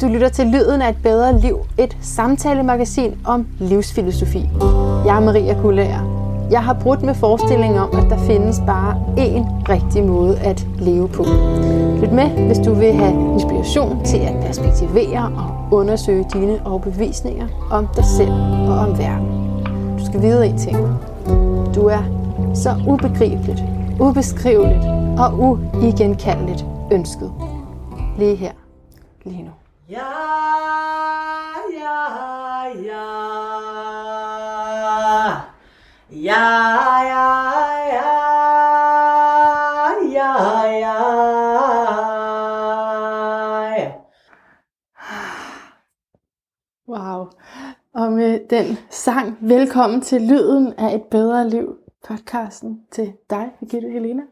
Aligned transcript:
Du 0.00 0.08
lytter 0.08 0.28
til 0.28 0.46
Lyden 0.46 0.82
af 0.82 0.88
et 0.88 1.02
bedre 1.02 1.38
liv, 1.40 1.58
et 1.78 1.96
samtalemagasin 2.00 3.14
om 3.24 3.46
livsfilosofi. 3.58 4.48
Jeg 5.06 5.16
er 5.16 5.20
Maria 5.20 5.60
Kullager. 5.60 6.20
Jeg 6.50 6.64
har 6.64 6.74
brudt 6.82 7.02
med 7.02 7.14
forestillingen 7.14 7.78
om, 7.78 7.88
at 7.98 8.10
der 8.10 8.18
findes 8.18 8.60
bare 8.66 8.94
én 9.16 9.68
rigtig 9.68 10.04
måde 10.04 10.38
at 10.38 10.66
leve 10.78 11.08
på. 11.08 11.24
Lyt 12.00 12.12
med, 12.12 12.46
hvis 12.46 12.58
du 12.58 12.74
vil 12.74 12.92
have 12.92 13.32
inspiration 13.34 14.04
til 14.04 14.18
at 14.18 14.34
perspektivere 14.46 15.32
og 15.36 15.78
undersøge 15.78 16.26
dine 16.32 16.66
overbevisninger 16.66 17.46
om 17.70 17.88
dig 17.96 18.04
selv 18.04 18.32
og 18.68 18.78
om 18.78 18.98
verden. 18.98 19.28
Du 19.98 20.06
skal 20.06 20.22
vide 20.22 20.46
en 20.46 20.58
ting. 20.58 20.76
Du 21.74 21.86
er 21.86 22.02
så 22.54 22.70
ubegribeligt, 22.88 23.62
ubeskriveligt 24.00 24.84
og 25.18 25.38
uigenkaldeligt 25.38 26.64
ønsket. 26.92 27.32
Lige 28.18 28.36
her, 28.36 28.52
lige 29.24 29.42
nu. 29.42 29.50
Ja, 29.90 30.06
ja, 31.72 31.98
ja. 32.68 33.06
Ja, 36.10 36.44
ja, 37.02 37.26
ja. 37.94 38.10
Ja, 40.12 40.30
ja. 40.78 40.96
Wow. 46.88 47.30
Og 47.94 48.12
med 48.12 48.48
den 48.50 48.76
sang, 48.90 49.38
velkommen 49.40 50.00
til 50.00 50.22
Lyden 50.22 50.72
af 50.72 50.94
et 50.94 51.02
bedre 51.10 51.48
liv, 51.48 51.76
podcasten 52.08 52.86
til 52.92 53.12
dig, 53.30 53.50
Birgitte 53.60 53.88
Helena. 53.90 54.22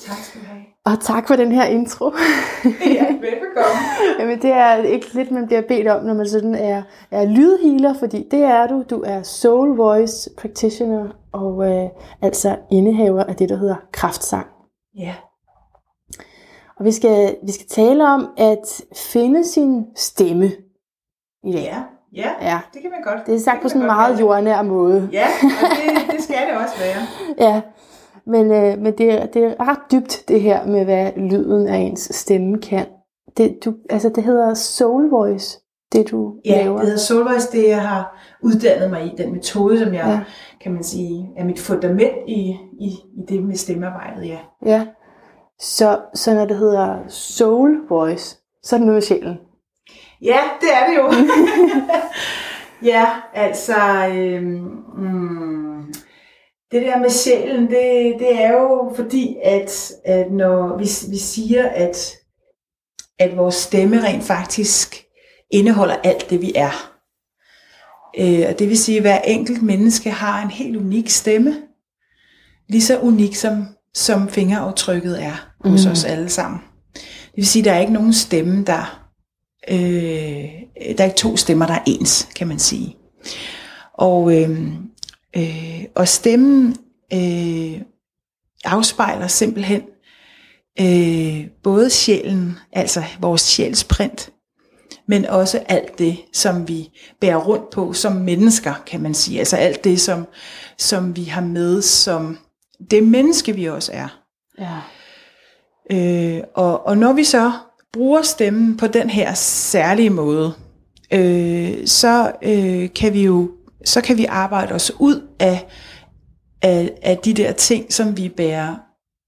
Tak 0.00 0.16
skal 0.18 0.40
du 0.40 0.46
have. 0.46 0.71
Og 0.84 1.00
tak 1.00 1.28
for 1.28 1.36
den 1.36 1.52
her 1.52 1.64
intro. 1.64 2.04
Ja, 2.64 3.06
velbekomme. 3.06 3.82
Jamen, 4.18 4.42
det 4.42 4.50
er 4.52 4.74
ikke 4.76 5.14
lidt, 5.14 5.30
man 5.30 5.46
bliver 5.46 5.62
bedt 5.68 5.88
om, 5.88 6.04
når 6.04 6.14
man 6.14 6.28
sådan 6.28 6.54
er, 6.54 6.82
er 7.10 7.24
lydhealer, 7.24 7.94
fordi 7.98 8.28
det 8.30 8.42
er 8.42 8.66
du. 8.66 8.84
Du 8.90 9.02
er 9.06 9.22
soul 9.22 9.76
voice 9.76 10.30
practitioner 10.38 11.08
og 11.32 11.70
øh, 11.70 11.88
altså 12.22 12.56
indehaver 12.70 13.24
af 13.24 13.36
det, 13.36 13.48
der 13.48 13.56
hedder 13.56 13.76
kraftsang. 13.92 14.46
Ja, 14.98 15.14
Og 16.78 16.84
vi 16.84 16.92
skal, 16.92 17.36
vi 17.46 17.52
skal 17.52 17.66
tale 17.66 18.04
om 18.08 18.28
at 18.36 18.82
finde 19.12 19.44
sin 19.48 19.84
stemme 19.96 20.46
i 21.44 21.52
dag. 21.52 21.62
ja, 21.62 21.82
ja. 22.14 22.30
Ja, 22.42 22.60
Det 22.74 22.82
kan 22.82 22.90
man 22.90 23.02
godt. 23.16 23.26
det 23.26 23.34
er 23.34 23.38
sagt 23.40 23.56
på 23.56 23.60
kan 23.60 23.70
sådan 23.70 23.82
en 23.82 23.86
meget 23.86 24.20
jordnær 24.20 24.62
måde. 24.62 24.94
det. 25.00 25.08
Ja, 25.12 25.26
og 25.42 25.68
det, 25.76 26.12
det 26.14 26.22
skal 26.24 26.36
det 26.48 26.56
også 26.56 26.74
være. 26.78 27.06
Ja, 27.48 27.60
men, 28.26 28.50
øh, 28.52 28.78
men 28.78 28.98
det, 28.98 29.12
er, 29.22 29.26
det 29.26 29.44
er 29.44 29.68
ret 29.68 29.78
dybt 29.92 30.24
det 30.28 30.40
her 30.40 30.66
med, 30.66 30.84
hvad 30.84 31.10
lyden 31.16 31.66
af 31.68 31.76
ens 31.76 32.00
stemme 32.00 32.58
kan. 32.58 32.86
Det, 33.36 33.58
du, 33.64 33.74
altså, 33.90 34.08
det 34.08 34.24
hedder 34.24 34.54
soul 34.54 35.10
voice, 35.10 35.58
det 35.92 36.10
du 36.10 36.34
Ja, 36.44 36.56
laver. 36.64 36.76
det 36.76 36.84
hedder 36.86 36.98
Solvejs, 36.98 37.46
det 37.48 37.68
jeg 37.68 37.82
har 37.82 38.18
uddannet 38.42 38.90
mig 38.90 39.04
i, 39.06 39.14
den 39.18 39.32
metode, 39.32 39.78
som 39.78 39.94
jeg, 39.94 40.04
Ja. 40.06 40.10
ja. 40.10 40.20
kan 40.60 40.72
man 40.72 40.82
sige, 40.84 41.30
er 41.36 41.44
mit 41.44 41.58
fundament 41.60 42.16
i, 42.28 42.56
i, 42.80 42.86
i 42.88 43.20
det 43.28 43.42
med 43.42 43.54
stemmearbejdet, 43.56 44.28
ja. 44.28 44.38
Ja. 44.66 44.86
Så, 45.60 45.98
så 46.14 46.34
når 46.34 46.44
det 46.44 46.56
hedder 46.56 46.98
soul 47.08 47.88
voice, 47.88 48.36
så 48.62 48.76
er 48.76 48.78
det 48.78 48.86
noget 48.86 48.96
med 48.96 49.02
sjælen. 49.02 49.38
Ja, 50.22 50.38
det 50.60 50.68
er 50.74 50.86
det 50.90 50.96
jo. 50.96 51.26
ja, 52.92 53.06
altså, 53.34 53.74
øhm, 54.14 54.70
mm, 54.96 55.92
det 56.72 56.82
der 56.82 56.98
med 56.98 57.10
sjælen, 57.10 57.62
det, 57.62 58.14
det 58.18 58.42
er 58.42 58.52
jo 58.52 58.92
fordi, 58.96 59.36
at, 59.44 59.92
at 60.04 60.32
når 60.32 60.78
vi, 60.78 60.84
vi 61.10 61.16
siger, 61.18 61.68
at, 61.68 62.12
at 63.18 63.36
vores 63.36 63.54
stemme 63.54 64.02
rent 64.02 64.24
faktisk 64.24 65.04
indeholder 65.50 65.96
alt 66.04 66.30
det, 66.30 66.40
vi 66.40 66.52
er. 66.54 66.92
Øh, 68.18 68.46
og 68.48 68.58
det 68.58 68.68
vil 68.68 68.78
sige, 68.78 68.96
at 68.96 69.02
hver 69.02 69.20
enkelt 69.20 69.62
menneske 69.62 70.10
har 70.10 70.42
en 70.42 70.50
helt 70.50 70.76
unik 70.76 71.08
stemme. 71.08 71.56
Lige 72.68 72.82
så 72.82 72.98
unik 73.00 73.34
som, 73.36 73.66
som 73.94 74.28
fingeraftrykket 74.28 75.22
er 75.22 75.50
hos 75.60 75.84
Mhm. 75.84 75.92
os 75.92 76.04
alle 76.04 76.28
sammen. 76.28 76.60
Det 76.94 77.36
vil 77.36 77.46
sige, 77.46 77.60
at 77.60 77.64
der 77.64 77.72
er 77.72 77.80
ikke 77.80 77.92
nogen 77.92 78.12
stemme, 78.12 78.64
der 78.64 78.98
Øh, 79.70 79.76
der 79.78 80.94
er 80.98 81.04
ikke 81.04 81.16
to 81.16 81.36
stemmer, 81.36 81.66
der 81.66 81.74
er 81.74 81.82
ens, 81.86 82.28
kan 82.36 82.48
man 82.48 82.58
sige. 82.58 82.96
Og, 83.94 84.42
øh, 84.42 84.72
øh, 85.36 85.84
og 85.94 86.08
stemmen 86.08 86.76
øh, 87.12 87.80
afspejler 88.64 89.26
simpelthen 89.26 89.82
øh, 90.80 91.46
både 91.62 91.90
sjælen, 91.90 92.58
altså 92.72 93.02
vores 93.20 93.40
sjælsprint, 93.40 94.30
men 95.08 95.26
også 95.26 95.62
alt 95.68 95.98
det, 95.98 96.16
som 96.32 96.68
vi 96.68 96.88
bærer 97.20 97.36
rundt 97.36 97.70
på 97.70 97.92
som 97.92 98.12
mennesker, 98.12 98.74
kan 98.86 99.02
man 99.02 99.14
sige. 99.14 99.38
Altså 99.38 99.56
alt 99.56 99.84
det, 99.84 100.00
som, 100.00 100.26
som 100.78 101.16
vi 101.16 101.24
har 101.24 101.40
med 101.40 101.82
som 101.82 102.38
det 102.90 103.02
menneske, 103.02 103.52
vi 103.52 103.68
også 103.68 103.92
er. 103.94 104.08
Ja. 104.58 104.78
Øh, 105.90 106.42
og, 106.54 106.86
og 106.86 106.98
når 106.98 107.12
vi 107.12 107.24
så 107.24 107.52
bruger 107.92 108.22
stemmen 108.22 108.76
på 108.76 108.86
den 108.86 109.10
her 109.10 109.34
særlige 109.34 110.10
måde, 110.10 110.52
øh, 111.12 111.86
så 111.86 112.32
øh, 112.42 112.88
kan 112.94 113.12
vi 113.12 113.24
jo 113.24 113.50
så 113.84 114.00
kan 114.00 114.16
vi 114.16 114.24
arbejde 114.24 114.74
os 114.74 114.92
ud 114.98 115.28
af, 115.38 115.66
af, 116.62 116.90
af 117.02 117.18
de 117.18 117.34
der 117.34 117.52
ting, 117.52 117.92
som 117.92 118.16
vi 118.16 118.28
bærer 118.28 118.76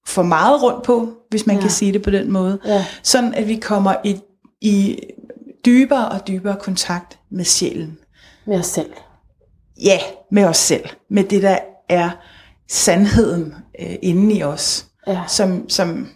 for 0.07 0.23
meget 0.23 0.63
rundt 0.63 0.83
på, 0.83 1.13
hvis 1.31 1.47
man 1.47 1.57
Ja. 1.57 1.63
kan 1.63 1.71
sige 1.71 1.93
det 1.93 2.03
på 2.03 2.11
den 2.11 2.31
måde. 2.33 2.59
Ja. 2.67 2.87
Sådan 3.03 3.35
at 3.35 3.49
vi 3.49 3.57
kommer 3.57 3.95
i, 4.05 4.21
i 4.61 4.99
dybere 5.67 6.09
og 6.09 6.29
dybere 6.29 6.57
kontakt 6.61 7.19
med 7.31 7.45
sjælen. 7.45 7.99
Med 8.47 8.59
os 8.59 8.67
selv. 8.67 8.91
Ja, 9.83 9.99
med 10.31 10.45
os 10.45 10.57
selv. 10.57 10.85
Med 11.11 11.25
det, 11.25 11.43
der 11.43 11.59
er 11.89 12.11
sandheden 12.69 13.55
øh, 13.81 13.95
inde 14.03 14.35
i 14.35 14.43
os 14.43 14.87
Ja. 15.07 15.21
som, 15.29 15.69
som, 15.69 16.09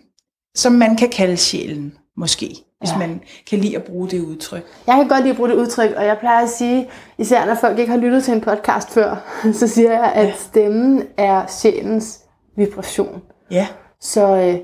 som 0.54 0.72
man 0.72 0.96
kan 0.96 1.08
kalde 1.10 1.36
sjælen, 1.36 1.94
måske, 2.16 2.54
hvis 2.78 2.92
Ja. 2.92 2.98
man 2.98 3.20
kan 3.50 3.58
lide 3.58 3.76
at 3.76 3.84
bruge 3.84 4.08
det 4.08 4.20
udtryk. 4.24 4.62
Jeg 4.86 4.94
kan 4.96 5.08
godt 5.08 5.20
lide 5.20 5.30
at 5.30 5.36
bruge 5.36 5.48
det 5.48 5.56
udtryk, 5.56 5.90
og 5.96 6.04
jeg 6.04 6.18
plejer 6.18 6.42
at 6.42 6.48
sige, 6.48 6.88
især 7.18 7.46
når 7.46 7.54
folk 7.54 7.78
ikke 7.78 7.92
har 7.92 7.98
lyttet 7.98 8.24
til 8.24 8.34
en 8.34 8.40
podcast 8.40 8.90
før, 8.90 9.16
så 9.60 9.66
siger 9.68 9.92
jeg, 9.92 10.12
at 10.14 10.34
stemmen 10.36 11.02
er 11.16 11.46
sjælens 11.46 12.20
vibration. 12.56 13.22
Ja, 13.50 13.66
Så, 14.00 14.36
øh, 14.36 14.58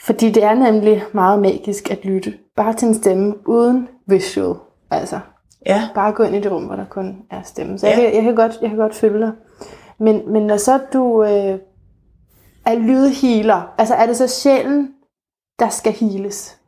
fordi 0.00 0.30
det 0.30 0.42
er 0.44 0.54
nemlig 0.54 1.04
meget 1.12 1.38
magisk 1.42 1.90
at 1.90 2.04
lytte 2.04 2.34
bare 2.56 2.72
til 2.74 2.88
en 2.88 2.94
stemme 2.94 3.34
uden 3.48 3.88
visual. 4.06 4.54
Altså, 4.90 5.20
ja, 5.66 5.88
bare 5.94 6.12
gå 6.12 6.22
ind 6.22 6.34
i 6.36 6.40
det 6.40 6.52
rum, 6.52 6.62
hvor 6.64 6.76
der 6.76 6.84
kun 6.90 7.16
er 7.30 7.42
stemme. 7.44 7.78
Så 7.78 7.86
jeg, 7.86 7.96
Ja. 7.98 8.04
kan, 8.04 8.14
jeg, 8.14 8.22
kan, 8.22 8.34
godt, 8.34 8.58
jeg 8.62 8.68
kan 8.70 8.78
godt 8.78 8.94
følge 8.94 9.18
dig. 9.20 9.32
Men, 9.98 10.32
men 10.32 10.42
når 10.46 10.56
så 10.56 10.78
du 10.92 11.22
øh, 11.24 11.58
er 12.66 12.74
lydhealer, 12.78 13.74
altså 13.78 13.94
er 13.94 14.06
det 14.06 14.16
så 14.16 14.26
sjælen, 14.26 14.88
der 15.58 15.68
skal 15.68 15.92
heales? 15.92 16.58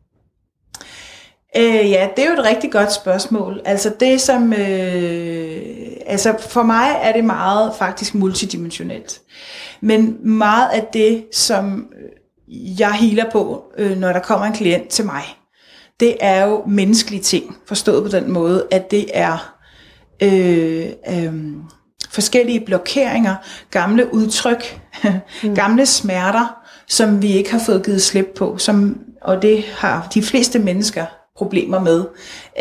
Øh, 1.56 1.90
ja, 1.90 2.08
det 2.16 2.24
er 2.24 2.28
jo 2.28 2.40
et 2.40 2.44
rigtig 2.44 2.72
godt 2.72 2.92
spørgsmål. 2.92 3.60
Altså 3.64 3.92
det 4.00 4.20
som, 4.20 4.52
øh, 4.52 5.62
altså 6.06 6.36
for 6.48 6.62
mig 6.62 7.00
er 7.02 7.12
det 7.12 7.24
meget 7.24 7.72
faktisk 7.78 8.14
multidimensionelt. 8.14 9.20
Men 9.80 10.16
meget 10.38 10.68
af 10.68 10.86
det, 10.92 11.24
som 11.32 11.86
jeg 12.78 12.92
healer 12.92 13.30
på, 13.32 13.64
øh, 13.78 13.98
når 13.98 14.12
der 14.12 14.20
kommer 14.20 14.46
en 14.46 14.52
klient 14.52 14.88
til 14.88 15.04
mig, 15.04 15.22
det 16.00 16.16
er 16.20 16.46
jo 16.46 16.62
menneskelige 16.66 17.22
ting, 17.22 17.56
forstået 17.66 18.02
på 18.02 18.16
den 18.16 18.32
måde, 18.32 18.66
at 18.70 18.90
det 18.90 19.06
er 19.14 19.54
øh, 20.22 20.86
øh, 21.08 21.34
forskellige 22.10 22.60
blokeringer, 22.60 23.36
gamle 23.70 24.14
udtryk, 24.14 24.80
gamle 25.54 25.86
smerter, 25.86 26.56
som 26.88 27.22
vi 27.22 27.32
ikke 27.32 27.50
har 27.50 27.62
fået 27.66 27.84
givet 27.84 28.02
slip 28.02 28.26
på, 28.36 28.58
som, 28.58 29.00
og 29.22 29.42
det 29.42 29.64
har 29.64 30.08
de 30.14 30.22
fleste 30.22 30.58
mennesker 30.58 31.06
problemer 31.36 31.80
med, 31.80 32.04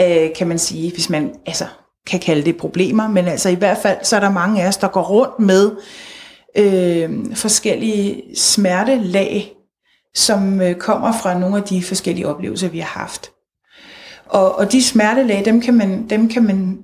øh, 0.01 0.36
kan 0.36 0.48
man 0.48 0.60
sige, 0.60 0.92
hvis 0.92 1.10
man 1.10 1.36
altså, 1.45 1.66
kan 2.07 2.19
kalde 2.19 2.45
det 2.45 2.57
problemer, 2.57 3.07
men 3.07 3.27
altså 3.27 3.50
i 3.50 3.56
hvert 3.56 3.77
fald, 3.77 3.98
så 4.04 4.16
er 4.16 4.19
der 4.19 4.31
mange 4.31 4.63
af 4.63 4.68
os, 4.68 4.77
der 4.77 4.88
går 4.88 5.01
rundt 5.01 5.39
med 5.39 5.71
øh, 6.57 7.36
forskellige 7.36 8.24
smertelag, 8.36 9.56
som 10.16 10.62
øh, 10.62 10.75
kommer 10.75 11.12
fra 11.12 11.39
nogle 11.39 11.57
af 11.57 11.63
de 11.63 11.83
forskellige 11.83 12.27
oplevelser, 12.27 12.69
vi 12.69 12.80
har 12.80 13.00
haft. 13.00 13.31
Og, 14.25 14.56
og 14.56 14.72
de 14.72 14.83
smertelag, 14.83 15.45
dem 15.45 15.62
kan 15.62 15.74
man, 15.74 16.10
dem 16.10 16.30
kan 16.30 16.44
man 16.44 16.80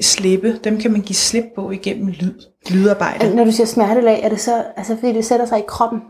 slippe, 0.00 0.60
dem 0.64 0.80
kan 0.80 0.92
man 0.92 1.00
give 1.00 1.16
slip 1.16 1.44
på 1.54 1.70
igennem 1.70 2.06
lyd, 2.06 2.34
lydarbejde. 2.70 3.20
Altså, 3.20 3.36
når 3.36 3.44
du 3.44 3.52
siger 3.52 3.66
smertelag, 3.66 4.22
er 4.22 4.28
det 4.28 4.40
så, 4.40 4.64
altså 4.76 4.96
fordi 5.00 5.12
det 5.12 5.24
sætter 5.24 5.46
sig 5.46 5.58
i 5.58 5.64
kroppen? 5.68 6.00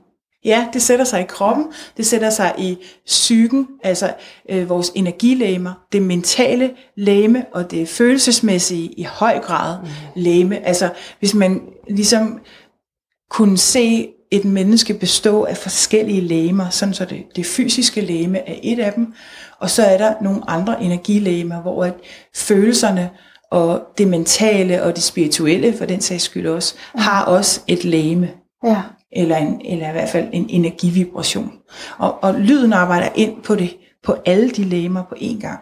Ja, 0.47 0.67
det 0.73 0.83
sætter 0.83 1.05
sig 1.05 1.21
i 1.21 1.27
kroppen, 1.29 1.67
det 1.97 2.07
sætter 2.07 2.31
sig 2.31 2.55
i 2.59 2.79
psyken, 3.07 3.69
altså 3.83 4.15
øh, 4.51 4.69
vores 4.69 4.93
energilæmer, 4.95 5.87
det 5.93 6.03
mentale 6.03 6.71
læme 6.97 7.45
og 7.53 7.71
det 7.71 7.89
følelsesmæssige 7.89 8.93
i 8.93 9.03
høj 9.03 9.39
grad 9.39 9.77
læme. 10.15 10.67
Altså 10.67 10.91
hvis 11.19 11.35
man 11.35 11.63
ligesom 11.89 12.41
kunne 13.31 13.59
se 13.59 14.09
et 14.31 14.45
menneske 14.45 14.95
bestå 14.95 15.45
af 15.45 15.57
forskellige 15.57 16.21
lægemer, 16.21 16.69
sådan 16.69 16.95
så 16.95 17.05
det, 17.05 17.25
det 17.37 17.47
fysiske 17.47 18.01
lægeme 18.01 18.49
er 18.49 18.55
et 18.63 18.79
af 18.79 18.93
dem, 18.93 19.15
og 19.61 19.71
så 19.71 19.83
er 19.83 19.99
der 19.99 20.15
nogle 20.21 20.51
andre 20.51 20.83
energilægemer, 20.83 21.63
hvor 21.63 21.85
at 21.85 21.95
følelserne 22.35 23.11
og 23.51 23.83
det 23.99 24.09
mentale 24.09 24.83
og 24.83 24.97
det 24.97 25.03
spirituelle, 25.03 25.79
for 25.79 25.85
den 25.85 26.01
sags 26.01 26.25
skyld 26.25 26.47
også, 26.47 26.75
har 26.95 27.25
også 27.25 27.61
et 27.67 27.85
lægeme. 27.85 28.31
Ja. 28.65 28.83
Eller, 29.13 29.37
en, 29.37 29.61
eller 29.65 29.89
i 29.89 29.93
hvert 29.93 30.09
fald 30.09 30.29
en 30.33 30.47
energivibration. 30.49 31.53
Og, 31.99 32.15
og 32.23 32.35
lyden 32.35 32.73
arbejder 32.73 33.09
ind 33.15 33.43
på 33.43 33.55
det 33.55 33.77
på 34.05 34.15
alle 34.27 34.51
de 34.51 34.65
lægemer 34.65 35.03
på 35.03 35.15
én 35.15 35.41
gang. 35.41 35.61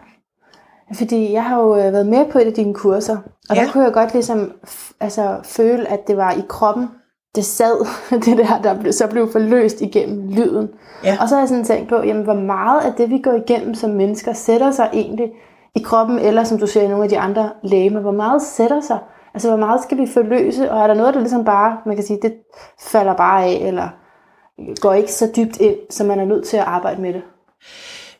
Fordi 0.93 1.33
jeg 1.33 1.43
har 1.43 1.61
jo 1.61 1.75
øh, 1.75 1.93
været 1.93 2.07
med 2.07 2.25
på 2.31 2.39
et 2.39 2.45
af 2.45 2.53
dine 2.53 2.73
kurser, 2.73 3.17
og 3.49 3.55
ja. 3.55 3.61
der 3.61 3.71
kunne 3.71 3.83
jeg 3.83 3.93
godt 3.93 4.13
ligesom 4.13 4.51
altså, 4.99 5.37
føle, 5.43 5.87
at 5.87 6.07
det 6.07 6.17
var 6.17 6.31
i 6.31 6.41
kroppen, 6.49 6.87
det 7.35 7.45
sad, 7.45 7.87
det 8.25 8.37
der, 8.37 8.61
der 8.61 8.79
blev, 8.79 8.93
så 8.93 9.07
blev 9.07 9.31
forløst 9.31 9.81
igennem 9.81 10.29
lyden. 10.29 10.69
Ja. 11.03 11.17
Og 11.21 11.29
så 11.29 11.35
har 11.35 11.41
jeg 11.41 11.49
sådan 11.49 11.65
tænkt 11.65 11.89
på, 11.89 11.95
jamen, 11.95 12.23
hvor 12.23 12.33
meget 12.33 12.81
af 12.81 12.93
det, 12.93 13.09
vi 13.09 13.17
går 13.17 13.33
igennem 13.33 13.75
som 13.75 13.89
mennesker, 13.89 14.33
sætter 14.33 14.71
sig 14.71 14.89
egentlig 14.93 15.31
i 15.75 15.79
kroppen, 15.79 16.19
eller 16.19 16.43
som 16.43 16.57
du 16.57 16.67
siger 16.67 16.83
i 16.83 16.87
nogle 16.87 17.03
af 17.03 17.09
de 17.09 17.19
andre 17.19 17.49
lægemer, 17.63 17.99
hvor 17.99 18.11
meget 18.11 18.41
sætter 18.41 18.81
sig? 18.81 18.99
Altså, 19.35 19.47
hvor 19.47 19.57
meget 19.57 19.83
skal 19.83 19.97
vi 19.97 20.07
forløse, 20.13 20.71
og 20.71 20.81
er 20.81 20.87
der 20.87 20.93
noget, 20.93 21.13
der 21.13 21.19
ligesom 21.19 21.45
bare, 21.45 21.77
man 21.85 21.95
kan 21.95 22.05
sige, 22.05 22.19
det 22.21 22.33
falder 22.79 23.13
bare 23.13 23.43
af, 23.43 23.67
eller 23.67 23.89
går 24.81 24.93
ikke 24.93 25.11
så 25.11 25.31
dybt 25.35 25.57
ind, 25.57 25.75
så 25.89 26.03
man 26.03 26.19
er 26.19 26.25
nødt 26.25 26.47
til 26.47 26.57
at 26.57 26.63
arbejde 26.63 27.01
med 27.01 27.13
det? 27.13 27.21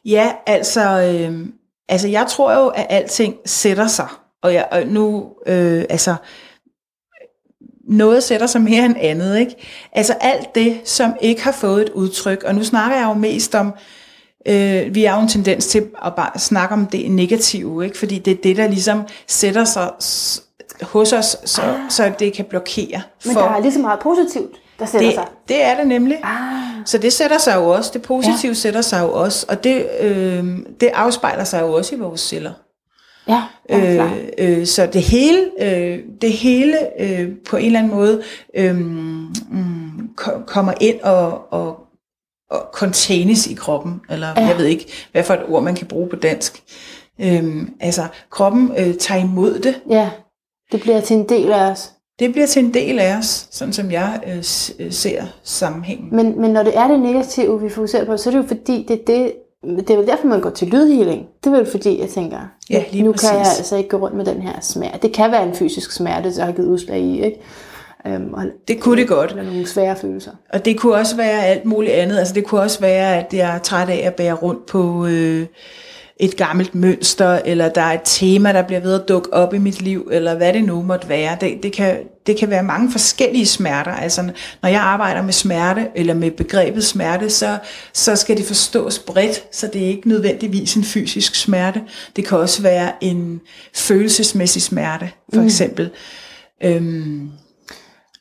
Ja, 0.05 0.31
altså, 0.45 0.81
øh, 0.81 1.47
altså 1.89 2.07
jeg 2.07 2.25
tror 2.27 2.53
jo, 2.53 2.67
at 2.67 2.85
alting 2.89 3.35
sætter 3.45 3.87
sig. 3.87 4.07
Og, 4.43 4.53
jeg, 4.53 4.67
og 4.71 4.87
nu, 4.87 5.29
øh, 5.47 5.85
altså, 5.89 6.15
noget 7.89 8.23
sætter 8.23 8.47
sig 8.47 8.61
mere 8.61 8.85
end 8.85 8.95
andet. 8.99 9.39
Ikke? 9.39 9.55
Altså 9.91 10.13
alt 10.21 10.55
det, 10.55 10.81
som 10.83 11.15
ikke 11.21 11.43
har 11.43 11.51
fået 11.51 11.81
et 11.81 11.89
udtryk, 11.89 12.43
og 12.43 12.55
nu 12.55 12.63
snakker 12.63 12.97
jeg 12.97 13.05
jo 13.05 13.13
mest 13.13 13.55
om, 13.55 13.73
øh, 14.47 14.95
vi 14.95 15.03
har 15.03 15.15
jo 15.15 15.21
en 15.21 15.27
tendens 15.27 15.67
til 15.67 15.87
at 16.05 16.15
bare 16.15 16.39
snakke 16.39 16.73
om 16.73 16.85
det 16.85 17.11
negative, 17.11 17.85
ikke? 17.85 17.97
fordi 17.97 18.19
det 18.19 18.31
er 18.31 18.41
det, 18.43 18.57
der 18.57 18.67
ligesom 18.67 19.01
sætter 19.27 19.63
sig 19.63 19.91
hos 20.81 21.13
os, 21.13 21.37
så, 21.45 21.61
ah. 21.61 21.75
så 21.89 22.11
det 22.19 22.33
kan 22.33 22.45
blokere. 22.45 23.01
For, 23.19 23.29
Men 23.29 23.37
der 23.37 23.43
er 23.43 23.59
lige 23.61 23.73
så 23.73 23.79
meget 23.79 23.99
positivt, 23.99 24.55
der 24.79 24.85
sætter 24.85 25.07
det, 25.07 25.15
sig. 25.15 25.27
Det 25.47 25.63
er 25.63 25.77
det 25.77 25.87
nemlig. 25.87 26.17
Ah. 26.23 26.85
Så 26.85 26.97
det 26.97 27.13
sætter 27.13 27.37
sig 27.37 27.55
jo 27.55 27.69
også, 27.69 27.91
det 27.93 28.01
positive 28.01 28.49
ja. 28.49 28.53
sætter 28.53 28.81
sig 28.81 29.01
jo 29.01 29.13
også, 29.13 29.45
og 29.49 29.63
det, 29.63 29.87
øh, 29.99 30.45
det 30.79 30.89
afspejler 30.93 31.43
sig 31.43 31.61
jo 31.61 31.73
også 31.73 31.95
i 31.95 31.99
vores 31.99 32.21
celler. 32.21 32.51
Ja, 33.27 33.43
øh, 33.69 34.11
øh, 34.37 34.65
så 34.65 34.85
det 34.85 35.01
hele, 35.01 35.51
øh, 35.59 35.99
det 36.21 36.31
hele 36.31 37.01
øh, 37.01 37.29
på 37.49 37.57
en 37.57 37.65
eller 37.65 37.79
anden 37.79 37.93
måde 37.93 38.21
øh, 38.55 38.75
mm, 38.75 40.09
kommer 40.47 40.73
ind 40.81 41.01
og, 41.01 41.53
og, 41.53 41.79
og 42.49 42.69
containes 42.73 43.47
i 43.47 43.53
kroppen, 43.53 44.01
eller 44.09 44.27
ja. 44.37 44.45
jeg 44.45 44.57
ved 44.57 44.65
ikke, 44.65 44.85
hvad 45.11 45.23
for 45.23 45.33
et 45.33 45.43
ord 45.47 45.63
man 45.63 45.75
kan 45.75 45.87
bruge 45.87 46.09
på 46.09 46.15
dansk. 46.15 46.63
Øh, 47.21 47.67
altså, 47.79 48.07
kroppen 48.29 48.71
øh, 48.77 48.95
tager 48.95 49.21
imod 49.21 49.59
det. 49.59 49.81
Ja, 49.89 50.09
det 50.75 50.83
bliver 50.83 51.01
til 51.01 51.17
en 51.17 51.29
del 51.29 51.51
af 51.51 51.71
os. 51.71 51.91
Det 52.19 52.31
bliver 52.31 52.47
til 52.47 52.65
en 52.65 52.73
del 52.73 52.99
af 52.99 53.17
os, 53.17 53.47
sådan 53.51 53.73
som 53.73 53.91
jeg 53.91 54.19
øh, 54.27 54.37
øh 54.79 54.91
ser 54.91 55.23
sammenhængen. 55.43 56.07
Men, 56.11 56.41
men 56.41 56.51
når 56.51 56.63
det 56.63 56.77
er 56.77 56.87
det 56.87 56.99
negative, 56.99 57.61
vi 57.61 57.69
fokuserer 57.69 58.05
på, 58.05 58.17
så 58.17 58.29
er 58.29 58.31
det 58.31 58.37
jo 58.37 58.47
fordi, 58.47 58.85
det 58.87 58.93
er 59.01 59.05
det, 59.07 59.33
det 59.87 59.89
er 59.89 59.97
vel 59.97 60.07
derfor, 60.07 60.27
man 60.27 60.41
går 60.41 60.49
til 60.49 60.67
lydhealing. 60.67 61.25
Det 61.43 61.53
er 61.53 61.57
vel 61.57 61.65
fordi, 61.65 61.99
jeg 61.99 62.09
tænker, 62.09 62.37
ja, 62.69 62.83
lige 62.91 63.03
nu 63.03 63.11
præcis. 63.11 63.29
kan 63.29 63.39
jeg 63.39 63.47
altså 63.57 63.75
ikke 63.75 63.89
gå 63.89 63.97
rundt 63.97 64.17
med 64.17 64.25
den 64.25 64.41
her 64.41 64.59
smerte. 64.61 64.99
Det 65.01 65.13
kan 65.13 65.31
være 65.31 65.43
en 65.43 65.53
fysisk 65.53 65.91
smerte, 65.91 66.35
der 66.35 66.45
har 66.45 66.51
givet 66.51 66.67
udslag 66.67 66.99
i, 66.99 67.25
ikke? 67.25 67.39
Øhm, 68.07 68.33
og 68.33 68.45
det 68.67 68.79
kunne 68.79 69.01
det 69.01 69.07
godt. 69.07 69.31
Eller 69.31 69.43
nogle 69.43 69.67
svære 69.67 69.95
følelser. 69.95 70.31
Og 70.53 70.65
det 70.65 70.79
kunne 70.79 70.95
også 70.95 71.15
være 71.15 71.45
alt 71.45 71.65
muligt 71.65 71.93
andet. 71.93 72.17
Altså 72.17 72.33
det 72.33 72.45
kunne 72.45 72.61
også 72.61 72.79
være, 72.79 73.17
at 73.17 73.33
jeg 73.33 73.55
er 73.55 73.59
træt 73.59 73.89
af 73.89 74.03
at 74.05 74.15
bære 74.15 74.33
rundt 74.33 74.65
på... 74.65 75.05
Øh, 75.05 75.45
et 76.19 76.37
gammelt 76.37 76.75
mønster, 76.75 77.39
eller 77.45 77.69
der 77.69 77.81
er 77.81 77.93
et 77.93 78.01
tema, 78.03 78.53
der 78.53 78.61
bliver 78.61 78.79
ved 78.79 79.01
at 79.01 79.09
dukke 79.09 79.33
op 79.33 79.53
i 79.53 79.57
mit 79.57 79.81
liv, 79.81 80.07
eller 80.11 80.35
hvad 80.35 80.53
det 80.53 80.63
nu 80.63 80.81
måtte 80.81 81.09
være. 81.09 81.37
Det, 81.41 81.63
det, 81.63 81.73
kan, 81.73 81.97
det 82.27 82.37
kan 82.37 82.49
være 82.49 82.63
mange 82.63 82.91
forskellige 82.91 83.45
smerter. 83.45 83.91
Altså, 83.91 84.21
når 84.61 84.69
jeg 84.69 84.81
arbejder 84.81 85.21
med 85.21 85.33
smerte, 85.33 85.87
eller 85.95 86.13
med 86.13 86.31
begrebet 86.31 86.85
smerte, 86.85 87.29
så, 87.29 87.57
så 87.93 88.15
skal 88.15 88.37
det 88.37 88.45
forstås 88.45 88.99
bredt, 88.99 89.55
så 89.55 89.69
det 89.73 89.83
er 89.83 89.87
ikke 89.87 90.09
nødvendigvis 90.09 90.75
en 90.75 90.83
fysisk 90.83 91.35
smerte. 91.35 91.81
Det 92.15 92.25
kan 92.25 92.37
også 92.37 92.61
være 92.61 92.91
en 93.01 93.41
følelsesmæssig 93.73 94.61
smerte, 94.61 95.09
for 95.33 95.41
mm. 95.41 95.45
eksempel. 95.45 95.89
Øhm, 96.63 97.29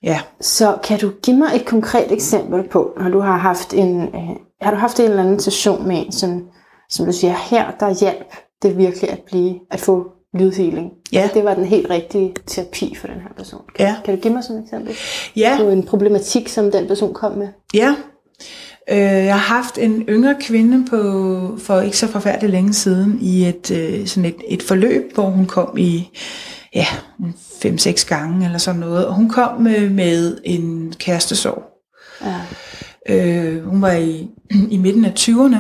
ja. 0.03 0.21
Så 0.41 0.79
kan 0.85 0.99
du 0.99 1.13
give 1.23 1.37
mig 1.37 1.49
et 1.55 1.65
konkret 1.65 2.13
eksempel 2.13 2.63
på, 2.69 2.93
når 3.01 3.09
du 3.11 3.21
har 3.21 3.37
haft 3.37 3.75
en, 3.75 4.03
øh, 4.03 4.37
har 4.63 4.71
du 4.71 4.77
haft 4.77 5.01
en 5.01 5.05
eller 5.05 5.23
anden 5.23 5.41
session 5.41 5.89
med 5.89 6.07
en, 6.07 6.13
som 6.13 6.43
som 6.91 7.07
du 7.07 7.13
siger, 7.13 7.35
her 7.51 7.71
der 7.71 8.01
hjælp 8.01 8.35
det 8.63 8.79
virkelig 8.79 9.11
at 9.11 9.21
blive 9.21 9.61
at 9.71 9.81
få 9.81 10.13
lydhealing. 10.35 10.91
Ja. 11.13 11.29
Det 11.35 11.45
var 11.45 11.55
den 11.55 11.65
helt 11.65 11.91
rigtige 11.91 12.35
terapi 12.47 12.95
for 13.01 13.07
den 13.07 13.21
her 13.21 13.29
person. 13.37 13.61
Kan, 13.77 13.87
ja. 13.87 13.97
kan 14.05 14.15
du 14.15 14.21
give 14.21 14.35
mig 14.35 14.45
sådan 14.45 14.57
et 14.57 14.65
eksempel 14.65 14.97
ja. 15.37 15.57
på 15.59 15.69
en 15.69 15.83
problematik, 15.83 16.49
som 16.49 16.71
den 16.71 16.87
person 16.87 17.15
kom 17.15 17.33
med? 17.33 17.49
Ja. 17.75 17.95
Øh, 18.91 18.99
jeg 18.99 19.39
har 19.39 19.55
haft 19.55 19.79
en 19.79 20.03
yngre 20.09 20.37
kvinde 20.41 20.87
på 20.91 21.59
for 21.59 21.81
ikke 21.81 21.99
så 21.99 22.07
forfærdeligt 22.07 22.53
længe 22.53 22.73
siden 22.73 23.19
i 23.21 23.49
et 23.49 23.71
øh, 23.71 24.07
sådan 24.07 24.25
et, 24.25 24.37
et 24.49 24.63
forløb, 24.63 25.15
hvor 25.15 25.25
hun 25.25 25.47
kom 25.47 25.79
i 25.79 26.09
ja, 26.75 26.87
fem-seks 27.63 28.05
gange 28.05 28.47
eller 28.47 28.59
sådan 28.59 28.81
noget. 28.81 29.07
Og 29.07 29.15
hun 29.15 29.29
kom 29.29 29.61
med, 29.61 29.91
med 29.91 30.39
en 30.45 30.95
kærestesorg. 30.99 31.63
Ja. 32.25 32.41
Øh, 33.09 33.65
hun 33.65 33.83
var 33.83 33.93
i, 33.93 34.29
i 34.71 34.77
midten 34.77 35.05
af 35.05 35.13
20'erne, 35.19 35.57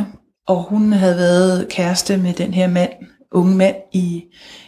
og 0.49 0.62
hun 0.62 0.93
havde 0.93 1.17
været 1.17 1.69
kæreste 1.69 2.17
med 2.17 2.35
den 2.35 2.55
her 2.55 2.69
mand, 2.69 2.93
unge 3.32 3.56
mand, 3.56 3.76
i, 3.93 4.25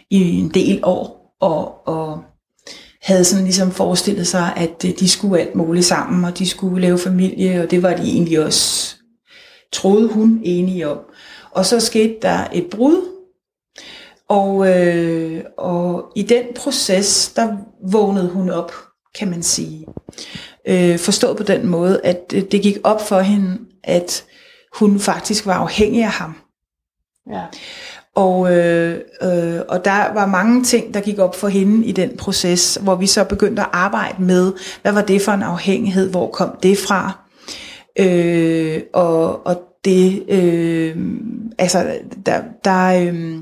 i 0.09 0.39
en 0.39 0.49
del 0.49 0.79
år, 0.83 1.35
og, 1.41 1.87
og 1.87 2.23
havde 3.01 3.23
sådan 3.23 3.43
ligesom 3.43 3.71
forestillet 3.71 4.27
sig, 4.27 4.53
at 4.57 4.85
øh, 4.85 4.91
de 4.99 5.09
skulle 5.09 5.41
alt 5.41 5.55
muligt 5.55 5.85
sammen, 5.85 6.25
og 6.25 6.37
de 6.37 6.49
skulle 6.49 6.81
lave 6.81 6.97
familie, 6.97 7.63
og 7.63 7.71
det 7.71 7.83
var 7.83 7.93
de 7.95 8.03
egentlig 8.03 8.45
også, 8.45 8.95
troede 9.73 10.07
hun, 10.07 10.41
enige 10.43 10.87
om. 10.89 10.99
Og 11.51 11.65
så 11.65 11.79
skete 11.79 12.15
der 12.21 12.47
et 12.53 12.67
brud, 12.71 13.17
og, 14.29 14.77
øh, 14.77 15.43
og 15.57 16.11
i 16.15 16.23
den 16.23 16.43
proces, 16.55 17.31
der 17.35 17.57
vågnede 17.91 18.29
hun 18.29 18.49
op, 18.49 18.71
kan 19.15 19.29
man 19.29 19.43
sige. 19.43 19.85
Øh, 20.67 20.99
forstået 20.99 21.37
på 21.37 21.43
den 21.43 21.67
måde, 21.67 22.01
at 22.03 22.33
øh, 22.35 22.43
det 22.51 22.61
gik 22.61 22.77
op 22.83 23.01
for 23.01 23.19
hende, 23.19 23.57
at 23.83 24.25
hun 24.79 24.99
faktisk 24.99 25.45
var 25.45 25.53
afhængig 25.53 26.03
af 26.03 26.11
ham. 26.11 26.35
Ja. 27.31 27.43
Og, 28.15 28.55
øh, 28.55 29.01
øh, 29.21 29.59
og 29.69 29.85
der 29.85 30.13
var 30.13 30.25
mange 30.25 30.63
ting, 30.63 30.93
der 30.93 31.01
gik 31.01 31.19
op 31.19 31.35
for 31.35 31.47
hende 31.47 31.85
i 31.85 31.91
den 31.91 32.17
proces, 32.17 32.77
hvor 32.81 32.95
vi 32.95 33.07
så 33.07 33.23
begyndte 33.23 33.61
at 33.61 33.69
arbejde 33.73 34.23
med, 34.23 34.53
hvad 34.81 34.91
var 34.91 35.01
det 35.01 35.21
for 35.21 35.31
en 35.31 35.43
afhængighed, 35.43 36.11
hvor 36.11 36.31
kom 36.31 36.57
det 36.63 36.77
fra? 36.77 37.19
Øh, 37.99 38.81
og, 38.93 39.47
og 39.47 39.61
det, 39.85 40.23
øh, 40.29 40.97
altså, 41.57 41.99
der, 42.25 42.41
der, 42.63 42.87
øh, 42.87 43.37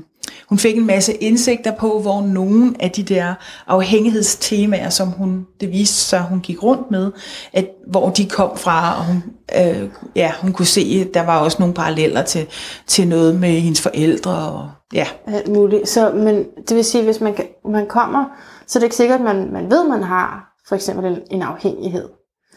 hun 0.48 0.58
fik 0.58 0.76
en 0.76 0.86
masse 0.86 1.12
indsigter 1.12 1.72
på, 1.72 2.00
hvor 2.00 2.20
nogle 2.20 2.74
af 2.80 2.90
de 2.90 3.02
der 3.02 3.34
afhængighedstemaer, 3.66 4.90
som 4.90 5.08
hun, 5.08 5.46
det 5.60 5.72
viste 5.72 5.96
sig, 5.96 6.20
hun 6.20 6.40
gik 6.40 6.62
rundt 6.62 6.90
med, 6.90 7.12
at, 7.52 7.68
hvor 7.86 8.10
de 8.10 8.28
kom 8.28 8.56
fra, 8.56 8.98
og 8.98 9.04
hun, 9.04 9.22
øh, 9.58 9.90
ja, 10.16 10.32
hun 10.40 10.52
kunne 10.52 10.66
se, 10.66 11.04
at 11.08 11.14
der 11.14 11.22
var 11.22 11.38
også 11.38 11.56
nogle 11.60 11.74
paralleller 11.74 12.22
til, 12.22 12.46
til 12.86 13.08
noget 13.08 13.40
med 13.40 13.60
hendes 13.60 13.80
forældre. 13.80 14.52
Og, 14.52 14.70
ja. 14.92 15.06
Alt 15.26 15.48
muligt. 15.48 15.88
Så, 15.88 16.10
men 16.10 16.44
det 16.68 16.76
vil 16.76 16.84
sige, 16.84 17.04
hvis 17.04 17.20
man, 17.20 17.36
man 17.64 17.86
kommer, 17.86 18.24
så 18.66 18.78
er 18.78 18.80
det 18.80 18.86
ikke 18.86 18.96
sikkert, 18.96 19.20
at 19.20 19.24
man, 19.24 19.52
man 19.52 19.70
ved, 19.70 19.80
at 19.80 19.88
man 19.88 20.02
har 20.02 20.56
for 20.68 20.74
eksempel 20.74 21.06
en, 21.06 21.18
en 21.30 21.42
afhængighed. 21.42 22.08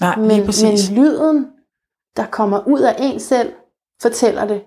Nej, 0.01 0.15
men, 0.15 0.27
men 0.27 0.77
lyden, 0.91 1.45
der 2.17 2.25
kommer 2.25 2.67
ud 2.67 2.79
af 2.79 2.95
en 2.99 3.19
selv, 3.19 3.51
fortæller 4.01 4.45
det. 4.45 4.61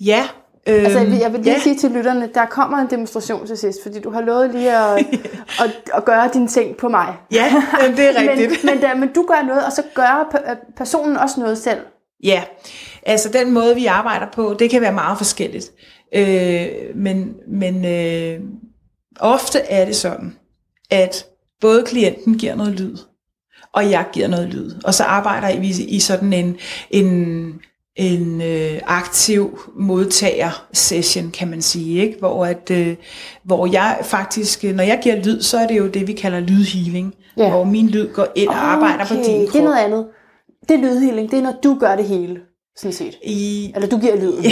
Ja, 0.00 0.28
Øhm, 0.68 0.84
altså, 0.84 0.98
jeg 0.98 1.32
vil 1.32 1.40
lige 1.40 1.52
ja. 1.52 1.58
sige 1.58 1.76
til 1.76 1.90
lytterne, 1.90 2.30
der 2.34 2.46
kommer 2.46 2.78
en 2.78 2.90
demonstration 2.90 3.46
til 3.46 3.58
sidst, 3.58 3.78
fordi 3.82 4.00
du 4.00 4.10
har 4.10 4.20
lovet 4.20 4.50
lige 4.50 4.76
at, 4.76 4.98
at, 5.62 5.70
at 5.94 6.04
gøre 6.04 6.30
dine 6.34 6.48
ting 6.48 6.76
på 6.76 6.88
mig. 6.88 7.16
Ja, 7.32 7.62
det 7.96 8.08
er 8.08 8.20
rigtigt. 8.20 8.64
men, 8.64 8.80
men, 8.80 9.00
men 9.00 9.08
du 9.14 9.26
gør 9.28 9.46
noget, 9.46 9.64
og 9.64 9.72
så 9.72 9.82
gør 9.94 10.40
personen 10.76 11.16
også 11.16 11.40
noget 11.40 11.58
selv. 11.58 11.80
Ja, 12.24 12.42
altså 13.02 13.28
den 13.28 13.50
måde, 13.50 13.74
vi 13.74 13.86
arbejder 13.86 14.26
på, 14.34 14.56
det 14.58 14.70
kan 14.70 14.80
være 14.80 14.92
meget 14.92 15.18
forskelligt. 15.18 15.72
Øh, 16.14 16.66
men 16.94 17.34
men 17.48 17.84
øh, 17.84 18.40
ofte 19.20 19.58
er 19.58 19.84
det 19.84 19.96
sådan, 19.96 20.36
at 20.90 21.26
både 21.60 21.84
klienten 21.86 22.38
giver 22.38 22.54
noget 22.54 22.80
lyd, 22.80 22.96
og 23.72 23.90
jeg 23.90 24.06
giver 24.12 24.28
noget 24.28 24.48
lyd. 24.48 24.70
Og 24.84 24.94
så 24.94 25.04
arbejder 25.04 25.60
vi 25.60 25.68
i 25.88 26.00
sådan 26.00 26.32
en, 26.32 26.56
en 26.90 27.60
en 27.96 28.42
øh, 28.42 28.80
aktiv 28.86 29.58
modtager-session, 29.76 31.30
kan 31.30 31.48
man 31.48 31.62
sige, 31.62 32.02
ikke? 32.02 32.18
Hvor, 32.18 32.46
at, 32.46 32.70
øh, 32.70 32.94
hvor 33.44 33.66
jeg 33.72 33.98
faktisk, 34.02 34.64
øh, 34.64 34.74
når 34.74 34.84
jeg 34.84 35.00
giver 35.02 35.16
lyd, 35.16 35.42
så 35.42 35.58
er 35.58 35.66
det 35.66 35.78
jo 35.78 35.86
det, 35.86 36.06
vi 36.06 36.12
kalder 36.12 36.40
lydhealing, 36.40 37.14
Ja. 37.36 37.50
hvor 37.50 37.64
min 37.64 37.88
lyd 37.88 38.12
går 38.12 38.26
ind 38.34 38.48
og 38.48 38.56
arbejder 38.64 39.04
på 39.06 39.14
din 39.14 39.22
det 39.24 39.42
er 39.42 39.50
krop. 39.50 39.62
noget 39.62 39.78
andet. 39.78 40.06
Det 40.68 40.74
er 40.74 40.78
lydhealing. 40.78 41.30
Det 41.30 41.38
er, 41.38 41.42
når 41.42 41.54
du 41.64 41.76
gør 41.80 41.96
det 41.96 42.04
hele, 42.04 42.40
sådan 42.76 42.92
set. 42.92 43.14
I, 43.24 43.72
Eller 43.74 43.88
du 43.88 43.98
giver 43.98 44.16
lyden. 44.16 44.44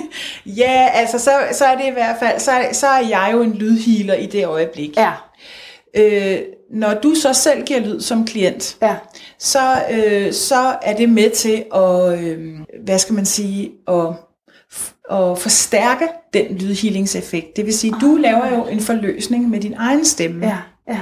ja, 0.62 0.88
altså 0.94 1.18
så, 1.18 1.30
så 1.52 1.64
er 1.64 1.76
det 1.76 1.86
i 1.86 1.90
hvert 1.92 2.16
fald, 2.20 2.40
så, 2.40 2.52
så 2.72 2.86
er 2.86 3.00
jeg 3.08 3.30
jo 3.32 3.42
en 3.42 3.52
lydhealer 3.52 4.14
i 4.14 4.26
det 4.26 4.46
øjeblik. 4.46 4.96
Ja, 4.96 5.10
Øh, 5.96 6.38
når 6.70 6.94
du 6.94 7.14
så 7.14 7.32
selv 7.32 7.64
giver 7.64 7.80
lyd 7.80 8.00
som 8.00 8.26
klient, 8.26 8.76
ja. 8.82 8.96
så, 9.38 9.82
øh, 9.90 10.32
så 10.32 10.76
er 10.82 10.96
det 10.96 11.08
med 11.08 11.30
til 11.30 11.64
at, 11.74 12.18
øh, 12.24 12.58
hvad 12.84 12.98
skal 12.98 13.14
man 13.14 13.26
sige, 13.26 13.70
at, 13.88 14.06
at 15.10 15.38
forstærke 15.38 16.08
den 16.32 16.58
lydhealingseffekt. 16.58 17.56
Det 17.56 17.66
vil 17.66 17.74
sige, 17.74 17.94
du 18.00 18.16
laver 18.16 18.54
jo 18.54 18.66
en 18.66 18.80
forløsning 18.80 19.48
med 19.50 19.60
din 19.60 19.74
egen 19.74 20.04
stemme, 20.04 20.46
Ja, 20.46 20.58
ja. 20.88 21.00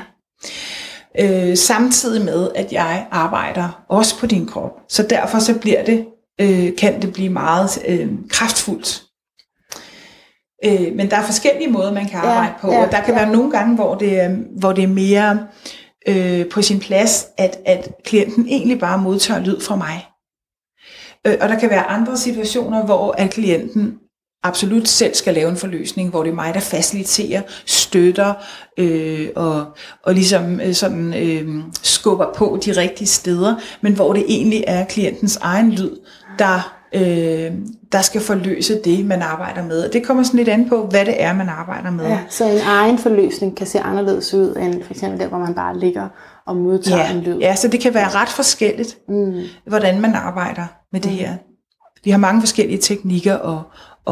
øh, 1.50 1.56
samtidig 1.56 2.24
med, 2.24 2.48
at 2.54 2.72
jeg 2.72 3.06
arbejder 3.10 3.84
også 3.88 4.18
på 4.18 4.26
din 4.26 4.46
krop. 4.46 4.80
Så 4.88 5.02
derfor 5.10 5.38
så 5.38 5.58
bliver 5.58 5.84
det, 5.84 6.06
øh, 6.40 6.76
kan 6.76 7.02
det 7.02 7.12
blive 7.12 7.28
meget 7.28 7.70
øh, 7.88 8.08
kraftfuldt. 8.30 9.02
Øh, 10.64 10.94
men 10.94 11.10
der 11.10 11.16
er 11.16 11.22
forskellige 11.22 11.70
måder, 11.70 11.92
man 11.92 12.08
kan 12.08 12.20
Ja, 12.24 12.30
arbejde 12.30 12.54
på, 12.60 12.72
ja, 12.72 12.84
og 12.84 12.92
der 12.92 13.00
kan 13.00 13.14
ja. 13.14 13.20
være 13.20 13.32
nogle 13.32 13.50
gange, 13.50 13.74
hvor 13.74 13.94
det 13.94 14.20
er, 14.20 14.36
hvor 14.58 14.72
det 14.72 14.84
er 14.84 14.88
mere 14.88 15.46
øh, 16.08 16.48
på 16.48 16.62
sin 16.62 16.80
plads, 16.80 17.26
at, 17.38 17.58
at 17.66 17.90
klienten 18.04 18.46
egentlig 18.48 18.78
bare 18.78 18.98
modtager 18.98 19.40
lyd 19.40 19.60
fra 19.60 19.76
mig. 19.76 20.06
Øh, 21.26 21.36
og 21.40 21.48
der 21.48 21.58
kan 21.58 21.70
være 21.70 21.86
andre 21.86 22.16
situationer, 22.16 22.84
hvor 22.84 23.14
at 23.18 23.30
klienten 23.30 23.98
absolut 24.42 24.88
selv 24.88 25.14
skal 25.14 25.34
lave 25.34 25.50
en 25.50 25.56
forløsning, 25.56 26.10
hvor 26.10 26.22
det 26.22 26.30
er 26.30 26.34
mig, 26.34 26.54
der 26.54 26.60
faciliterer, 26.60 27.42
støtter 27.66 28.34
øh, 28.78 29.28
og, 29.36 29.66
og 30.02 30.14
ligesom 30.14 30.60
øh, 30.60 30.74
sådan 30.74 31.14
øh, 31.14 31.64
skubber 31.82 32.32
på 32.36 32.58
de 32.64 32.72
rigtige 32.72 33.08
steder, 33.08 33.54
men 33.80 33.94
hvor 33.94 34.12
det 34.12 34.24
egentlig 34.28 34.64
er 34.66 34.84
klientens 34.84 35.36
egen 35.36 35.72
lyd, 35.72 35.96
der, 36.38 36.81
øh, 36.94 37.52
der 37.92 38.02
skal 38.02 38.20
forløse 38.20 38.80
det, 38.84 39.06
man 39.06 39.22
arbejder 39.22 39.62
med. 39.66 39.84
Og 39.86 39.92
det 39.92 40.04
kommer 40.06 40.22
sådan 40.22 40.38
lidt 40.38 40.48
an 40.48 40.68
på, 40.68 40.86
hvad 40.86 41.04
det 41.04 41.22
er, 41.22 41.32
man 41.32 41.48
arbejder 41.48 41.90
med. 41.90 42.04
ja. 42.06 42.18
Så 42.30 42.44
en 42.50 42.58
egen 42.66 42.98
forløsning 42.98 43.56
kan 43.56 43.66
se 43.66 43.80
anderledes 43.80 44.34
ud, 44.34 44.56
end 44.56 44.82
for 44.84 44.92
eksempel 44.94 45.20
der, 45.20 45.26
hvor 45.26 45.38
man 45.38 45.54
bare 45.54 45.78
ligger 45.78 46.08
og 46.46 46.56
modtager 46.56 47.08
en 47.10 47.20
Ja, 47.22 47.30
lyd. 47.30 47.38
ja, 47.38 47.54
så 47.56 47.68
det 47.68 47.80
kan 47.80 47.94
være 47.94 48.08
ret 48.08 48.28
forskelligt, 48.28 48.98
Mm. 49.08 49.40
hvordan 49.66 50.00
man 50.00 50.14
arbejder 50.14 50.64
med 50.92 51.00
det 51.00 51.10
her. 51.10 51.34
Vi 52.04 52.10
har 52.10 52.18
mange 52.18 52.40
forskellige 52.42 52.78
teknikker 52.78 53.38
at, 53.38 53.58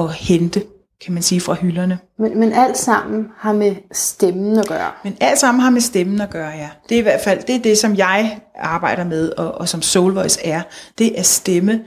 at 0.02 0.12
hente, 0.14 0.62
kan 1.04 1.14
man 1.14 1.22
sige, 1.22 1.40
fra 1.40 1.54
hylderne. 1.54 1.98
Men, 2.18 2.40
men 2.40 2.52
alt 2.52 2.78
sammen 2.78 3.26
har 3.38 3.52
med 3.52 3.74
stemmen 3.92 4.58
at 4.58 4.66
gøre. 4.68 4.90
Men 5.04 5.16
alt 5.20 5.38
sammen 5.38 5.60
har 5.60 5.70
med 5.70 5.80
stemmen 5.80 6.20
at 6.20 6.30
gøre, 6.30 6.48
ja. 6.48 6.68
Det 6.88 6.94
er 6.94 6.98
i 6.98 7.02
hvert 7.02 7.20
fald 7.24 7.42
det, 7.46 7.54
er 7.54 7.58
det 7.60 7.78
som 7.78 7.96
jeg 7.96 8.38
arbejder 8.58 9.04
med, 9.04 9.30
og, 9.30 9.52
og 9.54 9.68
som 9.68 9.82
Soul 9.82 10.12
Voice 10.14 10.46
er. 10.46 10.60
Det 10.98 11.18
er 11.18 11.22
stemme, 11.22 11.80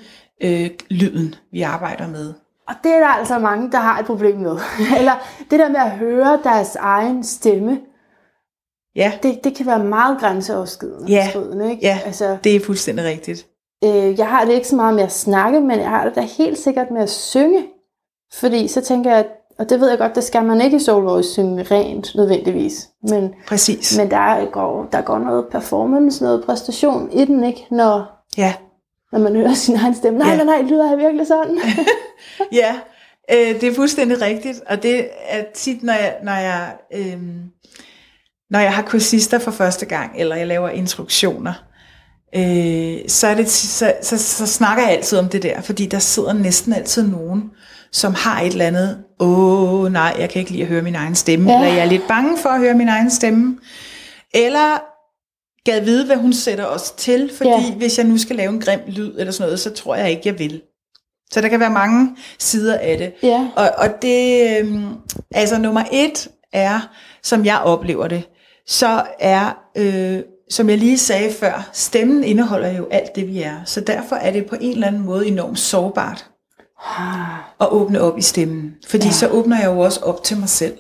øh, 0.44 0.70
lyden, 0.90 1.36
vi 1.52 1.62
arbejder 1.62 2.08
med. 2.08 2.34
Og 2.68 2.76
det 2.84 2.92
er 2.94 3.00
der 3.00 3.08
altså 3.08 3.40
mange, 3.40 3.72
der 3.72 3.78
har 3.78 4.00
et 4.00 4.06
problem 4.06 4.38
med. 4.38 4.58
Eller 5.00 5.14
det 5.52 5.60
der 5.60 5.70
med 5.70 5.80
at 5.80 5.92
høre 5.92 6.40
deres 6.44 6.76
egen 6.76 7.24
stemme, 7.24 7.80
Ja, 8.96 9.12
det, 9.24 9.40
det 9.44 9.56
kan 9.56 9.66
være 9.66 9.84
meget 9.84 10.20
grænseoverskridende. 10.20 11.12
Ja. 11.12 11.24
forskridende, 11.26 11.72
Ikke? 11.72 11.86
Ja. 11.86 12.00
Altså, 12.06 12.38
det 12.44 12.56
er 12.56 12.60
fuldstændig 12.60 13.06
rigtigt. 13.06 13.48
øh, 13.84 14.20
jeg 14.20 14.28
har 14.30 14.46
det 14.46 14.54
ikke 14.54 14.68
så 14.68 14.76
meget 14.76 14.96
med 14.96 15.04
at 15.04 15.12
snakke, 15.12 15.60
men 15.62 15.80
jeg 15.80 15.90
har 15.90 16.06
det 16.06 16.16
da 16.16 16.22
helt 16.22 16.58
sikkert 16.58 16.92
med 16.92 17.02
at 17.02 17.10
synge. 17.10 17.66
Fordi 18.34 18.68
så 18.68 18.82
tænker 18.82 19.12
jeg, 19.16 19.26
og 19.60 19.70
det 19.70 19.80
ved 19.80 19.90
jeg 19.90 19.98
godt, 19.98 20.16
det 20.16 20.24
skal 20.24 20.44
man 20.46 20.62
ikke 20.62 20.78
i 20.88 20.92
Voice 20.92 21.30
synge 21.30 21.64
rent 21.64 22.16
nødvendigvis. 22.16 22.90
Men, 23.10 23.34
Præcis. 23.48 23.98
men 23.98 24.12
der, 24.12 24.52
går, 24.52 24.88
der 24.92 25.02
går 25.02 25.18
noget 25.18 25.46
performance, 25.52 26.24
noget 26.24 26.44
præstation 26.46 27.12
i 27.12 27.26
den, 27.26 27.44
ikke? 27.44 27.68
Når, 27.72 28.06
Ja, 28.38 28.54
når 29.14 29.20
man 29.20 29.36
hører 29.36 29.54
sin 29.54 29.76
egen 29.76 29.96
stemme. 29.96 30.20
Nej, 30.20 30.30
Ja. 30.30 30.36
nej, 30.36 30.46
nej, 30.46 30.70
lyder 30.70 30.90
jeg 30.90 30.98
virkelig 30.98 31.28
sådan? 31.28 31.58
ja 32.62 32.76
øh, 33.32 33.62
det 33.62 33.64
er 33.64 33.76
fuldstændig 33.76 34.22
rigtigt. 34.22 34.62
Og 34.70 34.84
det 34.84 35.08
er 35.30 35.44
tit, 35.54 35.84
når 35.84 35.94
jeg, 35.94 36.16
når 36.24 36.34
jeg, 36.34 36.74
øh, 36.94 37.18
når 38.50 38.60
jeg 38.60 38.74
har 38.74 38.82
kursister 38.82 39.40
for 39.40 39.52
første 39.52 39.86
gang, 39.86 40.12
eller 40.16 40.36
jeg 40.36 40.48
laver 40.48 40.70
instruktioner, 40.70 41.54
øh, 42.36 42.98
så, 43.08 43.28
er 43.28 43.36
det, 43.36 43.50
så, 43.50 43.94
så, 44.02 44.18
så 44.18 44.46
snakker 44.48 44.84
jeg 44.84 44.92
altid 44.92 45.18
om 45.18 45.30
det 45.30 45.44
der, 45.44 45.62
fordi 45.62 45.86
der 45.86 46.00
sidder 46.00 46.34
næsten 46.34 46.74
altid 46.74 47.08
nogen, 47.08 47.44
som 47.92 48.14
har 48.14 48.42
et 48.42 48.52
eller 48.52 48.66
andet, 48.66 49.04
åh 49.20 49.92
nej, 49.92 50.16
jeg 50.20 50.30
kan 50.30 50.40
ikke 50.40 50.52
lide 50.52 50.62
at 50.64 50.68
høre 50.68 50.82
min 50.82 50.96
egen 50.96 51.16
stemme, 51.16 51.52
ja. 51.52 51.58
eller 51.58 51.74
jeg 51.74 51.82
er 51.82 51.90
lidt 51.90 52.08
bange 52.08 52.38
for 52.38 52.50
at 52.50 52.60
høre 52.60 52.74
min 52.74 52.90
egen 52.90 53.12
stemme, 53.12 53.58
eller 54.34 54.93
gad 55.66 55.82
vide, 55.82 56.06
hvad 56.06 56.16
hun 56.16 56.34
sætter 56.34 56.66
os 56.66 56.92
til, 56.92 57.32
fordi 57.38 57.50
Ja. 57.50 57.74
hvis 57.74 57.98
jeg 57.98 58.06
nu 58.08 58.18
skal 58.18 58.36
lave 58.36 58.50
en 58.50 58.62
grim 58.62 58.80
lyd 58.88 59.16
eller 59.18 59.32
sådan 59.32 59.48
noget, 59.48 59.60
så 59.60 59.70
tror 59.70 59.96
jeg 59.96 60.10
ikke, 60.10 60.22
jeg 60.26 60.40
vil. 60.40 60.62
Så 61.32 61.42
der 61.42 61.48
kan 61.48 61.60
være 61.60 61.70
mange 61.70 62.16
sider 62.40 62.78
af 62.78 62.98
det. 62.98 63.14
ja. 63.24 63.48
Og, 63.56 63.70
og 63.78 63.88
det, 64.02 64.48
øhm, 64.60 64.86
altså 65.32 65.58
nummer 65.58 65.84
et 65.92 66.30
er, 66.54 66.80
som 67.24 67.46
jeg 67.46 67.58
oplever 67.60 68.08
det, 68.08 68.24
så 68.68 69.04
er, 69.20 69.58
øh, 69.78 70.20
som 70.50 70.70
jeg 70.70 70.78
lige 70.78 70.98
sagde 70.98 71.34
før, 71.34 71.70
stemmen 71.74 72.24
indeholder 72.24 72.72
jo 72.78 72.88
alt 72.92 73.16
det, 73.16 73.28
vi 73.28 73.42
er. 73.42 73.56
Så 73.66 73.82
derfor 73.82 74.16
er 74.16 74.32
det 74.32 74.46
på 74.46 74.56
en 74.62 74.72
eller 74.74 74.88
anden 74.88 75.06
måde 75.06 75.28
enormt 75.28 75.60
sårbart 75.60 76.26
at 77.62 77.68
åbne 77.72 78.02
op 78.02 78.18
i 78.18 78.22
stemmen. 78.22 78.74
Fordi 78.88 79.06
ja. 79.06 79.12
så 79.12 79.28
åbner 79.28 79.60
jeg 79.60 79.66
jo 79.66 79.80
også 79.80 80.00
op 80.00 80.24
til 80.24 80.38
mig 80.38 80.50
selv. 80.50 80.78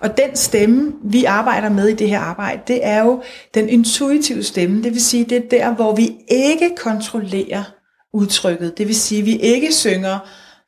Og 0.00 0.16
den 0.16 0.36
stemme, 0.36 0.92
vi 1.04 1.24
arbejder 1.24 1.68
med 1.68 1.88
i 1.88 1.94
det 1.94 2.08
her 2.08 2.20
arbejde, 2.20 2.60
det 2.66 2.80
er 2.82 3.04
jo 3.04 3.22
den 3.54 3.68
intuitive 3.68 4.42
stemme. 4.42 4.82
Det 4.82 4.92
vil 4.92 5.04
sige, 5.04 5.24
det 5.24 5.36
er 5.36 5.48
der, 5.48 5.74
hvor 5.74 5.96
vi 5.96 6.16
ikke 6.28 6.76
kontrollerer 6.76 7.64
udtrykket. 8.12 8.78
Det 8.78 8.86
vil 8.86 8.96
sige, 8.96 9.22
vi 9.22 9.36
ikke 9.36 9.72
synger 9.72 10.18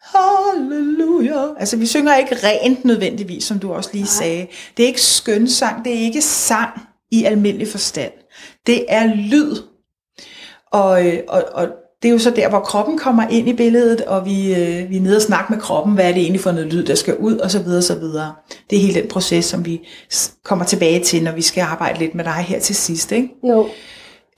halleluja. 0.00 1.54
Altså, 1.58 1.76
vi 1.76 1.86
synger 1.86 2.16
ikke 2.16 2.36
rent 2.44 2.84
nødvendigvis, 2.84 3.44
som 3.44 3.58
du 3.58 3.72
også 3.72 3.90
lige 3.92 4.06
sagde. 4.06 4.46
Det 4.76 4.82
er 4.82 4.86
ikke 4.86 5.02
skønsang, 5.02 5.84
det 5.84 5.94
er 5.94 6.00
ikke 6.00 6.22
sang 6.22 6.70
i 7.10 7.24
almindelig 7.24 7.68
forstand. 7.68 8.12
Det 8.66 8.84
er 8.88 9.14
lyd. 9.14 9.56
Og, 10.72 11.06
øh, 11.06 11.18
og, 11.28 11.44
og 11.52 11.68
det 12.02 12.08
er 12.08 12.12
jo 12.12 12.18
så 12.18 12.30
der, 12.30 12.48
hvor 12.48 12.60
kroppen 12.60 12.98
kommer 12.98 13.28
ind 13.28 13.48
i 13.48 13.52
billedet, 13.52 14.00
og 14.00 14.26
vi, 14.26 14.54
øh, 14.54 14.90
vi 14.90 14.96
er 14.96 15.00
nede 15.00 15.16
og 15.16 15.22
snakke 15.22 15.52
med 15.52 15.60
kroppen, 15.60 15.94
hvad 15.94 16.04
er 16.04 16.12
det 16.12 16.22
egentlig 16.22 16.40
for 16.40 16.52
noget 16.52 16.72
lyd, 16.72 16.84
der 16.84 16.94
skal 16.94 17.16
ud, 17.16 17.38
og 17.38 17.50
så 17.50 17.62
videre, 17.62 17.78
og 17.78 17.82
så 17.82 17.94
videre. 17.94 18.34
Det 18.70 18.76
er 18.76 18.82
hele 18.82 19.00
den 19.00 19.08
proces, 19.08 19.44
som 19.44 19.66
vi 19.66 19.88
kommer 20.44 20.64
tilbage 20.64 21.04
til, 21.04 21.22
når 21.22 21.32
vi 21.32 21.42
skal 21.42 21.60
arbejde 21.60 21.98
lidt 21.98 22.14
med 22.14 22.24
dig 22.24 22.32
her 22.32 22.60
til 22.60 22.74
sidst. 22.74 23.12
Ikke? 23.12 23.28
Jo. 23.48 23.68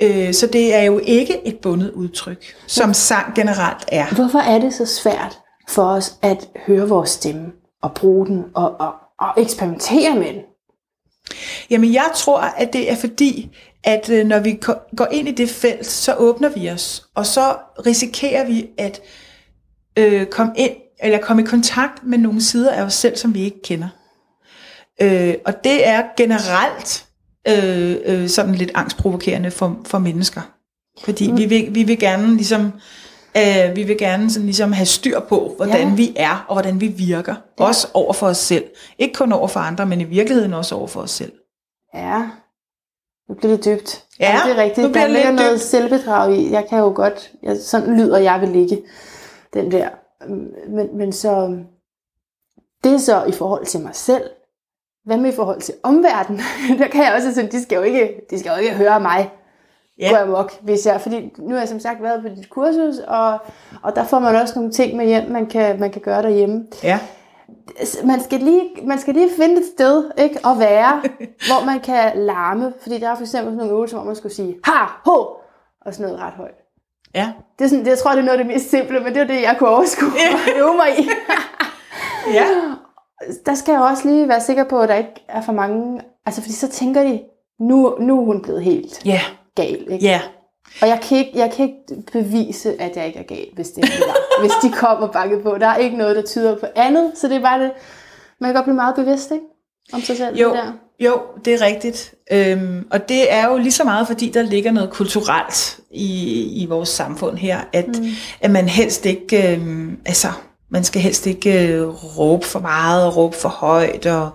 Øh, 0.02 0.35
så 0.35 0.47
det 0.47 0.75
er 0.75 0.83
jo 0.83 1.00
ikke 1.05 1.47
et 1.47 1.59
bundet 1.59 1.90
udtryk, 1.90 2.45
som 2.67 2.95
sang 2.95 3.35
generelt 3.35 3.85
er. 3.88 4.14
Hvorfor 4.14 4.38
er 4.38 4.59
det 4.59 4.75
så 4.75 4.87
svært 4.87 5.38
for 5.69 5.83
os 5.83 6.14
at 6.23 6.49
høre 6.67 6.88
vores 6.88 7.11
stemme 7.11 7.47
og 7.83 7.93
bruge 7.95 8.26
den 8.26 8.45
og, 8.55 8.81
og, 8.81 8.93
og 9.21 9.43
eksperimentere 9.43 10.14
med 10.14 10.26
den? 10.26 10.43
Jamen, 11.71 11.93
jeg 11.93 12.11
tror, 12.17 12.38
at 12.38 12.73
det 12.73 12.90
er 12.90 12.97
fordi, 12.97 13.50
at 13.85 14.11
øh, 14.11 14.27
når 14.27 14.39
vi 14.39 14.61
går 14.97 15.07
ind 15.13 15.29
i 15.29 15.33
det 15.33 15.51
felt, 15.51 15.87
så 15.87 16.15
åbner 16.15 16.49
vi 16.49 16.71
os, 16.71 17.07
og 17.15 17.27
så 17.27 17.57
risikerer 17.87 18.47
vi 18.47 18.69
at 18.79 19.01
øh, 19.99 20.27
komme 20.27 20.53
ind 20.57 20.73
eller 21.03 21.19
komme 21.19 21.43
i 21.43 21.47
kontakt 21.47 22.05
med 22.05 22.19
nogle 22.19 22.43
sider 22.43 22.73
af 22.73 22.83
os 22.83 22.95
selv, 22.95 23.17
som 23.17 23.35
vi 23.35 23.41
ikke 23.41 23.63
kender. 23.63 23.89
Øh, 25.03 25.35
og 25.47 25.65
det 25.65 25.89
er 25.89 26.03
generelt 26.17 27.07
øh, 27.49 27.97
øh, 28.05 28.29
sådan 28.29 28.55
lidt 28.55 28.71
angstprovokerende 28.75 29.51
for, 29.51 29.79
for 29.87 29.99
mennesker. 29.99 30.41
Fordi 31.05 31.31
mm. 31.31 31.39
vi, 31.39 31.45
vil, 31.47 31.75
vi 31.75 31.83
vil 31.83 31.99
gerne 31.99 32.37
ligesom 32.37 32.73
øh, 33.37 33.77
vi 33.77 33.83
vil 33.83 33.99
gerne 33.99 34.31
sådan 34.31 34.47
ligesom 34.47 34.73
have 34.73 34.87
styr 34.87 35.21
på, 35.21 35.55
hvordan 35.57 35.89
ja. 35.89 35.95
vi 35.95 36.13
er 36.17 36.45
og 36.49 36.55
hvordan 36.55 36.81
vi 36.81 36.87
virker. 36.87 37.35
Ja. 37.61 37.65
Også 37.65 37.89
over 37.95 38.13
for 38.13 38.27
os 38.27 38.39
selv. 38.39 38.65
Ikke 38.99 39.15
kun 39.15 39.33
over 39.33 39.49
for 39.49 39.61
andre, 39.61 39.87
men 39.87 40.01
i 40.01 40.05
virkeligheden 40.05 40.55
også 40.55 40.75
over 40.75 40.87
for 40.87 41.01
os 41.01 41.11
selv. 41.11 41.33
Ja, 41.95 42.23
nu 43.31 43.35
bliver 43.37 43.57
det 43.57 43.65
dybt. 43.65 44.05
Ja, 44.21 44.41
det 44.47 44.53
er 44.59 44.63
rigtigt. 44.63 44.87
nu 44.87 44.93
bliver 44.93 45.07
Der 45.07 45.13
ligger 45.13 45.31
noget 45.33 45.53
dybt. 45.53 45.61
selvbedrag 45.63 46.33
i. 46.35 46.53
Jeg 46.53 46.67
kan 46.69 46.79
jo 46.79 46.93
godt, 46.95 47.33
jeg, 47.43 47.57
sådan 47.57 47.97
lyder 47.97 48.19
jeg 48.19 48.41
vil 48.41 48.49
ligge, 48.49 48.83
den 49.55 49.73
der. 49.73 49.89
Men, 50.69 50.97
men 50.97 51.13
så, 51.13 51.57
det 52.85 52.93
er 52.95 52.99
så 52.99 53.25
i 53.25 53.33
forhold 53.33 53.67
til 53.67 53.81
mig 53.81 53.95
selv. 53.95 54.23
Hvad 55.05 55.17
med 55.19 55.33
i 55.33 55.37
forhold 55.37 55.61
til 55.61 55.75
omverdenen? 55.83 56.41
der 56.79 56.89
kan 56.89 57.05
jeg 57.05 57.15
også 57.15 57.35
sådan, 57.35 57.51
de 57.51 57.63
skal 57.63 57.77
jo 57.77 57.83
ikke, 57.83 58.21
de 58.31 58.39
skal 58.39 58.51
jo 58.57 58.57
ikke 58.63 58.75
høre 58.77 59.01
mig 59.01 59.31
Ja. 59.99 60.11
gå 60.11 60.17
amok, 60.17 60.53
hvis 60.61 60.87
jeg, 60.87 61.01
fordi 61.01 61.33
nu 61.39 61.51
har 61.55 61.59
jeg 61.59 61.69
som 61.69 61.81
sagt 61.81 62.03
været 62.03 62.23
på 62.23 62.29
dit 62.29 62.51
kursus, 62.51 62.99
og, 62.99 63.39
og 63.83 63.97
der 63.97 64.05
får 64.05 64.19
man 64.19 64.37
også 64.37 64.55
nogle 64.59 64.73
ting 64.73 64.97
med 64.97 65.07
hjem, 65.07 65.31
man 65.31 65.47
kan, 65.47 65.81
man 65.81 65.91
kan 65.91 66.01
gøre 66.03 66.23
derhjemme. 66.23 66.67
Ja. 66.83 66.99
Man 68.04 68.21
skal 68.23 68.40
lige, 68.40 68.71
man 68.85 68.99
skal 68.99 69.14
lige 69.14 69.30
finde 69.37 69.54
et 69.57 69.66
sted 69.75 70.11
ikke, 70.19 70.47
at 70.47 70.59
være, 70.59 71.02
hvor 71.49 71.66
man 71.66 71.80
kan 71.80 72.12
larme, 72.14 72.73
fordi 72.83 72.99
der 72.99 73.09
er 73.09 73.14
for 73.14 73.23
eksempel 73.23 73.50
sådan 73.52 73.57
nogle 73.57 73.73
øvelser, 73.73 73.97
hvor 73.97 74.07
man 74.07 74.16
skulle 74.16 74.35
sige 74.35 74.57
ha, 74.64 74.85
ho, 75.04 75.16
og 75.87 75.95
sådan 75.95 76.07
noget 76.07 76.21
ret 76.26 76.33
højt. 76.33 76.54
Ja. 77.14 77.33
Det 77.59 77.64
er 77.64 77.69
sådan, 77.69 77.85
det, 77.85 77.90
jeg 77.90 77.99
tror, 77.99 78.11
det 78.11 78.19
er 78.19 78.23
noget 78.25 78.38
af 78.38 78.45
det 78.45 78.54
mest 78.54 78.71
simple, 78.71 79.00
men 79.00 79.14
det 79.14 79.23
er 79.23 79.26
det, 79.26 79.42
jeg 79.42 79.57
kunne 79.59 79.69
overskue 79.69 80.09
og 80.09 80.59
øve 80.59 80.76
mig 80.76 80.99
i. 80.99 81.09
Ja. 82.35 82.47
der 83.47 83.54
skal 83.54 83.73
jeg 83.73 83.83
også 83.83 84.09
lige 84.09 84.28
være 84.28 84.40
sikker 84.40 84.64
på, 84.64 84.80
at 84.80 84.88
der 84.88 84.95
ikke 84.95 85.25
er 85.28 85.40
for 85.40 85.52
mange... 85.52 86.00
Altså, 86.26 86.40
fordi 86.42 86.52
så 86.52 86.69
tænker 86.69 87.02
de, 87.02 87.23
nu, 87.61 87.97
nu 88.00 88.21
er 88.21 88.25
hun 88.25 88.42
blevet 88.42 88.62
helt 88.62 89.07
Ja. 89.07 89.21
gal. 89.57 89.87
Ikke? 89.90 90.04
Ja. 90.07 90.21
Og 90.83 90.89
jeg 90.89 91.00
kan, 91.03 91.19
ikke, 91.19 91.33
jeg 91.35 91.53
kan 91.57 91.65
ikke 91.67 92.03
bevise, 92.12 92.83
at 92.83 92.97
jeg 92.97 93.07
ikke 93.07 93.19
er 93.19 93.23
gal, 93.23 93.47
hvis 93.55 93.71
det 93.71 93.83
var. 93.83 94.41
hvis 94.41 94.53
de 94.62 94.73
kommer 94.73 95.07
bakket 95.07 95.43
på. 95.43 95.57
Der 95.61 95.67
er 95.67 95.77
ikke 95.77 95.97
noget, 95.97 96.17
der 96.17 96.23
tyder 96.23 96.57
på 96.57 96.67
andet, 96.77 97.12
så 97.15 97.29
det 97.29 97.37
er 97.37 97.41
bare 97.41 97.62
det. 97.62 97.71
Man 98.41 98.49
kan 98.49 98.55
godt 98.55 98.65
blive 98.65 98.77
meget 98.77 98.95
bevidst, 98.95 99.31
ikke? 99.31 99.45
Om 99.93 100.00
sig 100.00 100.17
selv. 100.17 100.37
Jo, 100.37 100.49
det 100.49 100.57
der. 100.57 100.73
jo, 101.00 101.21
det 101.45 101.55
er 101.55 101.61
rigtigt. 101.61 102.15
Øhm, 102.33 102.87
og 102.91 103.09
det 103.09 103.33
er 103.33 103.47
jo 103.49 103.57
lige 103.57 103.73
så 103.73 103.85
meget, 103.85 104.07
fordi 104.07 104.31
der 104.31 104.43
ligger 104.43 104.73
noget 104.73 104.91
kulturelt 104.91 105.81
i, 105.91 106.43
i 106.62 106.67
vores 106.67 106.89
samfund 106.89 107.37
her, 107.37 107.61
at, 107.73 107.89
mm. 107.89 108.07
at 108.41 108.50
man 108.50 108.69
helst 108.69 109.07
ikke, 109.07 109.53
øhm, 109.53 109.99
altså, 110.07 110.29
man 110.71 110.85
skal 110.85 111.03
helst 111.03 111.27
ikke 111.27 111.69
øh, 111.69 111.89
råbe 112.19 112.47
for 112.47 112.61
meget 112.61 113.07
og 113.07 113.17
råbe 113.17 113.37
for 113.37 113.49
højt 113.49 114.07
og, 114.07 114.31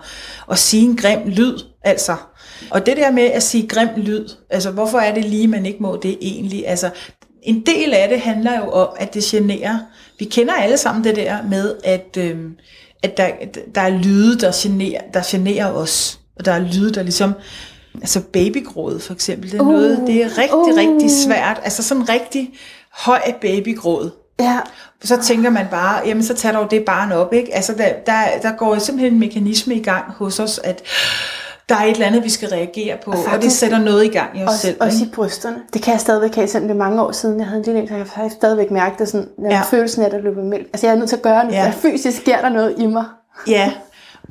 og 0.47 0.57
sige 0.57 0.83
en 0.83 0.97
grim 0.97 1.27
lyd, 1.27 1.59
altså. 1.83 2.15
Og 2.69 2.85
det 2.85 2.97
der 2.97 3.11
med 3.11 3.23
at 3.23 3.43
sige 3.43 3.67
grim 3.67 3.89
lyd, 3.97 4.29
altså 4.49 4.71
hvorfor 4.71 4.97
er 4.97 5.13
det 5.13 5.25
lige, 5.25 5.47
man 5.47 5.65
ikke 5.65 5.83
må 5.83 5.99
det 6.03 6.17
egentlig? 6.21 6.67
Altså, 6.67 6.89
en 7.41 7.63
del 7.65 7.93
af 7.93 8.09
det 8.09 8.19
handler 8.19 8.57
jo 8.57 8.69
om, 8.69 8.87
at 8.97 9.13
det 9.13 9.23
generer. 9.23 9.79
Vi 10.19 10.25
kender 10.25 10.53
alle 10.53 10.77
sammen 10.77 11.03
det 11.03 11.15
der 11.15 11.37
med, 11.49 11.75
at, 11.83 12.17
øhm, 12.17 12.51
at 13.03 13.17
der, 13.17 13.29
der 13.75 13.81
er 13.81 13.89
lyde, 13.89 14.39
der 14.39 14.51
generer, 14.55 15.01
der 15.13 15.21
generer 15.25 15.71
os. 15.71 16.19
Og 16.39 16.45
der 16.45 16.51
er 16.51 16.59
lyde, 16.59 16.93
der 16.93 17.03
ligesom... 17.03 17.33
Altså 18.01 18.21
babygråd 18.21 18.99
for 18.99 19.13
eksempel, 19.13 19.51
det 19.51 19.57
er, 19.57 19.61
Uh, 19.61 19.71
noget, 19.71 20.03
det 20.07 20.23
er 20.23 20.37
rigtig, 20.37 20.55
uh. 20.55 20.77
rigtig 20.77 21.11
svært. 21.11 21.61
Altså 21.63 21.83
sådan 21.83 22.09
rigtig 22.09 22.49
høj 22.91 23.21
babygråd. 23.41 24.11
Ja, 24.39 24.59
Så 25.03 25.21
tænker 25.23 25.49
man 25.49 25.67
bare, 25.71 26.01
jamen 26.05 26.23
så 26.23 26.33
tager 26.33 26.59
dog 26.59 26.71
det 26.71 26.85
barn 26.85 27.11
op, 27.11 27.33
ikke? 27.33 27.55
Altså 27.55 27.73
der, 27.77 27.89
der, 28.05 28.23
der 28.41 28.51
går 28.57 28.79
simpelthen 28.79 29.13
en 29.13 29.19
mekanisme 29.19 29.75
i 29.75 29.83
gang 29.83 30.11
hos 30.11 30.39
os, 30.39 30.59
at 30.63 30.83
der 31.69 31.75
er 31.75 31.83
et 31.83 31.91
eller 31.91 32.05
andet, 32.05 32.23
vi 32.23 32.29
skal 32.29 32.49
reagere 32.49 32.97
på, 33.05 33.11
og, 33.11 33.17
og 33.17 33.23
det 33.23 33.31
faktisk- 33.31 33.59
sætter 33.59 33.77
noget 33.79 34.05
i 34.05 34.07
gang 34.07 34.39
i 34.39 34.43
os 34.43 34.47
også, 34.47 34.59
selv. 34.61 34.77
også 34.81 34.97
ikke? 34.97 35.11
i 35.11 35.15
brysterne. 35.15 35.57
Det 35.73 35.81
kan 35.81 35.91
jeg 35.91 35.99
stadigvæk 36.01 36.35
have, 36.35 36.47
selvom 36.47 36.67
det 36.67 36.75
er 36.75 36.79
mange 36.79 37.01
år 37.01 37.11
siden, 37.11 37.39
jeg 37.39 37.47
havde 37.47 37.59
en 37.59 37.65
lille 37.65 37.81
en, 37.81 37.87
så 37.87 37.95
jeg 37.95 38.05
har 38.13 38.29
stadigvæk 38.29 38.71
mærket 38.71 38.99
det 38.99 39.07
sådan, 39.07 39.29
når 39.37 39.49
Ja. 39.49 39.61
følelsen 39.61 40.01
af, 40.01 40.05
at 40.05 40.11
der 40.11 40.17
løber 40.19 40.43
mælk. 40.43 40.67
Altså 40.73 40.87
jeg 40.87 40.93
er 40.93 40.97
nødt 40.97 41.09
til 41.09 41.15
at 41.15 41.21
gøre 41.21 41.43
noget, 41.43 41.55
Ja. 41.57 41.73
fysisk 41.75 42.21
sker 42.21 42.41
der 42.41 42.49
noget 42.49 42.75
i 42.77 42.85
mig. 42.87 43.05
Ja, 43.47 43.73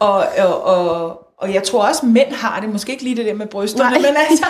og, 0.00 0.24
og, 0.38 0.62
og, 0.64 1.20
og 1.38 1.54
jeg 1.54 1.62
tror 1.62 1.86
også, 1.88 2.00
at 2.02 2.08
mænd 2.08 2.32
har 2.32 2.60
det. 2.60 2.68
Måske 2.68 2.92
ikke 2.92 3.04
lige 3.04 3.16
det 3.16 3.26
der 3.26 3.34
med 3.34 3.46
brysterne, 3.46 3.90
Nej. 3.90 3.98
men 3.98 4.16
altså... 4.30 4.46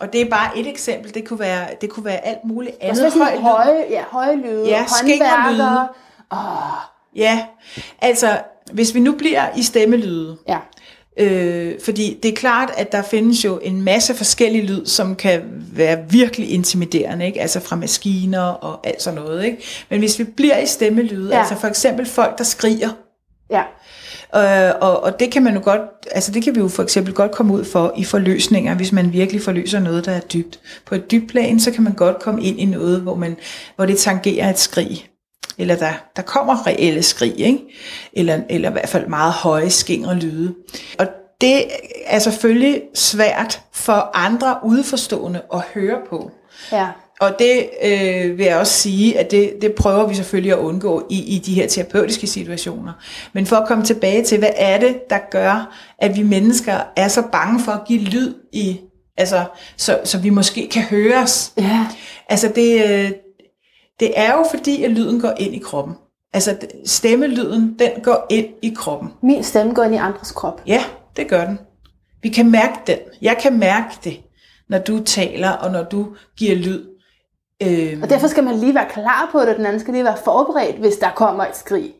Og 0.00 0.12
det 0.12 0.20
er 0.20 0.30
bare 0.30 0.58
et 0.58 0.66
eksempel. 0.68 1.14
Det 1.14 1.28
kunne 1.28 1.40
være, 1.40 1.66
det 1.80 1.90
kunne 1.90 2.04
være 2.04 2.26
alt 2.26 2.38
muligt 2.44 2.74
Også 2.90 3.02
andet. 3.02 3.12
sådan 3.12 3.26
Høj 3.42 3.52
høje, 3.52 3.84
ja, 3.90 4.02
høje 4.10 4.36
lyde, 4.36 4.68
Ja, 4.68 4.84
skænkerlyde. 4.86 5.30
håndværkere. 5.40 5.88
Ja, 7.16 7.44
altså, 8.02 8.38
hvis 8.72 8.94
vi 8.94 9.00
nu 9.00 9.12
bliver 9.12 9.42
i 9.56 9.62
stemmelyde, 9.62 10.36
Ja, 10.48 10.58
Øh, 11.20 11.74
fordi 11.84 12.18
det 12.22 12.30
er 12.30 12.36
klart, 12.36 12.70
at 12.76 12.92
der 12.92 13.02
findes 13.02 13.44
jo 13.44 13.58
en 13.62 13.82
masse 13.82 14.14
forskellige 14.14 14.66
lyd, 14.66 14.86
som 14.86 15.16
kan 15.16 15.42
være 15.72 15.98
virkelig 16.10 16.50
intimiderende, 16.50 17.26
ikke? 17.26 17.40
altså 17.40 17.60
fra 17.60 17.76
maskiner 17.76 18.40
og 18.40 18.86
alt 18.86 19.02
sådan 19.02 19.18
noget. 19.18 19.44
Ikke? 19.44 19.58
Men 19.90 19.98
hvis 19.98 20.18
vi 20.18 20.24
bliver 20.24 20.58
i 20.58 20.66
stemmelyde, 20.66 21.34
ja. 21.34 21.38
Altså 21.38 21.56
for 21.60 21.68
eksempel 21.68 22.06
folk, 22.06 22.38
der 22.38 22.44
skriger, 22.44 22.88
ja, 23.50 23.62
Øh, 24.36 24.72
og, 24.80 25.02
og 25.02 25.20
det 25.20 25.30
kan 25.30 25.42
man 25.42 25.54
jo 25.54 25.60
godt, 25.64 25.80
altså 26.10 26.32
det 26.32 26.42
kan 26.42 26.54
vi 26.54 26.60
jo 26.60 26.68
for 26.68 26.82
eksempel 26.82 27.14
godt 27.14 27.32
komme 27.32 27.54
ud 27.54 27.64
for 27.64 27.94
i 27.96 28.04
forløsninger, 28.04 28.74
hvis 28.74 28.92
man 28.92 29.12
virkelig 29.12 29.42
forløser 29.42 29.80
noget, 29.80 30.04
der 30.04 30.12
er 30.12 30.20
dybt. 30.20 30.60
På 30.86 30.94
et 30.94 31.10
dybt 31.10 31.30
plan, 31.30 31.60
så 31.60 31.70
kan 31.70 31.84
man 31.84 31.92
godt 31.92 32.18
komme 32.18 32.42
ind 32.42 32.60
i 32.60 32.64
noget, 32.64 33.00
hvor, 33.00 33.14
man, 33.14 33.36
hvor 33.76 33.86
det 33.86 33.98
tangerer 33.98 34.50
et 34.50 34.58
skrig. 34.58 35.06
Eller 35.60 35.76
der, 35.76 35.92
der 36.16 36.22
kommer 36.22 36.66
reelle 36.66 37.02
skrig, 37.02 37.40
ikke? 37.40 37.58
Eller, 38.12 38.40
eller 38.50 38.68
i 38.68 38.72
hvert 38.72 38.88
fald 38.88 39.06
meget 39.06 39.32
høje 39.32 39.70
skingre 39.70 40.14
lyde. 40.14 40.54
Og 40.98 41.06
det 41.40 41.64
er 42.06 42.18
selvfølgelig 42.18 42.82
svært 42.94 43.60
for 43.72 44.10
andre 44.14 44.56
udforstående 44.64 45.42
at 45.54 45.60
høre 45.74 45.98
på. 46.10 46.30
ja. 46.72 46.88
Og 47.20 47.34
det 47.38 47.70
øh, 47.84 48.38
vil 48.38 48.46
jeg 48.46 48.56
også 48.56 48.72
sige, 48.72 49.18
at 49.18 49.30
det, 49.30 49.52
det 49.62 49.72
prøver 49.72 50.06
vi 50.06 50.14
selvfølgelig 50.14 50.52
at 50.52 50.58
undgå 50.58 51.06
i, 51.10 51.36
i 51.36 51.38
de 51.38 51.54
her 51.54 51.66
terapeutiske 51.66 52.26
situationer. 52.26 52.92
Men 53.32 53.46
for 53.46 53.56
at 53.56 53.68
komme 53.68 53.84
tilbage 53.84 54.24
til, 54.24 54.38
hvad 54.38 54.50
er 54.56 54.78
det, 54.78 55.10
der 55.10 55.18
gør, 55.30 55.76
at 55.98 56.16
vi 56.16 56.22
mennesker 56.22 56.78
er 56.96 57.08
så 57.08 57.22
bange 57.32 57.60
for 57.60 57.72
at 57.72 57.80
give 57.86 58.00
lyd 58.00 58.34
i, 58.52 58.80
altså, 59.16 59.44
så, 59.76 60.00
så 60.04 60.18
vi 60.18 60.30
måske 60.30 60.68
kan 60.68 60.82
høres. 60.82 61.52
Ja, 61.58 61.86
Altså 62.30 62.52
det, 62.54 62.84
øh, 62.90 63.10
det 64.00 64.12
er 64.18 64.32
jo 64.36 64.44
fordi, 64.50 64.84
at 64.84 64.90
lyden 64.90 65.20
går 65.20 65.32
ind 65.38 65.54
i 65.54 65.58
kroppen. 65.58 65.94
Altså 66.32 66.56
stemmelyden, 66.86 67.76
den 67.78 67.90
går 68.02 68.26
ind 68.30 68.46
i 68.62 68.74
kroppen. 68.76 69.12
min 69.22 69.44
stemme 69.44 69.74
går 69.74 69.82
ind 69.82 69.94
i 69.94 69.98
andres 69.98 70.32
krop. 70.32 70.62
Ja, 70.66 70.84
det 71.16 71.28
gør 71.28 71.44
den. 71.44 71.58
Vi 72.22 72.28
kan 72.28 72.50
mærke 72.50 72.74
den. 72.86 72.98
Jeg 73.22 73.36
kan 73.42 73.58
mærke 73.58 73.94
det, 74.04 74.20
når 74.68 74.78
du 74.78 75.02
taler, 75.04 75.50
og 75.50 75.70
når 75.70 75.82
du 75.82 76.06
giver 76.36 76.56
lyd. 76.56 76.84
Øhm, 77.62 78.02
Og 78.02 78.10
derfor 78.10 78.26
skal 78.26 78.44
man 78.44 78.54
lige 78.58 78.74
være 78.74 78.88
klar 78.90 79.28
på 79.32 79.40
det, 79.40 79.56
den 79.56 79.66
anden 79.66 79.80
skal 79.80 79.94
lige 79.94 80.04
være 80.04 80.16
forberedt, 80.24 80.76
hvis 80.76 80.96
der 80.96 81.10
kommer 81.10 81.44
et 81.44 81.56
skrig. 81.56 81.92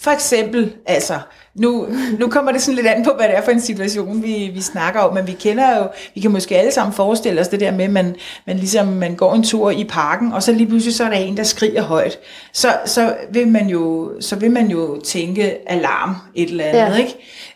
For 0.00 0.10
eksempel, 0.10 0.72
altså, 0.86 1.18
nu, 1.54 1.86
nu 2.18 2.28
kommer 2.28 2.52
det 2.52 2.62
sådan 2.62 2.74
lidt 2.76 2.86
an 2.86 3.04
på, 3.04 3.10
hvad 3.16 3.28
det 3.28 3.36
er 3.36 3.42
for 3.42 3.50
en 3.50 3.60
situation, 3.60 4.22
vi, 4.22 4.50
vi 4.54 4.60
snakker 4.60 5.00
om, 5.00 5.14
men 5.14 5.26
vi 5.26 5.32
kender 5.32 5.78
jo, 5.78 5.88
vi 6.14 6.20
kan 6.20 6.30
måske 6.30 6.56
alle 6.56 6.72
sammen 6.72 6.94
forestille 6.94 7.40
os 7.40 7.48
det 7.48 7.60
der 7.60 7.70
med, 7.70 7.84
at 7.84 7.90
man, 7.90 8.16
man 8.46 8.56
ligesom, 8.56 8.86
man 8.86 9.14
går 9.14 9.34
en 9.34 9.42
tur 9.42 9.70
i 9.70 9.84
parken, 9.84 10.32
og 10.32 10.42
så 10.42 10.52
lige 10.52 10.66
pludselig 10.66 10.94
så 10.94 11.04
er 11.04 11.08
der 11.08 11.16
en, 11.16 11.36
der 11.36 11.42
skriger 11.42 11.82
højt. 11.82 12.18
Så, 12.52 12.68
så, 12.86 13.14
vil, 13.30 13.48
man 13.48 13.66
jo, 13.68 14.12
så 14.20 14.36
vil 14.36 14.50
man 14.50 14.66
jo 14.66 15.00
tænke 15.04 15.70
alarm 15.70 16.16
et 16.34 16.50
eller 16.50 16.64
andet, 16.64 16.80
Ja. 16.80 16.96
ikke? 16.96 17.14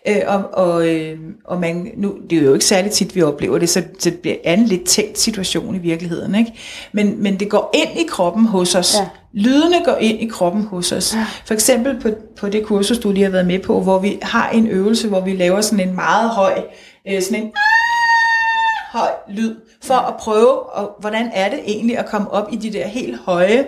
Øh, 0.09 0.23
og, 0.27 0.65
og, 0.67 0.89
øh, 0.89 1.19
og 1.45 1.61
man, 1.61 1.91
nu, 1.97 2.15
det 2.31 2.39
er 2.39 2.43
jo 2.43 2.53
ikke 2.55 2.65
særlig 2.67 2.91
tit, 2.91 3.15
vi 3.15 3.23
oplever 3.23 3.59
det, 3.59 3.69
så, 3.69 3.83
så 3.99 4.11
det 4.11 4.19
bliver 4.19 4.37
en 4.45 4.65
lidt 4.65 4.85
tænkt 4.85 5.19
situation 5.19 5.75
i 5.75 5.79
virkeligheden, 5.79 6.35
ikke? 6.35 6.53
Men, 6.93 7.23
men 7.23 7.41
det 7.41 7.49
går 7.49 7.71
ind 7.75 8.01
i 8.01 8.07
kroppen 8.09 8.47
hos 8.47 8.75
os. 8.75 8.95
Ja. 8.95 9.07
Lydene 9.33 9.85
går 9.85 9.97
ind 10.01 10.21
i 10.21 10.27
kroppen 10.27 10.63
hos 10.65 10.93
os. 10.93 11.17
For 11.47 11.55
eksempel 11.55 12.01
på, 12.01 12.09
på 12.39 12.49
det 12.49 12.67
kursus, 12.67 12.99
du 12.99 13.11
lige 13.11 13.25
har 13.25 13.31
været 13.31 13.47
med 13.47 13.59
på, 13.59 13.81
hvor 13.81 13.99
vi 13.99 14.19
har 14.23 14.51
en 14.51 14.67
øvelse, 14.67 15.09
hvor 15.09 15.21
vi 15.21 15.33
laver 15.37 15.61
sådan 15.61 15.89
en 15.89 15.95
meget 15.95 16.31
høj, 16.31 16.63
øh, 17.09 17.23
sådan 17.23 17.43
en 17.43 17.53
høj 18.93 19.09
lyd, 19.29 19.55
for 19.83 19.95
at 19.95 20.15
prøve, 20.21 20.63
og 20.73 20.91
hvordan 21.01 21.31
er 21.35 21.51
det 21.51 21.59
egentlig 21.67 21.99
at 21.99 22.07
komme 22.07 22.31
op 22.31 22.49
i 22.53 22.57
de 22.57 22.73
der 22.73 22.87
helt 22.87 23.19
høje 23.19 23.67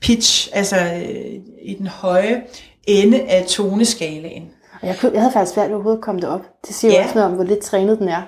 pitch, 0.00 0.48
altså 0.52 0.76
øh, 0.76 1.34
i 1.62 1.74
den 1.74 1.86
høje 1.86 2.42
ende 2.86 3.20
af 3.22 3.44
toneskalaen. 3.46 4.50
Og 4.82 4.86
jeg, 4.88 4.96
kunne, 5.00 5.12
jeg 5.12 5.20
havde 5.20 5.32
faktisk 5.32 5.54
svært 5.54 5.68
ved 5.68 5.74
overhovedet 5.74 5.98
at 5.98 6.04
komme 6.04 6.20
derop. 6.20 6.40
Det 6.66 6.74
siger 6.74 6.92
Ja. 6.94 7.02
også 7.02 7.14
noget 7.14 7.30
om, 7.30 7.34
hvor 7.34 7.44
lidt 7.44 7.60
trænet 7.60 7.98
den 7.98 8.08
er. 8.08 8.22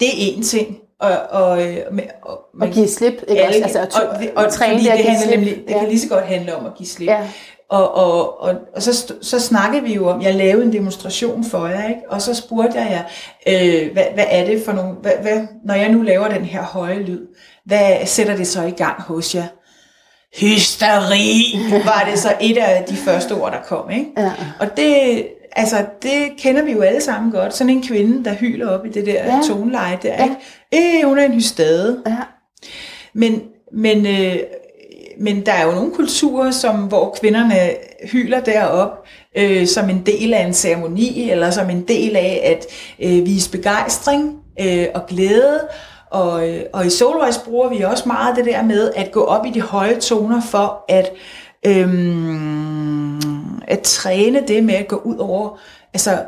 Det 0.00 0.08
er 0.08 0.32
én 0.36 0.44
ting. 0.44 0.76
Og, 1.00 1.10
og, 1.30 1.62
øh, 1.66 1.76
og, 2.22 2.30
Og 2.32 2.40
man- 2.54 2.72
give 2.72 2.88
slip, 2.88 3.12
ikke 3.28 3.42
også? 3.42 3.42
alle, 3.42 3.62
Altså, 3.62 3.78
at 3.80 3.94
og, 3.94 4.18
det, 4.20 4.30
og 4.36 4.52
træne 4.52 4.74
det 4.78 4.82
det, 4.84 4.90
handler 5.04 5.20
slip. 5.26 5.34
nemlig, 5.38 5.56
det 5.68 5.74
Ja. 5.74 5.78
kan 5.78 5.88
lige 5.88 6.00
så 6.00 6.08
godt 6.08 6.24
handle 6.24 6.54
om 6.56 6.66
at 6.66 6.74
give 6.76 6.86
slip. 6.86 7.08
Ja. 7.08 7.28
Og, 7.70 7.94
og, 7.94 8.40
og, 8.40 8.54
og 8.76 8.82
så, 8.82 9.14
så 9.22 9.40
snakkede 9.40 9.82
vi 9.82 9.94
jo 9.94 10.08
om, 10.08 10.22
jeg 10.22 10.34
lavede 10.34 10.64
en 10.64 10.72
demonstration 10.72 11.44
for 11.44 11.66
jer, 11.66 11.88
ikke? 11.88 12.00
og 12.08 12.22
så 12.22 12.34
spurgte 12.34 12.78
jeg 12.78 12.90
jer, 12.90 13.02
øh, 13.46 13.92
hvad, 13.92 14.04
hvad 14.14 14.24
er 14.28 14.44
det 14.44 14.62
for 14.64 14.72
nogle, 14.72 14.92
hvad, 14.92 15.12
hvad, 15.22 15.46
når 15.64 15.74
jeg 15.74 15.88
nu 15.88 16.02
laver 16.02 16.28
den 16.28 16.44
her 16.44 16.62
høje 16.62 16.98
lyd, 16.98 17.26
hvad 17.64 18.06
sætter 18.06 18.36
det 18.36 18.46
så 18.46 18.62
i 18.62 18.70
gang 18.70 19.02
hos 19.02 19.34
jer? 19.34 19.46
Hysteri, 20.40 21.58
var 21.84 22.08
det 22.10 22.18
så 22.18 22.34
et 22.40 22.58
af 22.58 22.84
de 22.84 22.96
første 22.96 23.32
ord, 23.32 23.52
der 23.52 23.60
kom. 23.62 23.90
Ikke? 23.90 24.06
Ja. 24.16 24.32
Og 24.60 24.76
det, 24.76 25.26
altså, 25.52 25.86
det 26.02 26.28
kender 26.38 26.62
vi 26.62 26.72
jo 26.72 26.80
alle 26.80 27.00
sammen 27.00 27.32
godt. 27.32 27.54
Sådan 27.54 27.70
en 27.70 27.82
kvinde, 27.82 28.24
der 28.24 28.34
hyler 28.34 28.68
op 28.68 28.86
i 28.86 28.88
det 28.88 29.06
der. 29.06 29.24
Ja. 29.24 29.40
toneleje 29.48 29.98
der. 30.02 30.14
Ja. 30.14 30.24
Ikke? 30.24 30.98
Øh, 31.02 31.08
hun 31.08 31.18
er 31.18 31.24
en 31.24 31.34
hystade. 31.34 32.02
Ja. 32.06 32.16
Men, 33.14 33.42
men, 33.72 34.06
øh, 34.06 34.36
men 35.20 35.46
der 35.46 35.52
er 35.52 35.66
jo 35.66 35.72
nogle 35.72 35.92
kulturer, 35.94 36.50
som, 36.50 36.76
hvor 36.76 37.16
kvinderne 37.20 37.54
hyler 38.12 38.40
derop 38.40 38.90
øh, 39.36 39.66
som 39.66 39.90
en 39.90 40.02
del 40.06 40.34
af 40.34 40.46
en 40.46 40.54
ceremoni, 40.54 41.30
eller 41.30 41.50
som 41.50 41.70
en 41.70 41.88
del 41.88 42.16
af 42.16 42.40
at 42.44 42.66
øh, 43.08 43.26
vise 43.26 43.50
begejstring 43.50 44.38
øh, 44.60 44.86
og 44.94 45.06
glæde. 45.06 45.60
Og, 46.10 46.48
øh, 46.48 46.62
og 46.72 46.86
i 46.86 46.90
Solvejs 46.90 47.38
bruger 47.38 47.68
vi 47.68 47.80
også 47.82 48.04
meget 48.06 48.36
det 48.36 48.44
der 48.44 48.62
med 48.62 48.92
at 48.96 49.12
gå 49.12 49.24
op 49.24 49.46
i 49.46 49.50
de 49.50 49.60
høje 49.60 50.00
toner 50.00 50.40
for 50.40 50.84
at, 50.88 51.12
øhm, 51.66 53.60
at 53.68 53.80
træne 53.80 54.42
det 54.48 54.64
med 54.64 54.74
at 54.74 54.88
gå 54.88 54.96
ud 54.96 55.16
over, 55.16 55.58
altså 55.94 56.18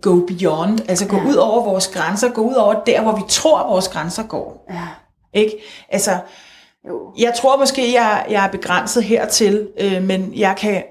go 0.00 0.20
beyond, 0.26 0.78
altså 0.88 1.06
gå 1.08 1.16
Ja. 1.16 1.28
ud 1.28 1.34
over 1.34 1.64
vores 1.64 1.88
grænser, 1.88 2.28
gå 2.28 2.40
ud 2.42 2.54
over 2.54 2.74
der, 2.86 3.02
hvor 3.02 3.12
vi 3.16 3.22
tror, 3.28 3.68
vores 3.68 3.88
grænser 3.88 4.22
går. 4.22 4.66
ja. 4.70 4.88
Ikke? 5.34 5.52
Altså, 5.88 6.10
Jo. 6.88 7.12
jeg 7.18 7.32
tror 7.36 7.58
måske, 7.58 7.92
jeg, 7.92 8.26
jeg 8.30 8.44
er 8.46 8.50
begrænset 8.50 9.02
hertil, 9.04 9.68
øh, 9.80 10.02
men 10.02 10.32
jeg 10.36 10.54
kan, 10.58 10.82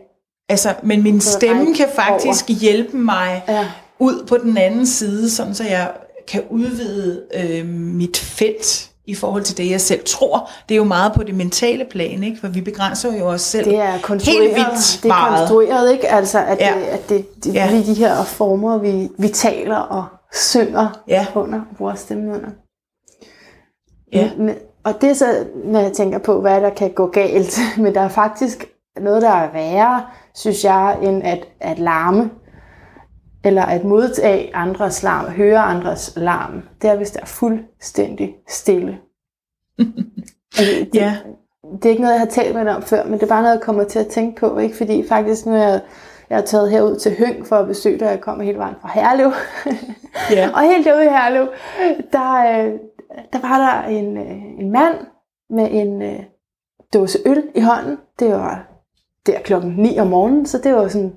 altså, 0.49 0.73
men 0.84 1.04
min 1.04 1.21
stemme 1.21 1.75
kan 1.75 1.88
faktisk 1.95 2.49
hjælpe 2.62 2.97
mig 2.97 3.43
Ja. 3.47 3.67
ud 3.99 4.25
på 4.27 4.38
den 4.38 4.58
anden 4.58 4.88
side, 4.88 5.30
sådan 5.30 5.56
så 5.56 5.63
jeg 5.63 5.91
kan 6.27 6.43
udvide 6.49 7.23
øh, 7.34 7.65
mit 7.69 8.17
felt 8.17 8.88
i 9.06 9.15
forhold 9.15 9.43
til 9.43 9.58
det, 9.58 9.69
jeg 9.71 9.82
selv 9.82 10.01
tror. 10.06 10.49
Det 10.69 10.75
er 10.75 10.77
jo 10.77 10.84
meget 10.84 11.13
på 11.13 11.23
det 11.23 11.36
mentale 11.36 11.86
plan, 11.91 12.23
ikke? 12.23 12.39
for 12.39 12.47
vi 12.47 12.62
begrænser 12.62 13.17
jo 13.17 13.25
os 13.25 13.41
selv 13.41 13.65
Det 13.65 13.75
er 13.80 13.99
konstrueret, 14.01 14.41
helt 14.41 14.56
vildt 14.56 14.99
det 15.04 15.04
er 15.04 15.08
meget. 15.08 15.38
konstrueret, 15.39 15.91
ikke? 15.91 16.08
Altså, 16.08 16.39
at, 16.45 16.58
Ja. 16.60 16.73
det, 16.80 16.84
at 16.86 17.10
det, 17.10 17.43
det 17.43 17.54
Ja. 17.54 17.65
ja. 17.71 17.77
de 17.77 17.93
her 17.93 18.23
former, 18.23 18.77
vi, 18.77 19.10
vi 19.17 19.27
taler 19.27 19.75
og 19.77 20.06
synger 20.34 21.01
Ja. 21.08 21.25
under, 21.36 21.62
bruger 21.77 21.95
stemme 21.95 22.34
under. 22.34 22.49
Ja. 24.13 24.30
Men, 24.38 24.56
og 24.84 25.02
det 25.02 25.10
er 25.10 25.13
så, 25.13 25.46
når 25.65 25.80
jeg 25.80 25.91
tænker 25.94 26.17
på, 26.17 26.41
hvad 26.41 26.62
der 26.62 26.70
kan 26.70 26.91
gå 26.91 27.08
galt, 27.08 27.60
men 27.84 27.96
der 27.96 28.02
er 28.02 28.08
faktisk 28.10 28.65
noget, 29.02 29.22
der 29.22 29.30
er 29.30 29.52
værre, 29.52 30.04
synes 30.36 30.63
jeg, 30.63 30.98
end 31.02 31.24
at, 31.24 31.48
at 31.60 31.80
larme, 31.80 32.30
eller 33.44 33.65
at 33.65 33.84
modtage 33.84 34.56
andres 34.56 35.04
larm, 35.04 35.26
høre 35.26 35.60
andres 35.60 36.13
larm. 36.17 36.62
Det 36.82 36.89
er, 36.89 36.96
hvis 36.96 37.12
der 37.12 37.20
er 37.22 37.26
fuldstændig 37.26 38.36
stille. 38.50 38.98
Altså, 40.58 40.74
det, 40.80 40.96
Ja. 40.96 41.17
det 41.74 41.86
er 41.86 41.89
ikke 41.89 42.02
noget, 42.02 42.13
jeg 42.13 42.22
har 42.22 42.28
talt 42.28 42.56
med 42.56 42.65
dig 42.65 42.76
om 42.76 42.82
før, 42.82 43.04
men 43.04 43.13
det 43.13 43.24
er 43.24 43.28
bare 43.28 43.41
noget, 43.41 43.56
jeg 43.56 43.62
kommer 43.63 43.84
til 43.84 44.00
at 44.00 44.08
tænke 44.08 44.39
på. 44.39 44.58
Ikke? 44.58 44.78
Fordi 44.78 45.08
faktisk 45.08 45.46
nu 45.46 45.52
er 45.52 45.58
jeg, 45.58 45.82
jeg 46.30 46.38
er 46.38 46.46
taget 46.46 46.72
herud 46.72 46.96
til 46.96 47.15
Høng 47.20 47.48
for 47.48 47.56
at 47.56 47.67
besøge 47.67 48.00
dig. 48.00 48.06
Jeg 48.06 48.22
kommer 48.22 48.44
hele 48.44 48.58
vejen 48.58 48.76
fra 48.82 48.89
Herlev. 48.94 49.32
Ja. 50.32 50.50
og 50.56 50.62
helt 50.62 50.86
derude 50.86 51.06
i 51.06 51.10
Herlev, 51.10 51.48
der, 52.13 52.63
øh, 52.65 52.74
der 53.34 53.39
var 53.41 53.58
der 53.58 53.89
en, 53.89 54.17
øh, 54.17 54.60
en 54.60 54.71
mand 54.71 54.95
med 55.50 55.67
en 55.71 56.02
øh, 56.02 56.19
dåse 56.93 57.19
øl 57.26 57.43
i 57.56 57.62
hånden. 57.62 57.97
Det 58.19 58.32
var 58.32 58.67
der 59.26 59.39
klokken 59.39 59.71
9 59.78 60.00
om 60.00 60.08
morgenen, 60.08 60.45
så 60.45 60.58
det 60.58 60.74
var, 60.74 60.88
sådan, 60.88 61.13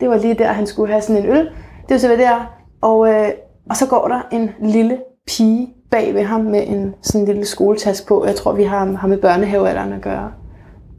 det 0.00 0.08
var 0.08 0.16
lige 0.16 0.34
der, 0.34 0.52
han 0.52 0.66
skulle 0.66 0.92
have 0.92 1.02
sådan 1.02 1.22
en 1.22 1.30
øl. 1.30 1.44
Det 1.88 1.90
var 1.90 1.98
så 1.98 2.06
hvad 2.06 2.18
der. 2.18 2.56
Og, 2.80 3.08
øh, 3.08 3.28
og 3.70 3.76
så 3.76 3.86
går 3.88 4.08
der 4.08 4.20
en 4.32 4.50
lille 4.60 5.00
pige 5.26 5.74
bag 5.90 6.14
ved 6.14 6.22
ham 6.22 6.40
med 6.40 6.64
en 6.66 6.94
sådan 7.02 7.20
en 7.20 7.26
lille 7.26 7.44
skoletaske 7.44 8.06
på. 8.06 8.26
Jeg 8.26 8.36
tror, 8.36 8.52
vi 8.52 8.62
har, 8.62 8.96
ham 8.96 9.10
med 9.10 9.18
børnehavealderen 9.18 9.92
at 9.92 10.02
gøre. 10.02 10.32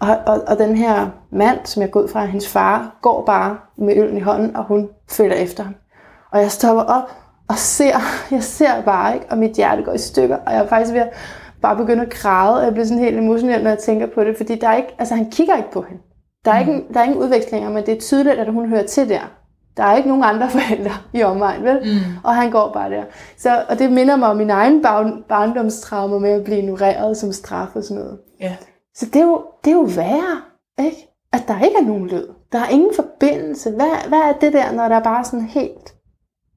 Og, 0.01 0.17
og, 0.27 0.41
og 0.47 0.57
den 0.57 0.75
her 0.75 1.09
mand, 1.31 1.57
som 1.63 1.81
jeg 1.81 1.91
går 1.91 2.01
ud 2.01 2.07
fra, 2.07 2.25
hendes 2.25 2.47
far, 2.47 2.97
går 3.01 3.25
bare 3.25 3.57
med 3.77 3.97
øllen 3.97 4.17
i 4.17 4.21
hånden, 4.21 4.55
og 4.55 4.63
hun 4.63 4.89
følger 5.09 5.35
efter 5.35 5.63
ham. 5.63 5.75
Og 6.31 6.39
jeg 6.39 6.51
stopper 6.51 6.83
op 6.83 7.09
og 7.53 7.59
ser, 7.59 7.99
jeg 8.31 8.43
ser 8.43 8.81
bare 8.81 9.13
ikke, 9.13 9.25
og 9.29 9.37
mit 9.37 9.55
hjerte 9.55 9.83
går 9.83 9.93
i 9.93 9.97
stykker, 9.97 10.37
og 10.45 10.53
jeg 10.53 10.63
er 10.63 10.67
faktisk 10.67 10.93
ved 10.93 11.01
at 11.01 11.13
bare 11.61 11.75
begynde 11.75 12.03
at 12.03 12.09
græde, 12.09 12.57
og 12.57 12.63
jeg 12.63 12.73
bliver 12.73 12.85
sådan 12.85 13.03
helt 13.03 13.17
emotionel, 13.17 13.63
når 13.63 13.69
jeg 13.69 13.79
tænker 13.79 14.07
på 14.15 14.23
det, 14.23 14.37
fordi 14.37 14.55
der 14.55 14.67
er 14.67 14.75
ikke, 14.75 14.95
altså 14.99 15.15
han 15.15 15.31
kigger 15.31 15.57
ikke 15.57 15.71
på 15.71 15.81
hende. 15.81 16.01
Der 16.45 16.51
er, 16.51 16.59
ikke, 16.59 16.83
der 16.93 16.99
er 16.99 17.03
ingen 17.03 17.19
udvekslinger, 17.19 17.69
men 17.69 17.85
det 17.85 17.93
er 17.93 17.99
tydeligt, 17.99 18.39
at 18.39 18.53
hun 18.53 18.69
hører 18.69 18.85
til 18.85 19.09
der. 19.09 19.21
Der 19.77 19.83
er 19.83 19.95
ikke 19.95 20.09
nogen 20.09 20.23
andre 20.23 20.49
forældre 20.59 20.91
i 21.13 21.23
omegn, 21.23 21.63
vel? 21.63 21.79
Mm. 21.83 22.17
Og 22.23 22.35
han 22.35 22.51
går 22.51 22.71
bare 22.73 22.89
der. 22.89 23.03
Så, 23.37 23.63
og 23.69 23.79
det 23.79 23.91
minder 23.91 24.15
mig 24.15 24.29
om 24.29 24.37
min 24.37 24.49
egen 24.49 24.81
barn, 24.81 25.23
barndomstraumer 25.29 26.19
med 26.19 26.29
at 26.29 26.43
blive 26.43 26.57
ignoreret 26.57 27.17
som 27.17 27.31
straf 27.31 27.75
og 27.75 27.83
sådan 27.83 28.03
noget. 28.03 28.19
Ja. 28.39 28.55
Så 28.95 29.05
det 29.05 29.15
er 29.15 29.25
jo, 29.25 29.41
det 29.65 29.71
er 29.71 29.75
jo 29.75 29.87
værre, 29.95 30.41
ikke? 30.79 31.07
At 31.33 31.43
der 31.47 31.61
ikke 31.65 31.77
er 31.77 31.85
nogen 31.85 32.07
lyd. 32.07 32.27
Der 32.51 32.59
er 32.59 32.69
ingen 32.69 32.91
forbindelse. 32.95 33.71
Hvad, 33.71 34.07
hvad 34.07 34.19
er 34.19 34.33
det 34.41 34.53
der, 34.53 34.71
når 34.71 34.87
der 34.87 34.95
er 34.95 35.03
bare 35.03 35.25
sådan 35.25 35.45
helt 35.45 35.92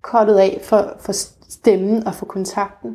kottet 0.06 0.38
af 0.38 0.60
for, 0.64 0.96
for 1.00 1.12
stemmen 1.48 2.06
og 2.06 2.14
for 2.14 2.26
kontakten? 2.26 2.90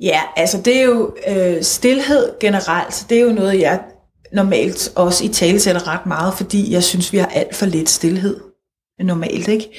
Ja, 0.00 0.20
altså 0.36 0.62
det 0.62 0.76
er 0.76 0.82
jo 0.82 1.14
øh, 1.28 1.62
stillhed 1.62 2.38
generelt, 2.40 3.06
det 3.08 3.18
er 3.18 3.22
jo 3.22 3.32
noget, 3.32 3.60
jeg 3.60 3.80
normalt 4.32 4.92
også 4.96 5.24
i 5.24 5.28
tale 5.28 5.60
sætter 5.60 5.88
ret 5.88 6.06
meget, 6.06 6.34
fordi 6.34 6.72
jeg 6.72 6.82
synes, 6.82 7.12
vi 7.12 7.18
har 7.18 7.26
alt 7.26 7.54
for 7.54 7.66
lidt 7.66 7.88
stillhed 7.88 8.40
normalt 9.04 9.48
ikke 9.48 9.70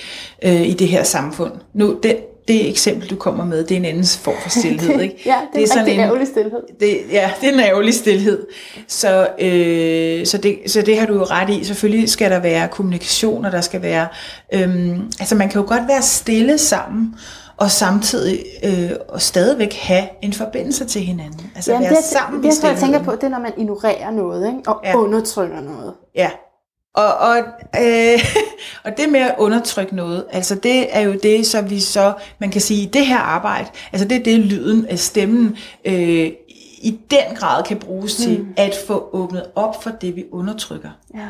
øh, 0.44 0.62
i 0.62 0.74
det 0.74 0.88
her 0.88 1.04
samfund. 1.04 1.52
Nu, 1.74 2.00
det, 2.04 2.18
det 2.48 2.70
eksempel, 2.70 3.10
du 3.10 3.16
kommer 3.16 3.46
med, 3.46 3.64
det 3.64 3.72
er 3.72 3.80
en 3.80 3.86
anden 3.86 4.06
form 4.06 4.36
for 4.42 4.50
stillhed. 4.50 5.00
Ikke? 5.02 5.22
ja, 5.26 5.36
det 5.54 5.64
er, 5.64 5.66
det 5.66 5.76
er 5.76 5.80
en 5.80 5.86
rigtig 5.86 6.00
ærgerlig 6.00 6.28
stillhed. 6.28 6.60
Det, 6.80 6.98
ja, 7.12 7.32
det 7.42 7.50
er 7.50 7.54
en 7.54 7.60
ærgerlig 7.60 7.94
stillhed. 7.94 8.46
Så, 8.88 9.28
øh, 9.40 10.26
så, 10.26 10.38
det, 10.38 10.58
så 10.68 10.82
det 10.82 11.00
har 11.00 11.06
du 11.06 11.14
jo 11.14 11.24
ret 11.24 11.50
i. 11.50 11.64
Selvfølgelig 11.64 12.10
skal 12.10 12.32
der 12.32 12.40
være 12.40 12.68
kommunikation, 12.68 13.46
og 13.46 13.52
der 13.52 13.62
skal 13.62 13.82
være... 13.82 14.08
Øh, 14.54 15.00
altså 15.20 15.36
man 15.36 15.50
kan 15.50 15.62
jo 15.62 15.68
godt 15.68 15.88
være 15.88 16.02
stille 16.02 16.58
sammen, 16.58 17.16
og 17.58 17.72
samtidig 17.72 18.46
øh, 18.64 18.92
og 19.10 19.22
stadigvæk 19.22 19.74
have 19.74 20.04
en 20.22 20.34
forbindelse 20.34 20.86
til 20.86 21.02
hinanden. 21.02 21.52
Altså 21.56 21.72
Jamen, 21.72 21.90
være 21.90 21.96
det, 21.96 22.04
sammen 22.04 22.44
det, 22.44 22.62
det, 22.62 22.64
jeg 22.64 22.78
tænker 22.78 23.04
på, 23.04 23.12
det 23.12 23.24
er, 23.24 23.30
når 23.30 23.40
man 23.40 23.52
ignorerer 23.58 24.12
noget, 24.12 24.48
ikke? 24.48 24.70
og 24.70 24.82
ja. 24.84 24.98
undertrykker 24.98 25.62
noget. 25.62 25.94
Ja. 26.16 26.30
Og, 26.96 27.14
og, 27.18 27.38
øh, 27.82 28.20
og 28.86 28.98
det 28.98 29.10
med 29.10 29.20
at 29.20 29.36
undertrykke 29.38 29.96
noget, 29.96 30.26
altså 30.32 30.56
det 30.56 30.96
er 30.96 31.02
jo 31.02 31.14
det, 31.24 31.46
så 31.48 31.62
vi 31.62 31.80
så, 31.80 32.14
man 32.40 32.52
kan 32.52 32.62
sige, 32.62 32.88
det 32.88 33.06
her 33.06 33.18
arbejde, 33.18 33.70
altså 33.92 34.08
det 34.08 34.18
er 34.20 34.24
det 34.24 34.40
lyden 34.40 34.86
af 34.86 35.00
stemmen 35.00 35.58
øh, 35.86 36.32
i 36.82 37.00
den 37.12 37.36
grad 37.36 37.64
kan 37.64 37.78
bruges 37.80 38.16
til 38.16 38.40
Mm. 38.40 38.54
at 38.58 38.76
få 38.88 39.10
åbnet 39.14 39.46
op 39.56 39.84
for 39.84 39.90
det, 39.90 40.16
vi 40.16 40.26
undertrykker. 40.32 40.90
Ja. 41.16 41.28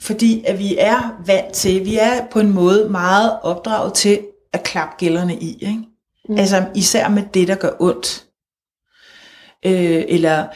Fordi 0.00 0.44
at 0.46 0.58
vi 0.58 0.76
er 0.78 1.22
vant 1.26 1.52
til, 1.52 1.84
vi 1.84 1.96
er 1.98 2.26
på 2.30 2.40
en 2.40 2.52
måde 2.52 2.88
meget 2.88 3.38
opdraget 3.42 3.94
til 3.94 4.20
at 4.52 4.62
klappe 4.62 4.94
gælderne 4.98 5.34
i. 5.36 5.52
Ikke? 5.60 5.82
Mm. 6.28 6.38
Altså 6.38 6.64
især 6.74 7.08
med 7.08 7.22
det, 7.34 7.48
der 7.48 7.54
gør 7.54 7.70
ondt. 7.78 8.24
Øh, 9.66 10.04
eller 10.08 10.46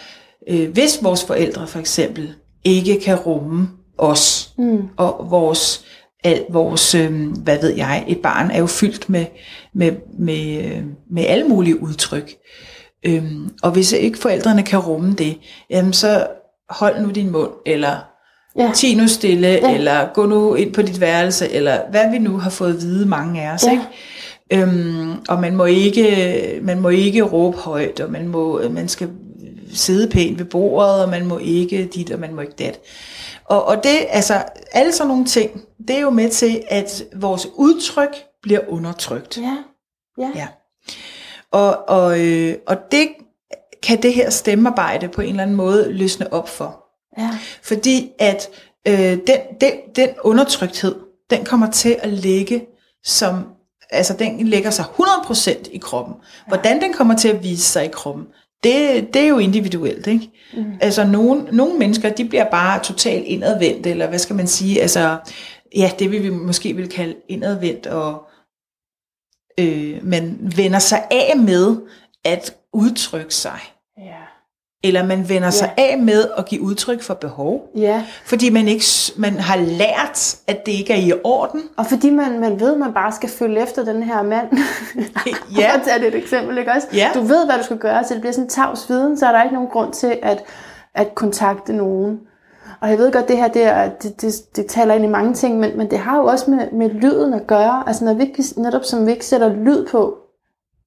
øh, 0.48 0.70
hvis 0.70 0.98
vores 1.02 1.24
forældre 1.24 1.66
for 1.66 1.78
eksempel 1.78 2.34
ikke 2.64 3.00
kan 3.00 3.16
rumme 3.16 3.68
os 3.98 4.48
Mm. 4.58 4.82
og 4.96 5.26
vores, 5.30 5.84
al, 6.24 6.44
vores 6.50 6.94
øh, 6.94 7.32
hvad 7.32 7.58
ved 7.60 7.70
jeg, 7.76 8.04
et 8.08 8.18
barn 8.18 8.50
er 8.50 8.58
jo 8.58 8.66
fyldt 8.66 9.10
med, 9.10 9.24
med, 9.74 9.92
med, 10.18 10.64
øh, 10.64 10.82
med 11.10 11.24
alle 11.26 11.44
mulige 11.48 11.82
udtryk. 11.82 12.32
Øhm, 13.06 13.50
og 13.62 13.70
hvis 13.70 13.92
ikke 13.92 14.18
forældrene 14.18 14.62
kan 14.62 14.78
rumme 14.78 15.12
det, 15.14 15.38
jamen 15.70 15.92
så 15.92 16.26
hold 16.70 17.00
nu 17.02 17.10
din 17.10 17.30
mund, 17.30 17.50
eller 17.66 17.96
Ja. 18.58 18.70
ti 18.74 18.94
nu 18.94 19.08
stille, 19.08 19.46
ja. 19.48 19.68
Ja. 19.68 19.74
eller 19.74 20.08
gå 20.14 20.26
nu 20.26 20.54
ind 20.54 20.72
på 20.74 20.82
dit 20.82 21.00
værelse, 21.00 21.48
eller 21.52 21.78
hvad 21.90 22.10
vi 22.10 22.18
nu 22.18 22.38
har 22.38 22.50
fået 22.50 22.74
at 22.74 22.80
vide 22.80 23.06
mange 23.08 23.42
af 23.42 23.54
os. 23.54 23.64
Ja. 23.64 23.70
Ikke? 23.72 23.84
Øhm, 24.52 25.12
og 25.28 25.40
man 25.40 25.56
må 25.56 25.64
ikke, 25.64 26.60
man 26.62 26.80
må 26.80 26.88
ikke 26.88 27.22
råbe 27.22 27.56
højt, 27.56 28.00
og 28.00 28.10
man, 28.12 28.28
må, 28.28 28.60
man 28.70 28.88
skal 28.88 29.08
sidde 29.72 30.08
pænt 30.08 30.38
ved 30.38 30.44
bordet, 30.46 31.02
og 31.02 31.08
man 31.08 31.26
må 31.26 31.38
ikke 31.38 31.90
dit, 31.94 32.10
og 32.10 32.20
man 32.20 32.34
må 32.34 32.40
ikke 32.40 32.54
dat. 32.58 32.80
Og, 33.44 33.64
og 33.64 33.76
det, 33.76 34.06
altså, 34.08 34.44
alle 34.72 34.92
sådan 34.92 35.08
nogle 35.08 35.24
ting, 35.24 35.62
det 35.88 35.96
er 35.96 36.00
jo 36.00 36.10
med 36.10 36.30
til, 36.30 36.62
at 36.68 37.04
vores 37.16 37.48
udtryk 37.54 38.16
bliver 38.42 38.60
undertrykt. 38.68 39.38
Ja. 39.38 39.56
Ja. 40.18 40.30
Ja. 40.34 40.48
Og, 41.50 41.88
og, 41.88 42.20
øh, 42.20 42.56
og 42.66 42.76
det 42.92 43.08
kan 43.82 44.02
det 44.02 44.14
her 44.14 44.30
stemmearbejde 44.30 45.08
på 45.08 45.20
en 45.20 45.28
eller 45.28 45.42
anden 45.42 45.56
måde 45.56 45.92
løsne 45.92 46.32
op 46.32 46.48
for. 46.48 46.84
ja. 47.18 47.30
Fordi 47.62 48.10
at 48.18 48.48
øh, 48.88 48.94
den, 49.26 49.38
den, 49.60 49.72
den 49.96 50.08
undertrykthed, 50.24 50.94
den 51.30 51.44
kommer 51.44 51.70
til 51.70 51.96
at 52.02 52.12
ligge 52.12 52.66
som, 53.04 53.46
altså 53.90 54.14
den 54.18 54.48
lægger 54.48 54.70
sig 54.70 54.84
100% 54.84 55.70
i 55.72 55.78
kroppen. 55.78 56.14
Hvordan 56.48 56.80
den 56.80 56.92
kommer 56.92 57.16
til 57.16 57.28
at 57.28 57.42
vise 57.42 57.62
sig 57.62 57.84
i 57.84 57.88
kroppen, 57.88 58.26
det, 58.64 59.08
det 59.14 59.22
er 59.22 59.28
jo 59.28 59.38
individuelt, 59.38 60.06
ikke? 60.06 60.30
Mm. 60.54 60.72
Altså 60.80 61.04
nogle, 61.04 61.44
nogle 61.52 61.78
mennesker, 61.78 62.10
de 62.10 62.24
bliver 62.24 62.50
bare 62.50 62.82
totalt 62.82 63.24
indadvendt, 63.24 63.86
eller 63.86 64.08
hvad 64.08 64.18
skal 64.18 64.36
man 64.36 64.46
sige, 64.46 64.82
altså, 64.82 65.18
ja, 65.76 65.90
det 65.98 66.10
vil 66.10 66.22
vi 66.22 66.30
måske 66.30 66.76
vil 66.76 66.88
kalde 66.88 67.16
indadvendt, 67.28 67.86
og 67.86 68.22
øh, 69.60 69.98
man 70.02 70.38
vender 70.56 70.78
sig 70.78 71.06
af 71.10 71.38
med 71.38 71.76
at 72.24 72.56
udtrykke 72.72 73.34
sig. 73.34 73.60
Ja. 74.84 74.88
Eller 74.88 75.06
man 75.06 75.28
vender 75.28 75.50
sig 75.50 75.72
af 75.76 75.98
med 75.98 76.24
at 76.38 76.46
give 76.46 76.62
udtryk 76.62 77.02
for 77.02 77.14
behov. 77.14 77.70
Ja. 77.76 78.04
Fordi 78.24 78.50
man, 78.50 78.68
ikke, 78.68 78.84
man 79.16 79.32
har 79.32 79.56
lært, 79.56 80.36
at 80.46 80.66
det 80.66 80.72
ikke 80.72 80.92
er 80.92 80.98
i 80.98 81.12
orden. 81.24 81.62
Og 81.76 81.86
fordi 81.86 82.10
man, 82.10 82.40
man 82.40 82.60
ved, 82.60 82.72
at 82.72 82.78
man 82.78 82.92
bare 82.92 83.12
skal 83.12 83.28
følge 83.28 83.62
efter 83.62 83.84
den 83.84 84.02
her 84.02 84.22
mand. 84.22 84.48
Ja. 85.58 85.68
For 85.72 85.78
at 85.78 85.80
tage 85.84 85.98
det 85.98 86.08
et 86.08 86.14
eksempel, 86.14 86.58
ikke 86.58 86.72
også? 86.72 86.86
Ja. 86.94 87.10
Du 87.14 87.20
ved, 87.20 87.44
hvad 87.46 87.58
du 87.58 87.64
skal 87.64 87.78
gøre, 87.78 88.04
så 88.04 88.14
det 88.14 88.20
bliver 88.20 88.32
sådan 88.32 88.44
en 88.44 88.50
tavs 88.50 88.88
viden, 88.88 89.18
så 89.18 89.26
er 89.26 89.32
der 89.32 89.42
ikke 89.42 89.54
nogen 89.54 89.68
grund 89.70 89.92
til 89.92 90.18
at, 90.22 90.44
at 90.94 91.14
kontakte 91.14 91.72
nogen. 91.72 92.20
Og 92.80 92.90
jeg 92.90 92.98
ved 92.98 93.12
godt, 93.12 93.28
det 93.28 93.36
her 93.36 93.48
det, 93.48 93.62
er, 93.64 93.90
det, 94.02 94.20
det, 94.20 94.34
det 94.56 94.66
taler 94.66 94.94
ind 94.94 95.04
i 95.04 95.08
mange 95.08 95.34
ting, 95.34 95.58
men, 95.58 95.76
men 95.78 95.90
det 95.90 95.98
har 95.98 96.16
jo 96.16 96.24
også 96.24 96.50
med, 96.50 96.70
med 96.72 96.90
lyden 96.90 97.34
at 97.34 97.46
gøre. 97.46 97.84
Altså 97.86 98.04
når 98.04 98.14
vi 98.14 98.22
ikke, 98.22 98.44
netop 98.56 98.84
som 98.84 99.06
vi 99.06 99.10
ikke 99.10 99.26
sætter 99.26 99.54
lyd 99.54 99.86
på 99.86 100.16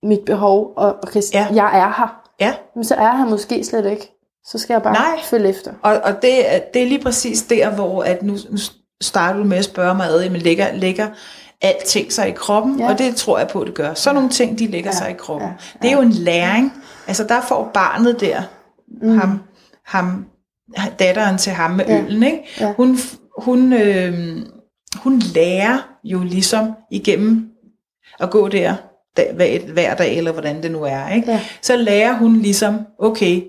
mit 0.03 0.19
behov, 0.25 0.73
og, 0.75 0.95
Ja. 1.15 1.19
ja. 1.33 1.47
jeg 1.63 1.79
er 1.79 1.93
her, 1.97 2.21
Ja, 2.39 2.53
men 2.75 2.83
så 2.83 2.95
er 2.95 3.11
han 3.11 3.29
måske 3.29 3.63
slet 3.63 3.91
ikke. 3.91 4.11
Så 4.45 4.57
skal 4.57 4.73
jeg 4.73 4.83
bare 4.83 4.93
Nej. 4.93 5.19
følge 5.23 5.49
efter. 5.49 5.71
og, 5.81 5.93
og 6.03 6.21
det, 6.21 6.55
er, 6.55 6.59
det 6.73 6.83
er 6.83 6.87
lige 6.87 7.01
præcis 7.03 7.43
der, 7.43 7.69
hvor 7.75 8.03
at 8.03 8.23
nu, 8.23 8.33
nu 8.49 8.57
starter 9.01 9.39
du 9.39 9.45
med 9.45 9.57
at 9.57 9.65
spørge 9.65 9.95
mig, 9.95 10.07
ad, 10.07 10.21
jamen 10.23 10.41
lægger, 10.41 10.73
lægger 10.73 11.07
alting 11.61 12.11
sig 12.13 12.27
i 12.27 12.31
kroppen? 12.31 12.79
Ja. 12.79 12.89
Og 12.89 12.97
det 12.97 13.15
tror 13.15 13.37
jeg 13.39 13.47
på, 13.47 13.63
det 13.63 13.73
gør. 13.73 13.93
Så 13.93 14.13
nogle 14.13 14.29
ting, 14.29 14.59
de 14.59 14.67
lægger 14.67 14.89
Ja, 14.93 14.95
sig 14.97 15.09
i 15.11 15.13
kroppen. 15.13 15.49
ja, 15.49 15.55
Det 15.81 15.87
er 15.87 15.95
jo 15.95 16.01
en 16.01 16.11
læring. 16.11 16.73
Altså 17.07 17.23
der 17.23 17.41
får 17.41 17.71
barnet 17.73 18.19
der, 18.21 18.41
Mm. 19.01 19.17
ham, 19.17 19.39
ham, 19.85 20.25
datteren 20.99 21.37
til 21.37 21.51
ham 21.51 21.71
med 21.71 21.85
Ja. 21.87 22.01
øllen, 22.01 22.23
ikke? 22.23 22.43
Ja. 22.59 22.73
Hun, 22.77 22.97
hun, 23.39 23.73
øh, 23.73 24.37
hun 25.03 25.19
lærer 25.19 25.77
jo 26.03 26.19
ligesom 26.23 26.73
igennem 26.91 27.49
at 28.19 28.29
gå 28.29 28.47
der 28.47 28.75
dag, 29.17 29.31
hver, 29.35 29.59
hver 29.73 29.95
dag, 29.95 30.17
eller 30.17 30.31
hvordan 30.31 30.63
det 30.63 30.71
nu 30.71 30.83
er. 30.83 31.09
Ikke? 31.15 31.31
Ja. 31.31 31.39
Så 31.61 31.75
lærer 31.75 32.13
hun 32.17 32.37
ligesom, 32.37 32.75
okay, 32.99 33.41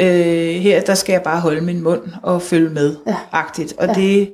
øh, 0.00 0.06
her 0.54 0.80
der 0.80 0.94
skal 0.94 1.12
jeg 1.12 1.22
bare 1.22 1.40
holde 1.40 1.60
min 1.60 1.82
mund 1.82 2.02
og 2.22 2.42
følge 2.42 2.70
med, 2.70 2.96
Ja. 3.06 3.16
agtigt. 3.32 3.74
Og 3.78 3.86
Ja. 3.86 3.92
det, 3.92 4.32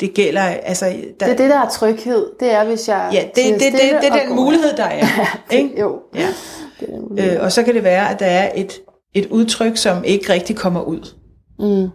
det 0.00 0.14
gælder, 0.14 0.42
altså... 0.42 0.84
Der, 0.86 1.26
Det 1.26 1.32
er 1.32 1.36
det, 1.36 1.50
der 1.50 1.60
er 1.60 1.68
tryghed. 1.68 2.26
Det 2.40 2.52
er, 2.54 2.64
hvis 2.64 2.88
jeg 2.88 3.10
ja, 3.12 3.22
det, 3.34 3.44
det, 3.54 3.60
det, 3.60 3.72
det, 3.72 4.08
er 4.08 4.18
den 4.18 4.28
går. 4.28 4.34
mulighed, 4.34 4.76
der 4.76 4.84
er. 4.84 5.06
ikke? 5.56 5.80
Jo, 5.80 5.98
Ja. 6.14 6.26
det. 6.80 7.34
Øh, 7.36 7.42
og 7.42 7.52
så 7.52 7.62
kan 7.62 7.74
det 7.74 7.84
være, 7.84 8.10
at 8.10 8.20
der 8.20 8.26
er 8.26 8.50
et, 8.54 8.72
et 9.14 9.26
udtryk, 9.30 9.76
som 9.76 10.04
ikke 10.04 10.32
rigtig 10.32 10.56
kommer 10.56 10.82
ud. 10.82 11.14
Mm. 11.58 11.88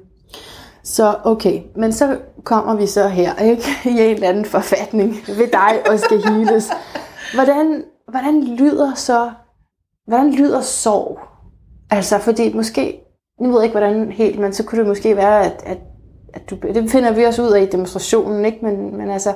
Så 0.84 1.16
okay, 1.24 1.60
men 1.78 1.94
så 1.94 2.18
kommer 2.44 2.76
vi 2.76 2.88
så 2.88 3.08
her, 3.08 3.36
ikke? 3.44 3.64
I 3.86 3.90
en 3.90 4.16
eller 4.16 4.30
anden 4.30 4.46
forfatning 4.46 5.24
ved 5.28 5.48
dig 5.52 5.74
og 5.92 6.00
skal 6.00 6.22
heales. 6.22 6.70
Hvordan, 7.34 7.84
hvordan 8.10 8.44
lyder 8.44 8.94
så, 8.94 9.32
hvordan 10.08 10.34
lyder 10.34 10.62
sorg? 10.62 11.20
Altså, 11.90 12.18
fordi 12.20 12.54
måske, 12.54 13.00
nu 13.42 13.48
ved 13.48 13.56
jeg 13.56 13.64
ikke 13.64 13.78
hvordan 13.80 14.12
helt, 14.12 14.40
men 14.40 14.54
så 14.54 14.64
kunne 14.64 14.80
det 14.80 14.88
måske 14.88 15.16
være, 15.18 15.46
at, 15.46 15.64
at, 15.66 15.78
at 16.34 16.50
du, 16.50 16.56
det 16.56 16.90
finder 16.92 17.12
vi 17.12 17.24
også 17.24 17.42
ud 17.44 17.52
af 17.52 17.62
i 17.62 17.66
demonstrationen, 17.66 18.46
ikke? 18.46 18.60
Men, 18.66 18.98
men 18.98 19.10
altså, 19.10 19.34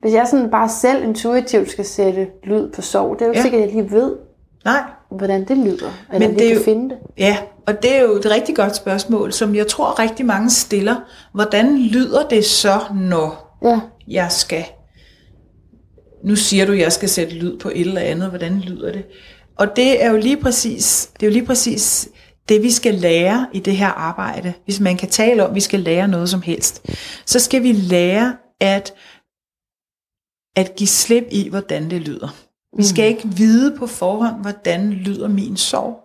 hvis 0.00 0.14
jeg 0.14 0.26
sådan 0.28 0.50
bare 0.50 0.68
selv 0.68 1.04
intuitivt 1.04 1.70
skal 1.70 1.84
sætte 1.84 2.28
lyd 2.44 2.72
på 2.72 2.82
sorg, 2.82 3.18
det 3.18 3.22
er 3.22 3.26
jo 3.28 3.32
Ja. 3.34 3.42
sikkert, 3.42 3.62
at 3.62 3.66
jeg 3.66 3.74
lige 3.76 3.90
ved, 3.90 4.16
Nej, 4.64 4.82
hvordan 5.10 5.44
det 5.48 5.56
lyder, 5.58 5.90
eller 6.12 6.28
Men 6.28 6.38
det 6.38 6.44
er 6.44 6.48
kan 6.48 6.58
jo- 6.58 6.64
finde 6.64 6.88
det. 6.90 6.98
Ja, 7.18 7.36
og 7.66 7.82
det 7.82 7.96
er 7.96 8.02
jo 8.02 8.12
et 8.12 8.30
rigtig 8.30 8.56
godt 8.56 8.76
spørgsmål, 8.76 9.32
som 9.32 9.54
jeg 9.54 9.66
tror 9.66 9.98
rigtig 9.98 10.26
mange 10.26 10.50
stiller. 10.50 10.94
Hvordan 11.34 11.78
lyder 11.78 12.28
det 12.28 12.44
så, 12.44 12.80
når 12.94 13.58
Ja, 13.62 13.80
jeg 14.08 14.26
skal... 14.32 14.64
Nu 16.26 16.36
siger 16.36 16.66
du, 16.66 16.72
at 16.72 16.78
jeg 16.78 16.92
skal 16.92 17.08
sætte 17.08 17.34
lyd 17.34 17.58
på 17.58 17.68
et 17.68 17.80
eller 17.80 18.00
andet. 18.00 18.28
Hvordan 18.28 18.60
lyder 18.60 18.92
det? 18.92 19.04
Og 19.56 19.76
det 19.76 20.04
er 20.04 20.10
jo 20.10 20.16
lige 20.16 20.36
præcis 20.36 21.10
det, 21.14 21.22
er 21.22 21.30
jo 21.30 21.32
lige 21.32 21.46
præcis 21.46 22.08
det 22.48 22.62
vi 22.62 22.70
skal 22.70 22.94
lære 22.94 23.46
i 23.52 23.60
det 23.60 23.76
her 23.76 23.88
arbejde. 23.88 24.52
Hvis 24.64 24.80
man 24.80 24.96
kan 24.96 25.08
tale 25.08 25.44
om, 25.44 25.50
at 25.50 25.54
vi 25.54 25.60
skal 25.60 25.80
lære 25.80 26.08
noget 26.08 26.28
som 26.28 26.42
helst, 26.42 26.90
så 27.26 27.38
skal 27.38 27.62
vi 27.62 27.72
lære 27.72 28.36
at, 28.60 28.94
at 30.56 30.76
give 30.76 30.88
slip 30.88 31.24
i, 31.30 31.48
hvordan 31.48 31.90
det 31.90 32.00
lyder. 32.00 32.34
Vi 32.76 32.84
skal 32.84 33.04
ikke 33.04 33.28
vide 33.28 33.76
på 33.78 33.86
forhånd, 33.86 34.40
hvordan 34.40 34.92
lyder 34.92 35.28
min 35.28 35.56
sorg. 35.56 36.00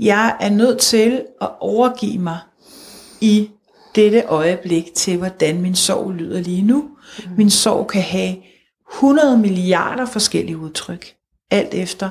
Jeg 0.00 0.36
er 0.40 0.50
nødt 0.50 0.78
til 0.78 1.24
at 1.40 1.50
overgive 1.60 2.18
mig 2.18 2.38
i 3.20 3.50
dette 3.94 4.22
øjeblik 4.22 4.94
til, 4.94 5.16
hvordan 5.16 5.60
min 5.60 5.74
sorg 5.74 6.10
lyder 6.10 6.40
lige 6.40 6.62
nu. 6.62 6.88
Min 7.36 7.50
sorg 7.50 7.86
kan 7.86 8.02
have 8.02 8.36
100 8.94 9.38
milliarder 9.38 10.06
forskellige 10.06 10.58
udtryk, 10.58 11.14
alt 11.50 11.74
efter 11.74 12.10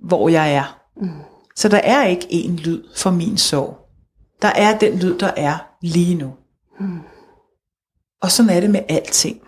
hvor 0.00 0.28
jeg 0.28 0.54
er. 0.54 0.80
Så 1.56 1.68
der 1.68 1.78
er 1.78 2.06
ikke 2.06 2.24
én 2.24 2.50
lyd 2.50 2.84
for 2.96 3.10
min 3.10 3.38
sorg. 3.38 3.78
Der 4.42 4.48
er 4.48 4.78
den 4.78 4.98
lyd, 4.98 5.18
der 5.18 5.32
er 5.36 5.58
lige 5.82 6.14
nu. 6.14 6.34
Og 8.22 8.30
sådan 8.30 8.50
er 8.50 8.60
det 8.60 8.70
med 8.70 8.80
alting. 8.88 9.40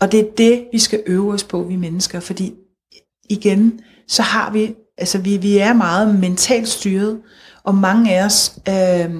Og 0.00 0.12
det 0.12 0.20
er 0.20 0.30
det, 0.38 0.68
vi 0.72 0.78
skal 0.78 1.02
øve 1.06 1.32
os 1.32 1.44
på, 1.44 1.62
vi 1.62 1.76
mennesker, 1.76 2.20
fordi 2.20 2.54
igen, 3.30 3.80
så 4.08 4.22
har 4.22 4.50
vi, 4.50 4.74
altså 4.98 5.18
vi, 5.18 5.36
vi 5.36 5.58
er 5.58 5.72
meget 5.72 6.18
mentalt 6.18 6.68
styret, 6.68 7.22
og 7.62 7.74
mange 7.74 8.14
af 8.14 8.24
os 8.24 8.58
øh, 8.68 9.14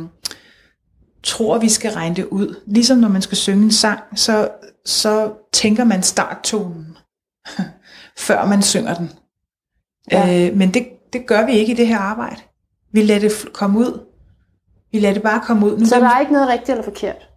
tror, 1.23 1.59
vi 1.59 1.69
skal 1.69 1.93
regne 1.93 2.17
det 2.17 2.25
ud. 2.25 2.61
Ligesom 2.67 2.99
når 2.99 3.09
man 3.09 3.23
skal 3.23 3.37
synge 3.37 3.65
en 3.65 3.73
sang, 3.73 4.01
så, 4.15 4.49
så 4.85 5.33
tænker 5.53 5.85
man 5.85 6.03
starttonen, 6.03 6.97
før 8.27 8.47
man 8.47 8.63
synger 8.63 8.95
den. 8.95 9.11
Ja. 10.13 10.49
Øh, 10.49 10.57
men 10.57 10.75
det, 10.75 10.87
det 11.13 11.27
gør 11.27 11.47
vi 11.47 11.53
ikke 11.53 11.73
i 11.73 11.77
det 11.77 11.87
her 11.87 11.99
arbejde. 11.99 12.41
Vi 12.93 13.03
lader 13.03 13.21
det 13.21 13.53
komme 13.53 13.79
ud. 13.79 14.05
Vi 14.93 14.99
lader 15.01 15.15
det 15.15 15.23
bare 15.23 15.41
komme 15.47 15.67
ud. 15.67 15.79
Nu 15.79 15.87
så 15.87 16.01
der 16.01 16.09
er 16.09 16.21
ikke 16.21 16.33
noget 16.33 16.49
rigtigt 16.49 16.71
eller 16.71 16.85
forkert. 16.85 17.29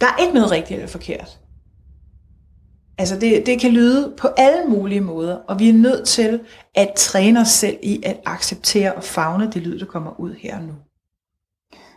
der 0.00 0.06
er 0.06 0.22
ikke 0.22 0.34
noget 0.34 0.50
rigtigt 0.50 0.76
eller 0.76 0.88
forkert. 0.88 1.38
Altså 2.98 3.18
det, 3.18 3.46
det 3.46 3.60
kan 3.60 3.70
lyde 3.70 4.14
på 4.16 4.28
alle 4.36 4.64
mulige 4.68 5.00
måder, 5.00 5.34
og 5.34 5.58
vi 5.58 5.68
er 5.68 5.72
nødt 5.72 6.08
til 6.08 6.40
at 6.74 6.92
træne 6.96 7.40
os 7.40 7.48
selv 7.48 7.78
i 7.82 8.02
at 8.04 8.20
acceptere 8.26 8.94
og 8.94 9.04
fagne 9.04 9.52
det 9.52 9.62
lyd, 9.62 9.78
der 9.78 9.86
kommer 9.86 10.20
ud 10.20 10.34
her 10.34 10.56
og 10.56 10.62
nu. 10.62 10.72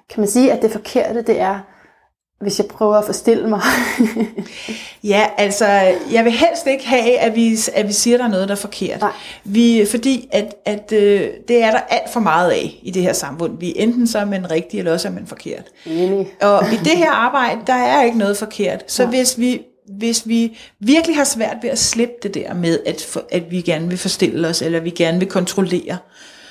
Kan 0.09 0.21
man 0.21 0.29
sige, 0.29 0.51
at 0.51 0.61
det 0.61 0.71
forkerte, 0.71 1.21
det 1.21 1.39
er, 1.39 1.59
hvis 2.41 2.59
jeg 2.59 2.67
prøver 2.67 2.95
at 2.95 3.05
forstille 3.05 3.49
mig? 3.49 3.61
Ja, 5.03 5.27
altså, 5.37 5.65
jeg 6.11 6.23
vil 6.23 6.31
helst 6.31 6.67
ikke 6.67 6.87
have, 6.87 7.17
at 7.17 7.35
vi, 7.35 7.57
at 7.73 7.87
vi 7.87 7.93
siger, 7.93 8.15
at 8.15 8.19
der 8.19 8.25
er 8.25 8.29
noget, 8.29 8.47
der 8.47 8.55
er 8.55 8.59
forkert. 8.59 9.01
Nej. 9.01 9.11
Vi, 9.43 9.85
fordi 9.91 10.29
at, 10.31 10.55
at 10.65 10.91
øh, 10.91 11.29
det 11.47 11.63
er 11.63 11.71
der 11.71 11.79
alt 11.79 12.09
for 12.13 12.19
meget 12.19 12.51
af 12.51 12.79
i 12.81 12.91
det 12.91 13.01
her 13.01 13.13
samfund. 13.13 13.59
Vi 13.59 13.69
er 13.69 13.83
enten 13.83 14.07
så 14.07 14.19
er 14.19 14.25
man 14.25 14.51
rigtig, 14.51 14.79
eller 14.79 14.93
også 14.93 15.07
er 15.07 15.11
man 15.11 15.27
forkert. 15.27 15.63
Enig. 15.85 16.27
Og 16.41 16.73
i 16.73 16.75
det 16.75 16.97
her 16.97 17.11
arbejde, 17.11 17.59
der 17.67 17.73
er 17.73 18.03
ikke 18.03 18.17
noget 18.17 18.37
forkert. 18.37 18.91
Så 18.91 19.05
hvis 19.05 19.39
vi, 19.39 19.61
hvis 19.97 20.27
vi 20.27 20.57
virkelig 20.79 21.17
har 21.17 21.23
svært 21.23 21.57
ved 21.61 21.69
at 21.69 21.79
slippe 21.79 22.15
det 22.23 22.33
der 22.33 22.53
med, 22.53 22.79
at, 22.85 23.05
for, 23.09 23.23
at 23.31 23.51
vi 23.51 23.61
gerne 23.61 23.87
vil 23.87 23.97
forstille 23.97 24.47
os, 24.47 24.61
eller 24.61 24.79
vi 24.79 24.89
gerne 24.89 25.19
vil 25.19 25.27
kontrollere, 25.29 25.97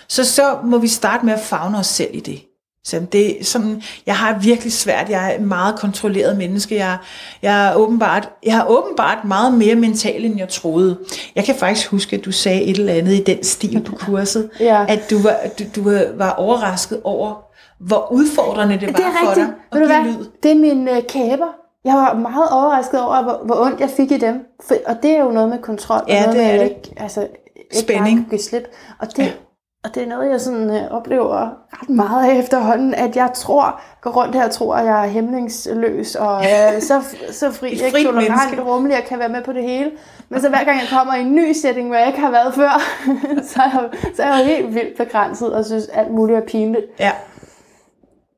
så, 0.08 0.24
så 0.24 0.58
må 0.64 0.78
vi 0.78 0.88
starte 0.88 1.26
med 1.26 1.34
at 1.34 1.40
fagne 1.40 1.78
os 1.78 1.86
selv 1.86 2.10
i 2.12 2.20
det. 2.20 2.40
Så 2.86 3.00
det 3.12 3.36
sådan, 3.42 3.82
jeg 4.06 4.16
har 4.16 4.38
virkelig 4.38 4.72
svært, 4.72 5.10
jeg 5.10 5.30
er 5.32 5.34
et 5.38 5.42
meget 5.42 5.78
kontrolleret 5.78 6.36
menneske, 6.36 6.76
jeg, 6.76 6.96
jeg, 7.42 7.68
er 7.68 7.74
åbenbart, 7.74 8.28
jeg 8.44 8.54
har 8.56 8.66
åbenbart 8.68 9.18
meget 9.24 9.54
mere 9.54 9.74
mental, 9.74 10.24
end 10.24 10.38
jeg 10.38 10.48
troede. 10.48 10.98
Jeg 11.34 11.44
kan 11.44 11.54
faktisk 11.54 11.90
huske, 11.90 12.16
at 12.16 12.24
du 12.24 12.32
sagde 12.32 12.62
et 12.62 12.78
eller 12.78 12.92
andet 12.92 13.12
i 13.12 13.22
den 13.22 13.44
stil 13.44 13.82
på 13.82 13.96
kurset, 13.96 14.50
Ja. 14.60 14.84
at 14.88 15.10
du 15.10 15.18
var, 15.22 15.36
du, 15.58 15.64
du 15.76 15.90
var 16.16 16.30
overrasket 16.30 17.00
over, 17.04 17.34
hvor 17.80 18.12
udfordrende 18.12 18.74
det 18.80 18.86
var 18.88 18.92
Det 18.92 19.04
er 19.04 19.26
for 19.26 19.34
dig 19.34 19.48
Ved 19.72 19.80
at 19.82 19.86
hvad? 19.88 20.02
give 20.12 20.18
lyd. 20.22 20.26
Det 20.42 20.50
er 20.50 20.54
mine 20.54 20.96
øh, 20.96 21.02
kæber. 21.08 21.46
Jeg 21.84 21.94
var 21.94 22.14
meget 22.14 22.48
overrasket 22.50 23.00
over, 23.00 23.22
hvor, 23.22 23.40
hvor 23.46 23.54
ondt 23.66 23.80
jeg 23.80 23.90
fik 23.96 24.10
i 24.12 24.18
dem. 24.18 24.40
For, 24.68 24.74
og 24.86 24.96
det 25.02 25.10
er 25.10 25.20
jo 25.24 25.30
noget 25.30 25.48
med 25.48 25.58
kontrol. 25.58 25.96
og 26.00 26.08
Ja, 26.08 26.20
noget 26.22 26.36
det 26.36 26.44
med, 26.44 26.50
er 26.50 26.54
at 26.54 26.60
det. 26.60 26.68
Ikke, 26.76 26.94
altså, 27.02 27.20
ikke 27.20 27.78
Spænding. 27.78 28.04
Bare 28.18 28.24
kunne 28.24 28.30
give 28.30 28.40
slip. 28.40 28.62
Og 28.98 29.06
det, 29.16 29.18
Ja. 29.22 29.30
Og 29.86 29.94
det 29.94 30.02
er 30.02 30.06
noget, 30.06 30.30
jeg 30.30 30.40
sådan, 30.40 30.70
øh, 30.70 30.90
oplever 30.90 31.50
ret 31.72 31.88
meget 31.88 32.30
af 32.30 32.38
efterhånden, 32.38 32.94
at 32.94 33.16
jeg 33.16 33.30
tror, 33.34 33.80
går 34.00 34.10
rundt 34.10 34.34
her 34.34 34.44
og 34.44 34.50
tror, 34.50 34.74
at 34.74 34.86
jeg 34.86 35.04
er 35.04 35.08
hæmningsløs, 35.08 36.14
og 36.14 36.44
øh, 36.44 36.82
så, 36.82 37.02
så 37.30 37.52
fri, 37.52 37.66
Et 37.72 37.72
ikke 37.72 37.90
frit 37.90 38.06
tolerant, 38.06 38.60
rummelig, 38.60 38.96
og 38.96 39.04
kan 39.04 39.18
være 39.18 39.28
med 39.28 39.42
på 39.42 39.52
det 39.52 39.62
hele. 39.62 39.90
Men 40.28 40.40
så 40.40 40.48
hver 40.48 40.64
gang 40.64 40.80
jeg 40.80 40.88
kommer 40.90 41.14
i 41.14 41.20
en 41.20 41.34
ny 41.34 41.52
setting, 41.52 41.88
hvor 41.88 41.96
jeg 41.96 42.06
ikke 42.06 42.20
har 42.20 42.30
været 42.30 42.54
før, 42.54 42.80
så, 43.52 43.60
er 43.62 43.70
jeg, 43.72 44.14
så 44.16 44.22
er 44.22 44.36
jeg 44.36 44.46
helt 44.46 44.74
vildt 44.74 44.96
begrænset, 44.96 45.54
og 45.54 45.64
synes 45.64 45.86
alt 45.86 46.10
muligt 46.10 46.38
er 46.38 46.46
pinligt. 46.46 46.86
Ja, 46.98 47.12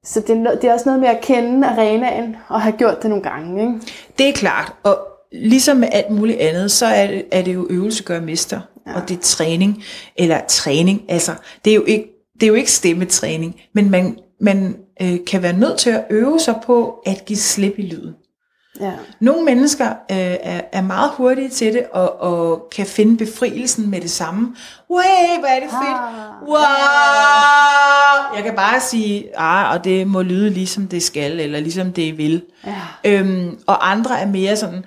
Så 0.05 0.21
det 0.21 0.47
er, 0.47 0.55
det 0.55 0.65
er 0.65 0.73
også 0.73 0.89
noget 0.89 1.01
med 1.01 1.09
at 1.09 1.21
kende 1.21 1.69
arenaen, 1.69 2.37
og 2.49 2.61
have 2.61 2.73
gjort 2.73 3.03
det 3.03 3.11
nogle 3.11 3.25
gange. 3.25 3.61
Ikke? 3.63 3.93
det 4.19 4.29
er 4.29 4.33
klart. 4.33 4.73
Og 4.83 4.99
ligesom 5.33 5.77
med 5.77 5.89
alt 5.93 6.11
muligt 6.11 6.39
andet, 6.39 6.71
så 6.71 6.87
er 6.87 7.07
det, 7.07 7.25
er 7.33 7.43
det 7.43 7.55
jo 7.55 7.67
øvelse 7.71 8.03
gør 8.03 8.21
mester. 8.21 8.61
Ja. 8.87 8.95
Og 8.95 9.09
det 9.09 9.17
er 9.17 9.21
træning, 9.23 9.85
eller 10.17 10.41
træning, 10.49 11.03
altså, 11.09 11.35
det 11.65 11.71
er 11.71 11.75
jo 11.75 11.85
ikke, 11.85 12.09
det 12.35 12.43
er 12.43 12.49
jo 12.49 12.55
ikke 12.55 12.71
stemmetræning, 12.71 13.61
men 13.75 13.91
man, 13.91 14.19
man 14.41 14.77
øh, 15.03 15.19
kan 15.27 15.43
være 15.43 15.53
nødt 15.53 15.79
til 15.79 15.91
at 15.91 16.05
øve 16.11 16.41
sig 16.41 16.55
på 16.67 17.03
at 17.07 17.25
give 17.25 17.39
slip 17.39 17.75
i 17.79 17.83
lyden. 17.83 18.15
Ja. 18.81 18.93
Nogle 19.21 19.45
mennesker 19.45 19.89
øh, 19.89 20.17
er, 20.43 20.61
er 20.73 20.83
meget 20.83 21.11
hurtige 21.17 21.49
til 21.49 21.73
det, 21.73 21.83
og, 21.93 22.21
og 22.21 22.69
kan 22.73 22.87
finde 22.87 23.17
befrielsen 23.17 23.91
med 23.91 24.01
det 24.01 24.11
samme. 24.11 24.57
Wow, 24.91 24.99
hvor 25.39 25.49
er 25.49 25.61
det 25.61 25.71
fedt. 25.71 25.99
Ah. 25.99 26.49
Wow! 26.49 28.37
Jeg 28.37 28.45
kan 28.45 28.55
bare 28.57 28.81
sige, 28.81 29.39
ah, 29.39 29.75
og 29.75 29.85
det 29.85 30.07
må 30.07 30.23
lyde 30.23 30.51
ligesom 30.51 30.89
det 30.89 31.03
skal, 31.03 31.41
eller 31.41 31.61
ligesom 31.61 31.93
det 31.93 32.19
vil. 32.19 32.43
Ja. 32.67 32.75
Øhm, 33.05 33.59
og 33.67 33.91
andre 33.91 34.21
er 34.21 34.27
mere 34.27 34.57
sådan, 34.57 34.85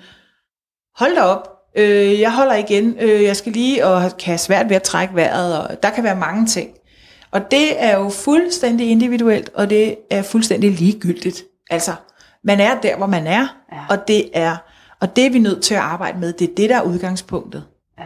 hold 1.02 1.14
da 1.16 1.22
op, 1.22 1.48
øh, 1.76 2.20
jeg 2.20 2.32
holder 2.32 2.54
igen, 2.54 2.96
øh, 3.00 3.22
jeg 3.22 3.36
skal 3.36 3.52
lige, 3.52 3.86
og 3.86 4.00
kan 4.02 4.26
have 4.26 4.38
svært 4.38 4.68
ved 4.68 4.76
at 4.76 4.82
trække 4.82 5.14
vejret, 5.14 5.58
og 5.58 5.82
der 5.82 5.90
kan 5.90 6.04
være 6.04 6.16
mange 6.16 6.46
ting. 6.46 6.70
Og 7.30 7.50
det 7.50 7.82
er 7.82 7.98
jo 7.98 8.08
fuldstændig 8.08 8.90
individuelt, 8.90 9.50
og 9.54 9.70
det 9.70 9.96
er 10.10 10.22
fuldstændig 10.22 10.70
ligegyldigt. 10.70 11.44
Altså, 11.70 11.92
man 12.44 12.60
er 12.60 12.80
der, 12.80 12.96
hvor 12.96 13.06
man 13.06 13.26
er, 13.26 13.46
Ja. 13.72 13.78
og 13.90 14.08
det 14.08 14.30
er, 14.34 14.56
og 15.00 15.16
det 15.16 15.26
er 15.26 15.30
vi 15.30 15.38
nødt 15.38 15.62
til 15.62 15.74
at 15.74 15.80
arbejde 15.80 16.18
med. 16.18 16.32
Det 16.32 16.50
er 16.50 16.54
det, 16.56 16.70
der 16.70 16.76
er 16.76 16.82
udgangspunktet. 16.82 17.64
Ja. 17.98 18.04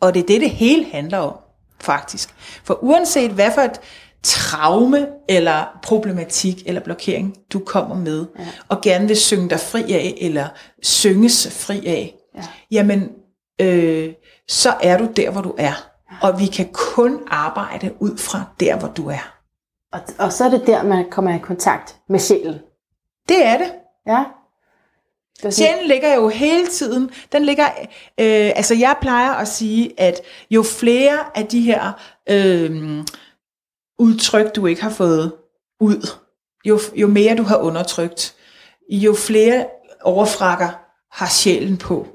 Og 0.00 0.14
det 0.14 0.22
er 0.22 0.26
det, 0.26 0.40
det 0.40 0.50
hele 0.50 0.86
handler 0.92 1.18
om, 1.18 1.34
faktisk. 1.80 2.28
For 2.64 2.78
uanset 2.84 3.30
hvad 3.30 3.50
for 3.54 3.60
et 3.62 3.80
traume, 4.22 5.06
eller 5.28 5.64
problematik, 5.82 6.62
eller 6.66 6.80
blokering, 6.80 7.34
du 7.52 7.58
kommer 7.58 7.96
med, 7.96 8.26
ja. 8.38 8.44
og 8.68 8.80
gerne 8.80 9.06
vil 9.08 9.16
synge 9.16 9.50
dig 9.50 9.60
fri 9.60 9.92
af, 9.92 10.14
eller 10.20 10.48
synges 10.82 11.48
fri 11.66 11.86
af, 11.86 12.14
Ja. 12.34 12.42
jamen, 12.70 13.12
øh, 13.60 14.12
så 14.48 14.74
er 14.82 14.98
du 14.98 15.08
der, 15.16 15.30
hvor 15.30 15.40
du 15.40 15.54
er. 15.58 15.72
Og 16.22 16.40
vi 16.40 16.46
kan 16.46 16.68
kun 16.72 17.20
arbejde 17.26 17.94
ud 18.00 18.18
fra 18.18 18.44
der, 18.60 18.76
hvor 18.78 18.88
du 18.88 19.08
er. 19.08 19.38
Og, 19.92 20.00
og 20.18 20.32
så 20.32 20.44
er 20.44 20.50
det 20.50 20.66
der, 20.66 20.82
man 20.82 21.10
kommer 21.10 21.34
i 21.34 21.38
kontakt 21.38 21.96
med 22.08 22.18
sjælen. 22.18 22.58
Det 23.28 23.46
er 23.46 23.58
det. 23.58 23.72
Ja. 24.06 24.24
Sjælen 25.50 25.86
ligger 25.86 26.14
jo 26.14 26.28
hele 26.28 26.66
tiden, 26.66 27.10
den 27.32 27.44
ligger, 27.44 27.66
øh, 28.18 28.52
altså 28.56 28.74
jeg 28.74 28.96
plejer 29.00 29.32
at 29.32 29.48
sige, 29.48 30.00
at 30.00 30.20
jo 30.50 30.62
flere 30.62 31.18
af 31.34 31.46
de 31.46 31.60
her 31.60 31.92
øh, 32.28 33.04
udtryk, 33.98 34.56
du 34.56 34.66
ikke 34.66 34.82
har 34.82 34.90
fået 34.90 35.32
ud, 35.80 36.10
jo, 36.64 36.80
jo 36.94 37.08
mere 37.08 37.36
du 37.36 37.42
har 37.42 37.56
undertrykt, 37.56 38.34
jo 38.90 39.14
flere 39.14 39.66
overfrakker 40.02 40.68
har 41.10 41.28
sjælen 41.28 41.76
på. 41.76 42.06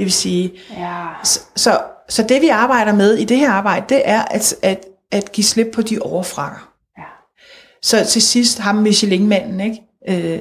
Det 0.00 0.06
vil 0.06 0.12
sige, 0.12 0.52
Ja. 0.76 1.06
så, 1.24 1.40
så, 1.56 1.78
så 2.08 2.22
det 2.22 2.42
vi 2.42 2.48
arbejder 2.48 2.92
med 2.94 3.14
i 3.14 3.24
det 3.24 3.36
her 3.38 3.50
arbejde, 3.50 3.84
det 3.88 4.02
er 4.04 4.22
at, 4.22 4.54
at, 4.62 4.86
at 5.12 5.32
give 5.32 5.44
slip 5.44 5.66
på 5.74 5.82
de 5.82 5.98
overfrakker. 6.02 6.72
Ja. 6.98 7.02
Så 7.82 8.04
til 8.10 8.22
sidst 8.22 8.58
ham 8.58 8.74
Michelin-manden, 8.74 9.60
ikke? 9.60 9.82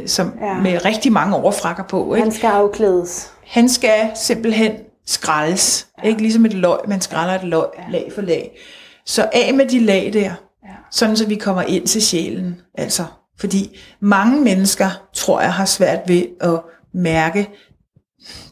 Øh, 0.01 0.07
som 0.07 0.33
Ja. 0.41 0.53
med 0.53 0.85
rigtig 0.85 1.11
mange 1.11 1.35
overfrakker 1.35 1.83
på. 1.83 2.15
Ikke? 2.15 2.23
Han 2.23 2.33
skal 2.33 2.47
afklædes. 2.47 3.31
Han 3.47 3.69
skal 3.69 4.11
simpelthen 4.15 4.71
skraldes. 5.07 5.87
Ja. 6.03 6.07
Ikke 6.07 6.21
ligesom 6.21 6.45
et 6.45 6.53
løg, 6.53 6.77
man 6.87 7.01
skræller 7.01 7.35
et 7.35 7.43
løg 7.43 7.65
ja. 7.77 7.83
lag 7.91 8.11
for 8.15 8.21
lag. 8.21 8.57
Så 9.05 9.29
af 9.33 9.53
med 9.53 9.65
de 9.65 9.79
lag 9.79 10.09
der, 10.13 10.21
Ja. 10.63 10.69
sådan 10.91 11.17
så 11.17 11.27
vi 11.27 11.35
kommer 11.35 11.61
ind 11.61 11.87
til 11.87 12.01
sjælen. 12.01 12.61
Altså, 12.77 13.03
fordi 13.39 13.77
mange 13.99 14.41
mennesker, 14.41 14.89
tror 15.13 15.41
jeg, 15.41 15.53
har 15.53 15.65
svært 15.65 15.99
ved 16.07 16.23
at 16.41 16.59
mærke 16.93 17.49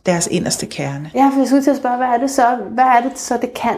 deres 0.05 0.27
inderste 0.27 0.65
kerne. 0.65 1.11
Ja, 1.15 1.29
for 1.33 1.39
jeg 1.39 1.47
skulle 1.47 1.63
til 1.63 1.71
at 1.71 1.77
spørge, 1.77 1.97
hvad 1.97 2.07
er 2.07 2.17
det 2.17 2.31
så, 2.31 2.57
hvad 2.69 2.83
er 2.83 3.01
det 3.09 3.19
så, 3.19 3.37
det 3.41 3.53
kan? 3.53 3.77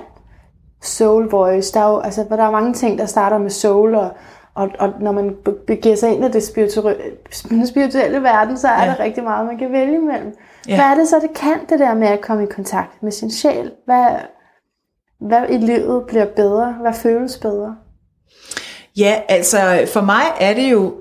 Soul 0.82 1.30
voice, 1.30 1.74
der 1.74 1.80
er 1.80 1.90
jo, 1.90 2.00
altså, 2.00 2.26
der 2.30 2.44
er 2.44 2.52
mange 2.52 2.74
ting, 2.74 2.98
der 3.00 3.06
starter 3.06 3.38
med 3.38 3.50
soul, 3.50 3.96
og, 3.96 4.10
og, 4.56 4.70
og 4.80 4.94
når 5.02 5.12
man 5.12 5.36
be- 5.46 5.56
begiver 5.68 5.96
sig 5.96 6.10
ind 6.14 6.26
i 6.26 6.28
det 6.32 6.44
spirituelle, 6.44 7.02
spirituelle 7.66 8.24
verden, 8.24 8.58
så 8.58 8.68
er 8.68 8.84
Ja. 8.84 8.90
der 8.92 9.00
rigtig 9.00 9.24
meget, 9.24 9.46
man 9.48 9.58
kan 9.58 9.72
vælge 9.72 9.96
imellem. 9.96 10.36
Ja. 10.68 10.76
Hvad 10.76 10.86
er 10.86 10.96
det 10.96 11.08
så, 11.08 11.20
det 11.20 11.34
kan, 11.36 11.60
det 11.70 11.80
der 11.80 11.94
med 11.94 12.08
at 12.08 12.22
komme 12.22 12.44
i 12.44 12.48
kontakt 12.48 13.04
med 13.04 13.12
sin 13.12 13.32
sjæl? 13.32 13.72
Hvad, 13.86 14.06
hvad 15.28 15.42
i 15.50 15.58
livet 15.58 16.04
bliver 16.08 16.26
bedre? 16.36 16.76
Hvad 16.82 16.94
føles 16.94 17.38
bedre? 17.38 17.76
Ja, 18.98 19.22
altså 19.30 19.58
for 19.94 20.02
mig 20.02 20.24
er 20.40 20.54
det 20.54 20.72
jo 20.72 20.94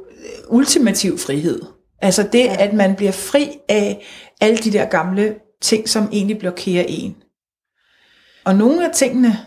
ultimativ 0.48 1.18
frihed. 1.18 1.60
Altså 2.00 2.22
det, 2.22 2.44
ja. 2.44 2.56
at 2.58 2.72
man 2.72 2.94
bliver 2.94 3.12
fri 3.12 3.58
af 3.68 4.06
alle 4.40 4.56
de 4.56 4.72
der 4.72 4.84
gamle 4.84 5.34
ting, 5.60 5.88
som 5.88 6.08
egentlig 6.12 6.38
blokerer 6.38 6.84
en. 6.88 7.16
Og 8.44 8.54
nogle 8.54 8.88
af 8.88 8.94
tingene 8.94 9.38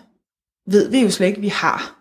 ved 0.68 0.90
vi 0.90 1.00
jo 1.00 1.10
slet 1.10 1.28
ikke, 1.28 1.42
vi 1.42 1.48
har. 1.48 1.98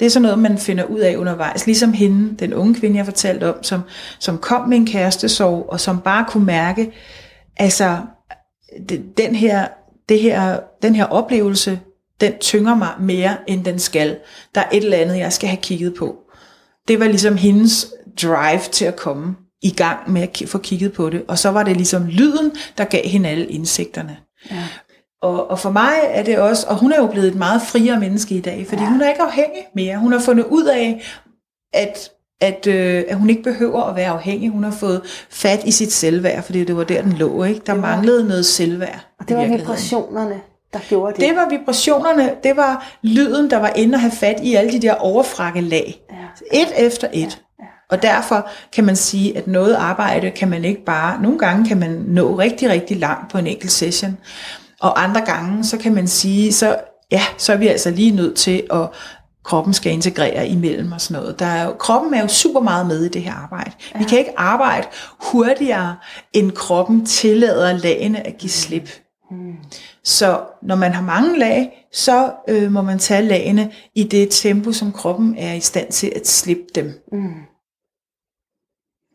Det 0.00 0.06
er 0.06 0.10
sådan 0.10 0.22
noget, 0.22 0.38
man 0.38 0.58
finder 0.58 0.84
ud 0.84 1.00
af 1.00 1.16
undervejs. 1.16 1.66
Ligesom 1.66 1.92
hende, 1.92 2.36
den 2.36 2.54
unge 2.54 2.74
kvinde, 2.74 2.96
jeg 2.96 3.04
fortalte 3.04 3.54
om, 3.54 3.62
som, 3.62 3.80
som 4.18 4.38
kom 4.38 4.68
med 4.68 4.76
en 4.76 4.86
kærestesorg, 4.86 5.66
og 5.68 5.80
som 5.80 6.00
bare 6.00 6.24
kunne 6.28 6.44
mærke, 6.44 6.92
altså 7.56 7.98
det, 8.88 9.16
den, 9.16 9.34
her, 9.34 9.68
det 10.08 10.20
her, 10.20 10.60
den 10.82 10.94
her 10.94 11.04
oplevelse, 11.04 11.80
den 12.20 12.32
tynger 12.40 12.74
mig 12.74 12.94
mere, 13.00 13.36
end 13.46 13.64
den 13.64 13.78
skal. 13.78 14.18
Der 14.54 14.60
er 14.60 14.68
et 14.72 14.84
eller 14.84 14.96
andet, 14.96 15.18
jeg 15.18 15.32
skal 15.32 15.48
have 15.48 15.62
kigget 15.62 15.94
på. 15.94 16.18
Det 16.88 17.00
var 17.00 17.06
ligesom 17.06 17.36
hendes 17.36 17.92
drive 18.22 18.60
til 18.72 18.84
at 18.84 18.96
komme 18.96 19.36
i 19.62 19.70
gang 19.70 20.12
med 20.12 20.22
at 20.22 20.42
få 20.48 20.58
kigget 20.58 20.92
på 20.92 21.10
det. 21.10 21.22
Og 21.28 21.38
så 21.38 21.48
var 21.50 21.62
det 21.62 21.76
ligesom 21.76 22.06
lyden, 22.06 22.52
der 22.78 22.84
gav 22.84 23.02
hende 23.04 23.28
alle 23.28 23.46
indsigterne. 23.46 24.16
Ja. 24.50 24.56
Og, 25.22 25.50
og 25.50 25.58
for 25.58 25.70
mig 25.70 25.92
er 26.02 26.22
det 26.22 26.38
også, 26.38 26.66
og 26.68 26.76
hun 26.76 26.92
er 26.92 26.96
jo 26.96 27.06
blevet 27.06 27.28
et 27.28 27.34
meget 27.34 27.62
friere 27.62 28.00
menneske 28.00 28.34
i 28.34 28.40
dag, 28.40 28.66
fordi 28.68 28.82
Ja. 28.82 28.86
ja. 28.86 28.92
hun 28.92 29.00
er 29.00 29.08
ikke 29.08 29.22
afhængig 29.22 29.62
mere. 29.74 29.96
Hun 29.98 30.12
har 30.12 30.18
fundet 30.20 30.44
ud 30.44 30.64
af, 30.64 31.02
at, 31.72 32.10
at, 32.40 32.66
øh, 32.66 33.04
at 33.08 33.16
hun 33.16 33.30
ikke 33.30 33.42
behøver 33.42 33.82
at 33.82 33.96
være 33.96 34.08
afhængig. 34.10 34.50
Hun 34.50 34.64
har 34.64 34.70
fået 34.70 35.02
fat 35.30 35.64
i 35.64 35.70
sit 35.70 35.92
selvværd, 35.92 36.42
fordi 36.42 36.64
det 36.64 36.76
var 36.76 36.84
der, 36.84 37.02
den 37.02 37.12
lå. 37.12 37.44
Ikke? 37.44 37.60
Der 37.66 37.74
manglede 37.74 38.28
noget 38.28 38.46
selvværd. 38.46 39.06
Og 39.20 39.28
det 39.28 39.36
var 39.36 39.46
vibrationerne, 39.56 40.40
der 40.72 40.78
gjorde 40.88 41.12
det. 41.12 41.20
Det 41.28 41.36
var 41.36 41.48
vibrationerne, 41.48 42.34
det 42.44 42.56
var 42.56 42.90
lyden, 43.02 43.50
der 43.50 43.56
var 43.56 43.72
inde 43.76 43.94
og 43.96 44.00
have 44.00 44.12
fat 44.12 44.40
i 44.42 44.54
alle 44.54 44.72
de 44.72 44.82
der 44.82 44.94
overfrakke 44.94 45.60
lag. 45.60 46.02
Ja. 46.10 46.60
Et 46.60 46.86
efter 46.86 47.08
et. 47.12 47.42
Og 47.92 48.02
derfor 48.02 48.48
kan 48.72 48.84
man 48.84 48.96
sige, 48.96 49.38
at 49.38 49.46
noget 49.46 49.74
arbejde 49.74 50.30
kan 50.30 50.50
man 50.50 50.64
ikke 50.64 50.84
bare, 50.84 51.22
nogle 51.22 51.38
gange 51.38 51.68
kan 51.68 51.78
man 51.78 51.90
nå 51.90 52.38
rigtig, 52.38 52.70
rigtig 52.70 52.96
langt 52.96 53.32
på 53.32 53.38
en 53.38 53.46
enkelt 53.46 53.72
session, 53.72 54.18
og 54.80 55.02
andre 55.02 55.20
gange, 55.20 55.64
så 55.64 55.78
kan 55.78 55.94
man 55.94 56.08
sige, 56.08 56.52
så, 56.52 56.76
ja, 57.10 57.22
så 57.38 57.52
er 57.52 57.56
vi 57.56 57.68
altså 57.68 57.90
lige 57.90 58.10
nødt 58.10 58.36
til 58.36 58.62
at 58.72 58.88
kroppen 59.44 59.74
skal 59.74 59.92
integrere 59.92 60.48
imellem 60.48 60.92
og 60.92 61.00
sådan 61.00 61.22
noget. 61.22 61.38
Der 61.38 61.46
er 61.46 61.64
jo, 61.64 61.72
kroppen 61.72 62.14
er 62.14 62.20
jo 62.20 62.28
super 62.28 62.60
meget 62.60 62.86
med 62.86 63.04
i 63.04 63.08
det 63.08 63.22
her 63.22 63.32
arbejde. 63.32 63.70
Ja. 63.94 63.98
Vi 63.98 64.04
kan 64.04 64.18
ikke 64.18 64.32
arbejde 64.36 64.86
hurtigere, 65.20 65.96
end 66.32 66.52
kroppen 66.52 67.06
tillader 67.06 67.72
lagene 67.72 68.26
at 68.26 68.38
give 68.38 68.50
slip. 68.50 68.90
Så 70.04 70.40
når 70.62 70.76
man 70.76 70.92
har 70.92 71.02
mange 71.02 71.38
lag, 71.38 71.86
så 71.92 72.32
øh, 72.48 72.72
må 72.72 72.82
man 72.82 72.98
tage 72.98 73.22
lagene 73.22 73.70
i 73.94 74.04
det 74.04 74.28
tempo, 74.30 74.72
som 74.72 74.92
kroppen 74.92 75.34
er 75.38 75.54
i 75.54 75.60
stand 75.60 75.92
til 75.92 76.12
at 76.16 76.28
slippe 76.28 76.64
dem. 76.74 76.92
Mm. 77.12 77.51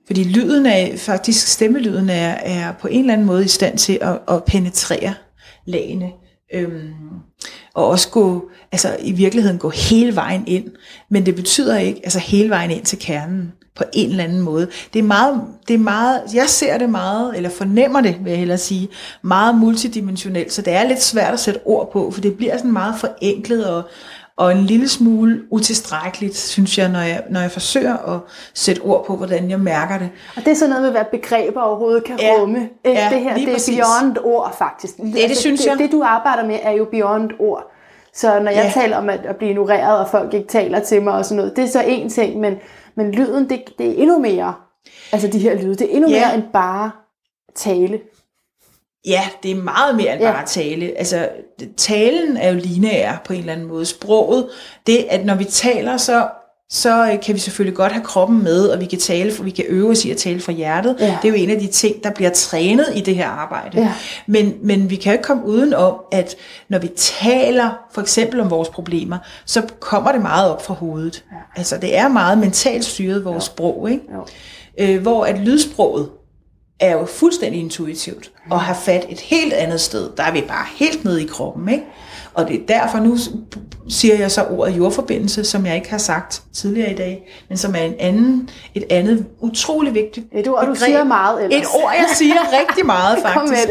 Fordi 0.08 0.24
lyden 0.24 0.66
er, 0.66 0.98
faktisk 0.98 1.48
stemmelyden 1.48 2.10
er, 2.10 2.30
er 2.30 2.72
på 2.72 2.88
en 2.88 3.00
eller 3.00 3.14
anden 3.14 3.28
måde 3.28 3.46
i 3.46 3.48
stand 3.48 3.78
til 3.78 4.00
at, 4.02 4.20
at 4.28 4.44
penetrere 4.44 5.14
lagene. 5.66 6.12
Øhm, 6.54 6.94
og 7.74 7.88
også 7.88 8.10
gå, 8.10 8.50
altså 8.72 8.98
i 9.02 9.12
virkeligheden 9.12 9.58
gå 9.58 9.70
hele 9.70 10.16
vejen 10.16 10.44
ind. 10.48 10.66
Men 11.10 11.26
det 11.26 11.36
betyder 11.36 11.78
ikke, 11.78 12.02
altså 12.04 12.20
hele 12.20 12.50
vejen 12.50 12.72
ind 12.72 12.86
til 12.86 13.00
kernen 13.00 13.52
på 13.76 13.84
en 13.94 14.10
eller 14.10 14.24
anden 14.24 14.40
måde. 14.40 14.68
Det 14.94 15.00
er 15.00 15.04
meget, 15.04 15.42
det 15.68 15.74
er 15.74 15.78
meget, 15.78 16.22
jeg 16.34 16.50
ser 16.50 16.78
det 16.78 16.90
meget, 16.90 17.38
eller 17.38 17.50
fornemmer 17.50 18.02
det, 18.02 18.16
vil 18.24 18.30
jeg 18.30 18.40
hellere 18.40 18.58
sige, 18.58 18.90
meget 19.22 19.56
multidimensionelt, 19.56 20.54
så 20.54 20.62
det 20.62 20.74
er 20.74 20.88
lidt 20.88 21.04
svært 21.04 21.34
at 21.34 21.40
sætte 21.40 21.60
ord 21.66 21.92
på, 21.92 22.12
for 22.12 22.22
det 22.22 22.38
bliver 22.38 22.58
sådan 22.58 22.72
meget 22.72 22.96
forenklet 23.00 23.66
og, 23.70 23.84
og 24.38 24.52
en 24.52 24.58
lille 24.64 24.88
smule 24.90 25.42
utilstrækkeligt, 25.52 26.38
synes 26.38 26.78
jeg, 26.78 26.90
når 26.90 27.00
jeg, 27.00 27.24
når 27.30 27.40
jeg 27.40 27.52
forsøger 27.52 27.98
at 28.16 28.20
sætte 28.54 28.80
ord 28.82 29.06
på, 29.06 29.16
hvordan 29.16 29.50
jeg 29.50 29.60
mærker 29.60 29.98
det. 29.98 30.10
Og 30.36 30.46
det 30.46 30.52
er 30.52 30.56
sådan 30.56 30.70
noget 30.70 30.84
med, 30.84 30.92
hvad 30.92 31.06
begreber 31.12 31.62
overhovedet 31.62 32.04
kan 32.04 32.20
Ja. 32.20 32.34
rumme. 32.40 32.70
Ja, 32.86 33.08
det 33.12 33.22
her, 33.22 33.34
det 33.34 33.50
er 33.50 33.54
præcis. 33.54 33.76
beyond 33.78 34.18
ord, 34.24 34.56
faktisk. 34.58 34.98
Det, 34.98 35.14
det 35.30 35.38
synes 35.38 35.66
jeg. 35.66 35.72
Det, 35.74 35.80
det, 35.80 35.92
du 35.92 36.04
arbejder 36.06 36.46
med, 36.48 36.60
er 36.62 36.72
jo 36.72 36.86
beyond 36.92 37.32
ord. 37.40 37.72
Så 38.14 38.40
når 38.40 38.52
jeg 38.52 38.72
Ja. 38.76 38.82
taler 38.82 38.98
om 38.98 39.10
at, 39.10 39.20
at 39.26 39.36
blive 39.36 39.50
ignoreret, 39.52 40.00
og 40.00 40.08
folk 40.10 40.34
ikke 40.34 40.48
taler 40.48 40.80
til 40.80 41.02
mig 41.02 41.14
og 41.14 41.26
sådan 41.26 41.38
noget, 41.38 41.56
det 41.56 41.64
er 41.64 41.68
så 41.68 41.82
en 41.88 42.10
ting, 42.10 42.40
men, 42.40 42.56
men 42.96 43.12
lyden, 43.12 43.50
det, 43.50 43.64
det 43.78 43.88
er 43.90 43.94
endnu 44.02 44.20
mere. 44.20 44.54
Altså 45.12 45.28
de 45.28 45.40
her 45.40 45.56
lyde, 45.62 45.76
det 45.76 45.82
er 45.92 45.96
endnu 45.96 46.10
Ja. 46.10 46.20
mere 46.20 46.36
end 46.36 46.44
bare 46.54 46.92
tale. 47.56 48.00
Ja, 49.08 49.22
det 49.44 49.52
er 49.52 49.56
meget 49.56 49.96
mere 49.96 50.14
end 50.14 50.22
Ja. 50.22 50.32
bare 50.32 50.46
tale. 50.46 50.92
Altså, 50.98 51.30
talen 51.78 52.38
er 52.38 52.50
jo 52.54 52.60
lineær 52.64 53.22
på 53.26 53.34
en 53.34 53.40
eller 53.40 53.54
anden 53.54 53.68
måde. 53.68 53.86
Sproget, 53.86 54.48
det 54.88 55.06
at 55.10 55.26
når 55.26 55.36
vi 55.36 55.44
taler, 55.44 55.98
så, 55.98 56.28
så 56.70 57.12
øh, 57.12 57.22
kan 57.22 57.36
vi 57.36 57.40
selvfølgelig 57.40 57.76
godt 57.78 57.92
have 57.92 58.04
kroppen 58.06 58.44
med, 58.44 58.68
og 58.68 58.80
vi 58.80 58.86
kan 58.86 59.00
tale, 59.00 59.32
for 59.32 59.44
vi 59.44 59.50
kan 59.50 59.66
øve 59.68 59.90
os 59.92 60.06
i 60.06 60.12
at 60.12 60.18
tale 60.18 60.40
fra 60.40 60.52
hjertet. 60.52 60.96
Ja. 61.00 61.18
Det 61.22 61.28
er 61.28 61.30
jo 61.30 61.44
en 61.44 61.50
af 61.50 61.60
de 61.60 61.68
ting, 61.68 62.04
der 62.04 62.12
bliver 62.12 62.30
trænet 62.30 62.86
i 62.96 63.00
det 63.02 63.16
her 63.16 63.28
arbejde. 63.28 63.82
Ja. 63.82 63.94
Men, 64.28 64.54
men 64.62 64.90
vi 64.90 64.96
kan 64.96 65.12
jo 65.12 65.14
ikke 65.14 65.24
komme 65.24 65.46
uden 65.46 65.74
om, 65.74 65.96
at 66.12 66.36
når 66.70 66.80
vi 66.80 66.88
taler 66.96 67.70
for 67.94 68.02
eksempel 68.02 68.40
om 68.40 68.50
vores 68.52 68.70
problemer, 68.70 69.18
så 69.46 69.62
kommer 69.80 70.12
det 70.12 70.22
meget 70.22 70.52
op 70.52 70.66
fra 70.66 70.74
hovedet. 70.74 71.24
Ja. 71.32 71.38
Altså, 71.56 71.78
det 71.78 71.98
er 71.98 72.08
meget 72.08 72.38
mentalt 72.38 72.86
styret, 72.86 73.26
vores 73.26 73.44
sprog, 73.44 73.92
ikke? 73.92 74.04
Jo. 74.16 74.26
øh, 74.80 75.02
hvor 75.02 75.26
at 75.26 75.40
lydsproget 75.40 76.10
er 76.80 76.92
jo 76.92 77.06
fuldstændig 77.06 77.62
intuitivt, 77.62 78.32
og 78.50 78.62
har 78.62 78.74
fat 78.74 79.06
et 79.10 79.20
helt 79.20 79.54
andet 79.54 79.82
sted. 79.82 80.10
Der 80.18 80.24
er 80.24 80.32
vi 80.32 80.42
bare 80.42 80.66
helt 80.76 81.04
nede 81.04 81.24
i 81.24 81.26
kroppen, 81.26 81.70
ikke? 81.70 81.84
Og 82.38 82.48
det 82.48 82.56
er 82.56 82.66
derfor, 82.68 83.00
nu 83.00 83.18
siger 83.90 84.16
jeg 84.16 84.32
så 84.32 84.44
ordet 84.44 84.78
jordforbindelse, 84.78 85.44
som 85.44 85.66
jeg 85.66 85.76
ikke 85.76 85.90
har 85.90 85.98
sagt 85.98 86.42
tidligere 86.54 86.92
i 86.92 86.96
dag, 86.96 87.28
men 87.50 87.58
som 87.58 87.76
er 87.76 87.80
en 87.80 87.94
anden, 88.00 88.50
et 88.76 88.84
andet 88.90 89.26
utrolig 89.42 89.94
vigtigt 89.94 90.28
Et 90.32 90.48
ord, 90.48 90.60
du 90.60 90.66
begreb. 90.66 90.78
siger 90.78 91.04
meget 91.04 91.44
ellers. 91.44 91.62
Et 91.62 91.68
ord, 91.84 91.94
jeg 91.98 92.06
siger 92.16 92.34
rigtig 92.62 92.86
meget 92.86 93.18
faktisk. 93.28 93.68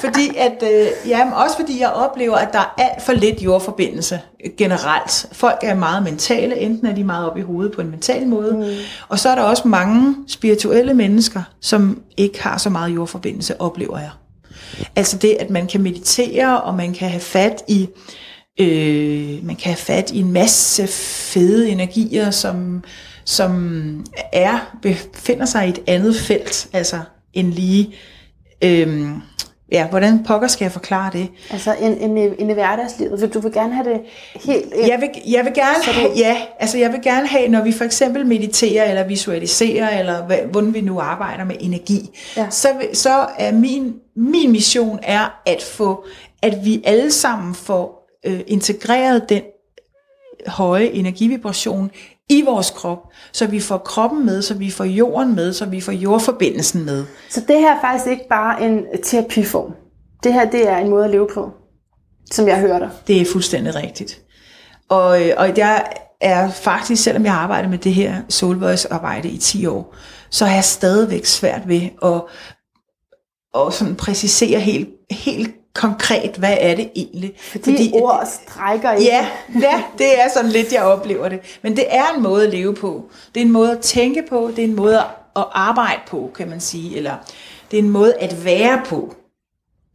fordi 0.00 0.36
at, 0.36 0.62
øh, 0.62 0.86
jamen, 1.08 1.34
også 1.34 1.56
fordi 1.56 1.80
jeg 1.80 1.90
oplever, 1.90 2.36
at 2.36 2.52
der 2.52 2.58
er 2.58 2.82
alt 2.82 3.02
for 3.02 3.12
lidt 3.12 3.42
jordforbindelse 3.42 4.20
generelt. 4.56 5.26
Folk 5.32 5.58
er 5.62 5.74
meget 5.74 6.02
mentale, 6.02 6.58
enten 6.58 6.86
er 6.86 6.94
de 6.94 7.04
meget 7.04 7.30
op 7.30 7.38
i 7.38 7.42
hovedet 7.42 7.72
på 7.72 7.80
en 7.80 7.90
mental 7.90 8.26
måde, 8.26 8.52
mm. 8.52 8.64
og 9.08 9.18
så 9.18 9.28
er 9.28 9.34
der 9.34 9.42
også 9.42 9.68
mange 9.68 10.14
spirituelle 10.28 10.94
mennesker, 10.94 11.42
som 11.60 12.02
ikke 12.16 12.42
har 12.42 12.58
så 12.58 12.70
meget 12.70 12.94
jordforbindelse, 12.94 13.60
oplever 13.60 13.98
jeg. 13.98 14.10
Altså 14.96 15.18
det, 15.18 15.36
at 15.40 15.50
man 15.50 15.66
kan 15.66 15.80
meditere, 15.80 16.60
og 16.62 16.74
man 16.74 16.94
kan 16.94 17.10
have 17.10 17.20
fat 17.20 17.62
i 17.68 17.88
øh, 18.60 19.44
man 19.44 19.56
kan 19.56 19.64
have 19.64 19.76
fat 19.76 20.10
i 20.10 20.18
en 20.18 20.32
masse 20.32 20.86
fede 21.32 21.68
energier, 21.70 22.30
som, 22.30 22.84
som 23.24 24.06
er, 24.32 24.76
befinder 24.82 25.44
sig 25.46 25.66
i 25.66 25.70
et 25.70 25.78
andet 25.86 26.16
felt, 26.16 26.68
altså 26.72 27.00
en 27.32 27.50
lige, 27.50 27.94
øh, 28.64 29.08
ja, 29.72 29.88
hvordan 29.88 30.24
pokker 30.24 30.48
skal 30.48 30.64
jeg 30.64 30.72
forklare 30.72 31.10
det? 31.12 31.28
Altså 31.50 31.74
en, 31.80 31.92
en, 32.10 32.18
en 32.38 32.50
i 32.50 32.52
hverdagslivet, 32.52 33.20
for 33.20 33.26
du 33.26 33.40
vil 33.40 33.52
gerne 33.52 33.74
have 33.74 33.88
det 33.90 34.00
helt 34.34 34.72
ind. 34.74 34.86
Jeg 34.86 35.00
vil, 35.00 35.08
jeg 35.32 35.44
vil 35.44 35.52
gerne 35.54 35.84
have, 35.84 36.10
ja, 36.16 36.36
altså 36.58 36.78
jeg 36.78 36.92
vil 36.92 37.02
gerne 37.02 37.26
have, 37.28 37.48
når 37.48 37.62
vi 37.62 37.72
for 37.72 37.84
eksempel 37.84 38.26
mediterer 38.26 38.84
eller 38.84 39.04
visualiserer, 39.04 39.98
eller 39.98 40.26
hvad, 40.26 40.38
hvordan 40.38 40.74
vi 40.74 40.80
nu 40.80 41.00
arbejder 41.00 41.44
med 41.44 41.56
energi, 41.60 42.10
Ja. 42.36 42.46
så, 42.50 42.68
så 42.92 43.26
er 43.38 43.52
min, 43.52 43.94
min 44.16 44.52
mission 44.52 44.98
er 45.02 45.40
at 45.46 45.62
få, 45.62 46.04
at 46.42 46.64
vi 46.64 46.82
alle 46.84 47.10
sammen 47.12 47.54
får 47.54 48.08
øh, 48.26 48.40
integreret 48.46 49.28
den 49.28 49.42
høje 50.46 50.86
energivibration 50.86 51.90
i 52.30 52.42
vores 52.42 52.70
krop, 52.70 52.98
så 53.32 53.46
vi 53.46 53.60
får 53.60 53.78
kroppen 53.78 54.26
med, 54.26 54.42
så 54.42 54.54
vi 54.54 54.70
får 54.70 54.84
jorden 54.84 55.34
med, 55.34 55.52
så 55.52 55.66
vi 55.66 55.80
får 55.80 55.92
jordforbindelsen 55.92 56.84
med. 56.84 57.04
Så 57.30 57.40
det 57.48 57.60
her 57.60 57.76
er 57.76 57.80
faktisk 57.80 58.06
ikke 58.10 58.28
bare 58.28 58.62
en 58.62 58.84
terapiform. 59.04 59.74
Det 60.22 60.32
her, 60.32 60.50
det 60.50 60.68
er 60.68 60.76
en 60.76 60.90
måde 60.90 61.04
at 61.04 61.10
leve 61.10 61.28
på, 61.34 61.50
som 62.30 62.48
jeg 62.48 62.60
hører 62.60 62.78
dig. 62.78 62.90
Det 63.06 63.20
er 63.20 63.26
fuldstændig 63.32 63.74
rigtigt. 63.74 64.22
Og, 64.88 65.08
og 65.36 65.56
jeg 65.56 65.86
er 66.20 66.50
faktisk, 66.50 67.02
selvom 67.02 67.24
jeg 67.24 67.32
har 67.32 67.40
arbejdet 67.40 67.70
med 67.70 67.78
det 67.78 67.94
her 67.94 68.22
Soul 68.28 68.56
Voice 68.56 68.92
arbejde 68.92 69.28
i 69.28 69.38
10 69.38 69.66
år, 69.66 69.94
så 70.30 70.44
har 70.44 70.54
jeg 70.54 70.64
stadigvæk 70.64 71.24
svært 71.24 71.68
ved 71.68 71.80
at, 72.02 72.22
at 73.54 73.74
sådan 73.74 73.96
præcisere 73.96 74.60
helt, 74.60 74.88
helt 75.10 75.54
konkret, 75.76 76.36
hvad 76.36 76.56
er 76.60 76.74
det 76.74 76.90
egentlig? 76.96 77.32
Fordi, 77.38 77.64
Fordi 77.64 77.90
ord 77.94 78.28
strækker 78.42 78.92
ikke. 78.92 79.12
Ja, 79.12 79.26
ja, 79.60 79.82
det 79.98 80.20
er 80.20 80.28
sådan 80.34 80.50
lidt, 80.50 80.72
jeg 80.72 80.82
oplever 80.82 81.28
det. 81.28 81.40
Men 81.62 81.76
det 81.76 81.84
er 81.88 82.04
en 82.16 82.22
måde 82.22 82.46
at 82.46 82.52
leve 82.52 82.74
på. 82.74 83.10
Det 83.34 83.40
er 83.40 83.44
en 83.44 83.52
måde 83.52 83.72
at 83.72 83.78
tænke 83.78 84.22
på. 84.28 84.50
Det 84.56 84.64
er 84.64 84.68
en 84.68 84.76
måde 84.76 84.98
at 85.36 85.44
arbejde 85.52 86.00
på, 86.08 86.30
kan 86.36 86.48
man 86.48 86.60
sige. 86.60 86.96
Eller 86.96 87.14
det 87.70 87.78
er 87.78 87.82
en 87.82 87.90
måde 87.90 88.14
at 88.14 88.44
være 88.44 88.82
på. 88.86 89.14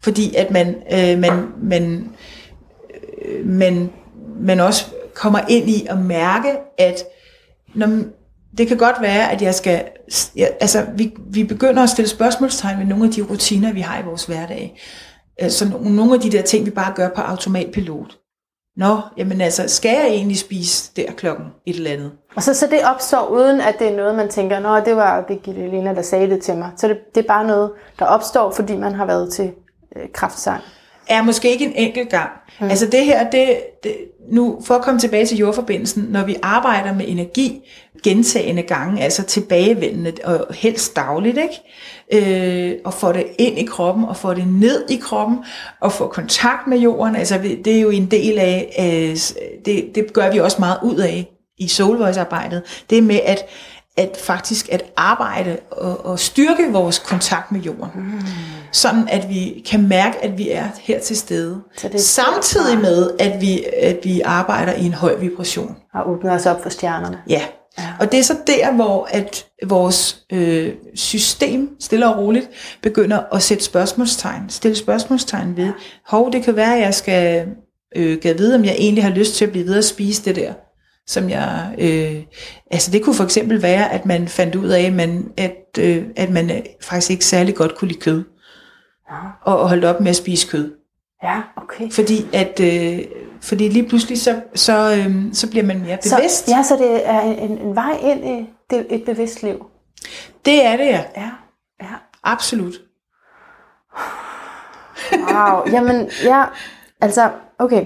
Fordi 0.03 0.35
at 0.35 0.51
man, 0.51 0.75
øh, 0.93 1.19
man, 1.19 1.47
man, 1.63 2.09
øh, 3.25 3.45
man, 3.45 3.91
man 4.39 4.59
også 4.59 4.85
kommer 5.13 5.39
ind 5.49 5.69
i 5.69 5.85
at 5.89 5.97
mærke, 5.97 6.49
at 6.77 7.03
når, 7.73 7.87
det 8.57 8.67
kan 8.67 8.77
godt 8.77 8.95
være, 9.01 9.31
at 9.31 9.41
jeg 9.41 9.55
skal... 9.55 9.83
Ja, 10.35 10.47
altså, 10.59 10.85
vi, 10.95 11.13
vi 11.29 11.43
begynder 11.43 11.83
at 11.83 11.89
stille 11.89 12.09
spørgsmålstegn 12.09 12.79
ved 12.79 12.85
nogle 12.85 13.05
af 13.05 13.11
de 13.11 13.21
rutiner, 13.21 13.73
vi 13.73 13.81
har 13.81 14.01
i 14.01 14.05
vores 14.05 14.25
hverdag. 14.25 14.79
Så 15.49 15.69
nogle, 15.69 15.95
nogle 15.95 16.13
af 16.13 16.19
de 16.19 16.31
der 16.31 16.41
ting, 16.41 16.65
vi 16.65 16.71
bare 16.71 16.93
gør 16.95 17.09
på 17.09 17.21
automatpilot. 17.21 18.17
Nå, 18.75 18.97
jamen 19.17 19.41
altså, 19.41 19.63
skal 19.67 19.89
jeg 19.89 20.07
egentlig 20.07 20.37
spise 20.37 20.91
der 20.95 21.11
klokken 21.11 21.45
et 21.65 21.75
eller 21.75 21.91
andet? 21.91 22.11
Og 22.35 22.43
så, 22.43 22.53
så 22.53 22.67
det 22.67 22.79
opstår 22.83 23.27
uden, 23.27 23.61
at 23.61 23.75
det 23.79 23.87
er 23.87 23.95
noget, 23.95 24.15
man 24.15 24.29
tænker, 24.29 24.59
nå, 24.59 24.79
det 24.79 24.95
var 24.95 25.21
Birgitte 25.21 25.67
Lena, 25.67 25.93
der 25.95 26.01
sagde 26.01 26.29
det 26.29 26.43
til 26.43 26.57
mig. 26.57 26.71
Så 26.77 26.87
det, 26.87 26.97
det 27.15 27.23
er 27.23 27.27
bare 27.27 27.47
noget, 27.47 27.71
der 27.99 28.05
opstår, 28.05 28.51
fordi 28.51 28.75
man 28.75 28.93
har 28.93 29.05
været 29.05 29.33
til 29.33 29.51
øh, 29.95 30.03
kraftsang. 30.13 30.61
er 31.07 31.21
måske 31.21 31.51
ikke 31.51 31.65
en 31.65 31.73
enkelt 31.75 32.09
gang. 32.09 32.29
Mm. 32.59 32.69
Altså 32.69 32.85
det 32.85 33.05
her, 33.05 33.29
det, 33.29 33.57
det, 33.83 33.95
nu 34.31 34.61
for 34.65 34.75
at 34.75 34.81
komme 34.81 34.99
tilbage 34.99 35.25
til 35.25 35.37
jordforbindelsen, 35.37 36.07
når 36.09 36.25
vi 36.25 36.35
arbejder 36.43 36.93
med 36.93 37.05
energi 37.07 37.69
gentagende 38.03 38.61
gange, 38.61 39.03
altså 39.03 39.23
tilbagevendende 39.23 40.13
og 40.23 40.53
helst 40.53 40.95
dagligt, 40.95 41.37
ikke? 41.37 41.61
Øh, 42.11 42.73
og 42.85 42.93
får 42.93 43.11
det 43.11 43.25
ind 43.37 43.59
i 43.59 43.65
kroppen, 43.65 44.05
og 44.05 44.17
får 44.17 44.33
det 44.33 44.47
ned 44.47 44.89
i 44.89 44.95
kroppen, 44.95 45.37
og 45.79 45.91
får 45.91 46.07
kontakt 46.07 46.67
med 46.67 46.77
jorden, 46.77 47.15
altså 47.15 47.39
det 47.65 47.77
er 47.77 47.81
jo 47.81 47.89
en 47.89 48.11
del 48.11 48.39
af, 48.39 48.75
øh, 48.79 49.17
det, 49.65 49.95
det 49.95 50.13
gør 50.13 50.31
vi 50.31 50.39
også 50.39 50.57
meget 50.59 50.77
ud 50.83 50.95
af 50.95 51.31
i 51.57 51.67
Soul 51.67 51.97
Voice 51.97 52.19
arbejdet, 52.19 52.83
det 52.89 53.03
med 53.03 53.19
at, 53.25 53.45
at 53.97 54.17
faktisk 54.23 54.69
at 54.71 54.83
arbejde 54.97 55.57
og, 55.71 56.05
og 56.05 56.19
styrke 56.19 56.71
vores 56.71 56.99
kontakt 56.99 57.51
med 57.51 57.61
jorden. 57.61 57.89
Mm. 57.95 58.21
Sådan 58.71 59.07
at 59.09 59.29
vi 59.29 59.63
kan 59.69 59.87
mærke, 59.87 60.23
at 60.23 60.37
vi 60.37 60.49
er 60.49 60.67
her 60.81 60.99
til 60.99 61.17
stede. 61.17 61.61
Så 61.77 61.87
det 61.87 62.01
Samtidig 62.01 62.79
med, 62.79 63.11
at 63.19 63.41
vi, 63.41 63.63
at 63.81 63.97
vi 64.03 64.21
arbejder 64.21 64.73
i 64.73 64.85
en 64.85 64.93
høj 64.93 65.15
vibration. 65.15 65.75
Og 65.93 66.09
åbner 66.09 66.31
os 66.35 66.45
op 66.45 66.63
for 66.63 66.69
stjernerne. 66.69 67.17
Ja. 67.29 67.41
Og 67.99 68.11
det 68.11 68.19
er 68.19 68.23
så 68.23 68.37
der, 68.47 68.71
hvor 68.71 69.07
at 69.11 69.45
vores 69.65 70.25
øh, 70.33 70.73
system 70.95 71.69
stille 71.79 72.07
og 72.07 72.17
roligt 72.17 72.49
begynder 72.81 73.19
at 73.33 73.41
sætte 73.41 73.63
spørgsmålstegn, 73.63 74.49
stille 74.49 74.77
spørgsmålstegn 74.77 75.57
ved, 75.57 75.73
hov, 76.07 76.31
det 76.31 76.43
kan 76.43 76.55
være, 76.55 76.75
at 76.75 76.81
jeg 76.81 76.93
skal 76.93 77.47
øh, 77.95 78.17
give 78.17 78.37
vide, 78.37 78.55
om 78.55 78.65
jeg 78.65 78.75
egentlig 78.77 79.03
har 79.03 79.11
lyst 79.11 79.35
til 79.35 79.45
at 79.45 79.51
blive 79.51 79.65
ved 79.65 79.77
at 79.77 79.85
spise 79.85 80.25
det 80.25 80.35
der. 80.35 80.53
Som 81.07 81.29
jeg, 81.29 81.75
øh, 81.77 82.23
altså 82.71 82.91
det 82.91 83.03
kunne 83.03 83.15
for 83.15 83.23
eksempel 83.23 83.61
være, 83.61 83.91
at 83.91 84.05
man 84.05 84.27
fandt 84.27 84.55
ud 84.55 84.69
af, 84.69 84.81
at 84.81 84.93
man, 84.93 85.31
at, 85.37 85.79
øh, 85.79 86.05
at 86.15 86.29
man 86.29 86.51
øh, 86.51 86.61
faktisk 86.81 87.11
ikke 87.11 87.25
særlig 87.25 87.55
godt 87.55 87.75
kunne 87.75 87.87
lide 87.87 87.99
kød. 87.99 88.23
Og, 89.45 89.59
og 89.59 89.69
holdt 89.69 89.85
op 89.85 90.01
med 90.01 90.09
at 90.09 90.15
spise 90.15 90.47
kød. 90.47 90.71
Ja, 91.23 91.41
okay. 91.57 91.91
Fordi, 91.91 92.25
at, 92.33 92.59
øh, 92.59 92.99
fordi 93.41 93.67
lige 93.67 93.89
pludselig, 93.89 94.21
så, 94.21 94.41
så, 94.55 94.95
øh, 94.97 95.33
så 95.33 95.49
bliver 95.49 95.65
man 95.65 95.79
mere 95.81 95.97
bevidst. 95.97 96.45
Så, 96.45 96.51
ja, 96.55 96.63
så 96.63 96.77
det 96.77 97.09
er 97.09 97.21
en, 97.21 97.57
en 97.57 97.75
vej 97.75 97.97
ind 98.01 98.25
i 98.25 98.49
det, 98.69 98.85
et 98.89 99.05
bevidst 99.05 99.43
liv. 99.43 99.65
Det 100.45 100.65
er 100.65 100.77
det, 100.77 100.85
ja. 100.85 101.03
Ja, 101.17 101.29
ja. 101.81 101.93
Absolut. 102.23 102.73
Wow, 105.13 105.63
jamen, 105.73 106.09
ja, 106.23 106.43
altså, 107.01 107.31
okay. 107.59 107.85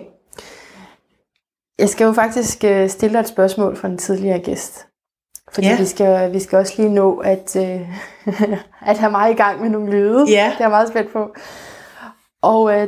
Jeg 1.80 1.89
skal 1.89 2.06
jo 2.06 2.14
faktisk 2.14 2.64
øh, 2.64 2.89
stille 2.89 3.14
dig 3.14 3.20
et 3.20 3.28
spørgsmål 3.28 3.78
fra 3.78 3.88
en 3.88 3.97
tidligere 3.97 4.39
gæst. 4.39 4.88
Fordi 5.53 5.68
Ja. 5.68 5.78
vi, 5.78 5.86
skal, 5.86 6.34
vi 6.34 6.39
skal 6.39 6.60
også 6.60 6.74
lige 6.78 6.93
nå 6.93 7.18
at, 7.18 7.56
øh, 7.56 7.82
at 8.91 8.97
have 8.97 9.12
mig 9.12 9.32
i 9.32 9.36
gang 9.36 9.62
med 9.62 9.70
nogle 9.70 9.91
lyde. 9.91 10.26
Ja. 10.30 10.45
Det 10.45 10.60
er 10.60 10.64
jeg 10.64 10.70
meget 10.70 10.88
spændt 10.89 11.14
på. 11.14 11.36
Og 12.41 12.82
øh, 12.82 12.88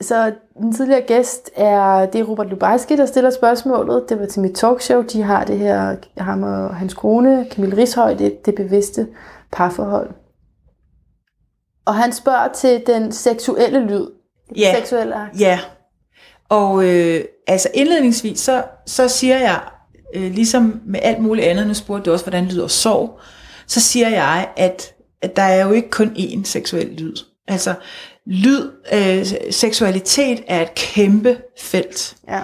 så 0.00 0.32
den 0.58 0.72
tidligere 0.72 1.00
gæst 1.00 1.50
er, 1.56 2.06
det 2.06 2.20
er 2.20 2.24
Robert 2.24 2.50
Lubarski, 2.50 2.96
der 2.96 3.06
stiller 3.06 3.30
spørgsmålet. 3.30 4.04
Det 4.08 4.20
var 4.20 4.26
til 4.26 4.42
mit 4.42 4.54
talkshow. 4.54 5.02
De 5.02 5.22
har 5.22 5.44
det 5.44 5.58
her, 5.58 5.96
ham 6.18 6.42
og 6.42 6.76
hans 6.76 6.94
kone, 6.94 7.46
Camille 7.50 7.76
Rishøj, 7.76 8.14
det, 8.14 8.46
det 8.46 8.54
bevidste 8.54 9.06
parforhold. 9.52 10.10
Og 11.86 11.94
han 11.94 12.12
spørger 12.12 12.48
til 12.52 12.82
den 12.86 13.12
seksuelle 13.12 13.86
lyd. 13.86 14.06
Ja. 14.56 14.74
Seksuelle 14.76 15.14
akt. 15.14 15.40
Ja. 15.40 15.60
Og 16.48 16.84
øh, 16.84 17.24
altså 17.46 17.68
indledningsvis, 17.74 18.40
så, 18.40 18.64
så 18.86 19.08
siger 19.08 19.38
jeg, 19.38 19.60
øh, 20.14 20.32
ligesom 20.32 20.80
med 20.86 21.00
alt 21.02 21.22
muligt 21.22 21.46
andet, 21.46 21.66
nu 21.66 21.74
spurgte 21.74 22.04
du 22.04 22.12
også, 22.12 22.24
hvordan 22.24 22.44
lyder 22.44 22.66
sorg, 22.66 23.18
så 23.66 23.80
siger 23.80 24.08
jeg, 24.08 24.48
at, 24.56 24.94
at 25.22 25.36
der 25.36 25.42
er 25.42 25.66
jo 25.66 25.72
ikke 25.72 25.90
kun 25.90 26.08
én 26.08 26.44
seksuel 26.44 26.86
lyd. 26.86 27.16
Altså, 27.48 27.74
lyd, 28.26 28.70
øh, 28.92 29.26
seksualitet 29.50 30.44
er 30.46 30.62
et 30.62 30.74
kæmpe 30.74 31.38
felt. 31.60 32.16
Ja. 32.28 32.42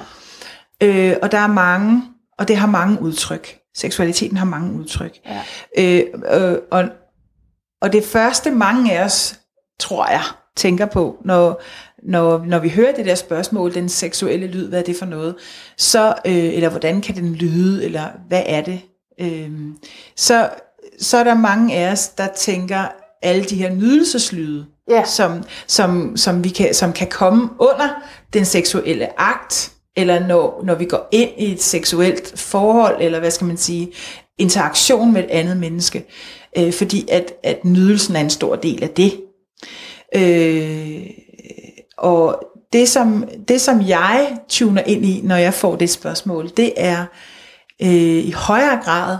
Øh, 0.83 1.17
og 1.23 1.33
der 1.33 1.39
er 1.39 1.47
mange, 1.47 2.03
og 2.39 2.49
det 2.49 2.57
har 2.57 2.67
mange 2.67 3.03
udtryk. 3.03 3.59
Seksualiteten 3.77 4.37
har 4.37 4.45
mange 4.45 4.73
udtryk. 4.79 5.19
Ja. 5.27 5.43
Øh, 5.79 6.05
øh, 6.33 6.59
og, 6.71 6.85
og 7.81 7.93
det 7.93 8.05
første 8.05 8.51
mange 8.51 8.93
af 8.93 9.05
os, 9.05 9.41
tror 9.79 10.11
jeg, 10.11 10.23
tænker 10.57 10.87
på, 10.87 11.17
når, 11.25 11.63
når, 12.03 12.45
når 12.45 12.59
vi 12.59 12.69
hører 12.69 12.95
det 12.95 13.07
der 13.07 13.15
spørgsmål, 13.15 13.75
den 13.75 13.89
seksuelle 13.89 14.47
lyd, 14.47 14.69
hvad 14.69 14.79
er 14.79 14.85
det 14.85 14.97
for 14.97 15.07
noget, 15.07 15.35
så, 15.77 16.15
øh, 16.27 16.35
eller 16.35 16.69
hvordan 16.69 17.01
kan 17.01 17.15
den 17.15 17.35
lyde, 17.35 17.85
eller 17.85 18.07
hvad 18.29 18.43
er 18.47 18.61
det, 18.61 18.81
øh, 19.21 19.51
så, 20.17 20.51
så 20.99 21.17
er 21.17 21.25
der 21.25 21.35
mange 21.35 21.75
af 21.75 21.93
os, 21.93 22.09
der 22.09 22.29
tænker 22.37 22.89
alle 23.23 23.45
de 23.45 23.57
her 23.57 23.75
nydelseslyde, 23.75 24.67
Ja. 24.91 25.05
som, 25.05 25.45
som, 25.67 26.17
som, 26.17 26.45
vi 26.45 26.49
kan, 26.49 26.75
som 26.75 26.93
kan 26.93 27.07
komme 27.07 27.49
under 27.59 27.89
den 28.33 28.45
seksuelle 28.45 29.21
akt, 29.21 29.73
eller 29.97 30.27
når, 30.27 30.61
når 30.65 30.75
vi 30.75 30.85
går 30.85 31.09
ind 31.13 31.31
i 31.39 31.53
et 31.53 31.63
seksuelt 31.63 32.39
forhold, 32.39 32.97
eller 33.01 33.19
hvad 33.19 33.31
skal 33.31 33.47
man 33.47 33.57
sige, 33.57 33.93
interaktion 34.39 35.13
med 35.13 35.25
et 35.25 35.31
andet 35.31 35.57
menneske, 35.57 36.07
øh, 36.59 36.73
fordi 36.73 37.09
at, 37.11 37.33
at 37.43 37.65
nydelsen 37.65 38.17
er 38.17 38.21
en 38.21 38.31
stor 38.31 38.57
del 38.57 38.83
af 38.83 38.91
det. 38.91 39.21
Øh, 40.15 41.07
og 41.99 42.45
det 42.73 42.89
som, 42.89 43.29
det, 43.49 43.61
som 43.61 43.89
jeg 43.89 44.39
tuner 44.49 44.83
ind 44.83 45.05
i, 45.05 45.21
når 45.25 45.37
jeg 45.37 45.55
får 45.55 45.77
det 45.77 45.91
spørgsmål, 45.91 46.51
det 46.57 46.73
er 46.77 47.05
øh, 47.83 48.25
i 48.25 48.31
højere 48.31 48.81
grad 48.85 49.19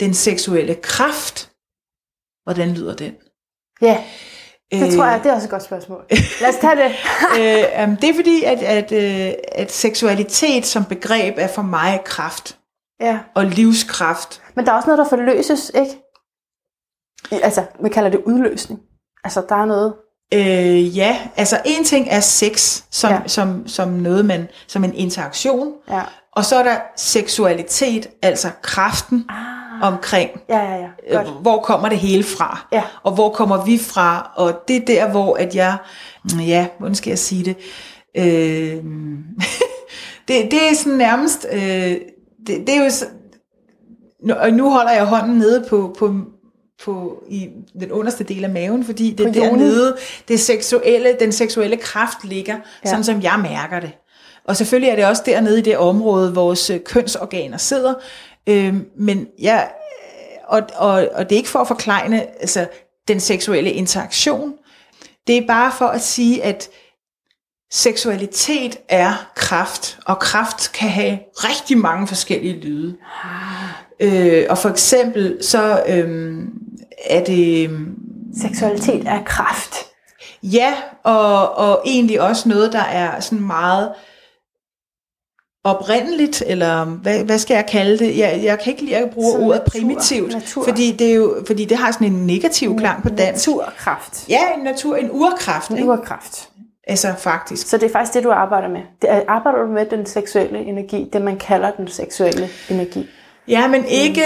den 0.00 0.14
seksuelle 0.14 0.74
kraft. 0.74 1.50
Hvordan 2.44 2.74
lyder 2.74 2.96
den? 2.96 3.12
Ja, 3.82 4.04
det 4.70 4.86
Øh, 4.86 4.96
tror 4.96 5.04
jeg, 5.04 5.20
det 5.22 5.30
er 5.30 5.34
også 5.34 5.46
et 5.46 5.50
godt 5.50 5.62
spørgsmål. 5.62 6.04
Lad 6.40 6.48
os 6.48 6.56
tage 6.60 6.76
det. 6.76 6.92
øh, 7.40 7.84
um, 7.88 7.96
det 7.96 8.10
er 8.10 8.14
fordi, 8.14 8.44
at, 8.44 8.58
at, 8.62 8.92
øh, 8.92 9.32
at 9.52 9.72
seksualitet 9.72 10.66
som 10.66 10.84
begreb 10.84 11.34
er 11.38 11.48
for 11.48 11.62
mig 11.62 12.00
kraft 12.04 12.58
ja. 13.00 13.18
og 13.34 13.44
livskraft. 13.44 14.42
Men 14.54 14.64
der 14.64 14.72
er 14.72 14.76
også 14.76 14.88
noget, 14.88 14.98
der 14.98 15.08
forløses, 15.08 15.72
ikke? 15.74 15.90
Altså, 17.44 17.64
man 17.80 17.90
kalder 17.90 18.10
det 18.10 18.20
udløsning. 18.24 18.80
Altså, 19.24 19.42
der 19.48 19.54
er 19.54 19.64
noget... 19.64 19.94
Øh, 20.34 20.96
ja, 20.98 21.18
altså 21.36 21.60
en 21.64 21.84
ting 21.84 22.06
er 22.10 22.20
sex 22.20 22.82
som, 22.90 23.10
ja. 23.12 23.20
som, 23.26 23.68
som 23.68 23.88
noget 23.88 24.24
man, 24.24 24.48
som 24.66 24.84
en 24.84 24.94
interaktion, 24.94 25.72
Ja. 25.88 26.02
og 26.32 26.44
så 26.44 26.56
er 26.56 26.62
der 26.62 26.76
seksualitet, 26.96 28.06
altså 28.22 28.50
kraften, 28.62 29.24
Ah, 29.28 29.59
omkring, 29.82 30.30
Ja, 30.48 30.58
ja, 30.58 30.74
ja. 30.76 31.16
Godt. 31.16 31.28
øh, 31.28 31.34
hvor 31.34 31.60
kommer 31.62 31.88
det 31.88 31.98
hele 31.98 32.22
fra, 32.22 32.66
Ja. 32.72 32.82
og 33.02 33.12
hvor 33.14 33.28
kommer 33.30 33.64
vi 33.64 33.78
fra, 33.78 34.32
og 34.36 34.52
det 34.68 34.76
er 34.76 34.84
der, 34.86 35.10
hvor 35.10 35.36
at 35.36 35.54
jeg, 35.54 35.76
ja, 36.46 36.66
hvordan 36.78 36.94
skal 36.94 37.10
jeg 37.10 37.18
sige 37.18 37.44
det, 37.44 37.56
øh, 38.16 38.76
det, 40.28 40.50
det 40.50 40.70
er 40.70 40.74
sådan 40.74 40.98
nærmest, 40.98 41.46
øh, 41.52 41.60
det, 42.46 42.66
det 42.66 42.68
er 42.68 42.84
jo, 42.84 42.90
og 44.40 44.52
nu 44.52 44.70
holder 44.70 44.92
jeg 44.92 45.04
hånden 45.04 45.38
nede 45.38 45.64
på, 45.68 45.94
på, 45.98 46.14
på 46.84 47.22
i 47.28 47.48
den 47.80 47.92
underste 47.92 48.24
del 48.24 48.44
af 48.44 48.50
maven, 48.50 48.84
fordi 48.84 49.10
det 49.10 49.26
er 49.26 49.32
dernede, 49.32 49.96
det 50.28 50.40
seksuelle, 50.40 51.16
den 51.20 51.32
seksuelle 51.32 51.76
kraft 51.76 52.24
ligger, 52.24 52.56
Ja. 52.84 52.88
sådan 52.90 53.04
som 53.04 53.22
jeg 53.22 53.40
mærker 53.42 53.80
det. 53.80 53.90
Og 54.44 54.56
selvfølgelig 54.56 54.90
er 54.90 54.96
det 54.96 55.04
også 55.06 55.22
dernede 55.26 55.58
i 55.58 55.62
det 55.62 55.76
område, 55.78 56.34
vores 56.34 56.70
kønsorganer 56.84 57.56
sidder, 57.58 57.94
øh, 58.46 58.74
men 58.96 59.28
jeg, 59.38 59.70
og, 60.48 60.62
og, 60.76 61.08
og 61.12 61.24
det 61.24 61.32
er 61.32 61.38
ikke 61.38 61.48
for 61.48 61.58
at 61.58 61.68
forklejne 61.68 62.40
altså, 62.40 62.68
den 63.08 63.20
seksuelle 63.20 63.72
interaktion, 63.72 64.54
det 65.26 65.36
er 65.36 65.46
bare 65.46 65.72
for 65.78 65.86
at 65.86 66.00
sige, 66.00 66.44
at 66.44 66.68
seksualitet 67.72 68.78
er 68.88 69.30
kraft, 69.34 69.98
og 70.06 70.18
kraft 70.18 70.72
kan 70.72 70.88
have 70.88 71.18
rigtig 71.34 71.78
mange 71.78 72.06
forskellige 72.06 72.60
lyde. 72.60 72.96
Øh, 74.00 74.46
og 74.50 74.58
for 74.58 74.68
eksempel 74.68 75.38
så 75.42 75.82
øhm, 75.88 76.48
er 77.06 77.24
det 77.24 77.70
øhm, 77.70 77.96
Seksualitet 78.42 79.08
er 79.08 79.22
kraft. 79.24 79.74
ja, 80.42 80.74
og, 81.04 81.54
og 81.54 81.82
egentlig 81.86 82.20
også 82.20 82.48
noget, 82.48 82.72
der 82.72 82.82
er 82.82 83.20
sådan 83.20 83.46
meget 83.46 83.92
oprindeligt, 85.64 86.42
eller 86.46 86.84
hvad, 86.84 87.24
hvad 87.24 87.38
skal 87.38 87.54
jeg 87.54 87.66
kalde 87.66 87.98
det? 87.98 88.18
Jeg, 88.18 88.40
jeg 88.44 88.58
kan 88.58 88.72
ikke 88.72 88.84
lide 88.84 88.96
at 88.96 89.10
bruge 89.10 89.32
Sådan 89.32 89.46
ordet 89.46 89.60
natur- 89.60 89.70
primitivt, 89.80 90.32
natur. 90.32 90.64
fordi 90.64 90.92
det, 90.92 91.10
er 91.10 91.14
jo, 91.14 91.36
fordi 91.46 91.64
det 91.64 91.76
har 91.76 91.92
sådan 91.92 92.06
en 92.12 92.26
negativ 92.26 92.78
klang 92.78 93.02
på 93.02 93.08
dansk. 93.08 93.48
Naturkraft. 93.48 94.28
Ja, 94.28 94.40
en 94.58 94.64
natur, 94.64 94.96
en 94.96 95.08
urkraft, 95.12 95.70
En 95.70 95.76
ikke? 95.76 95.88
urkraft. 95.88 96.48
Altså 96.86 97.14
faktisk. 97.18 97.68
Så 97.68 97.76
det 97.76 97.86
er 97.86 97.92
faktisk 97.92 98.14
det, 98.14 98.24
du 98.24 98.30
arbejder 98.30 98.68
med. 98.68 98.80
Det 99.02 99.10
er, 99.12 99.20
arbejder 99.28 99.58
du 99.58 99.66
med 99.72 99.86
den 99.86 100.06
seksuelle 100.06 100.58
energi, 100.58 101.08
det 101.12 101.22
man 101.22 101.36
kalder 101.38 101.70
den 101.70 101.88
seksuelle 101.88 102.48
energi. 102.70 103.06
Ja, 103.48 103.68
men 103.68 103.84
ikke, 103.84 104.22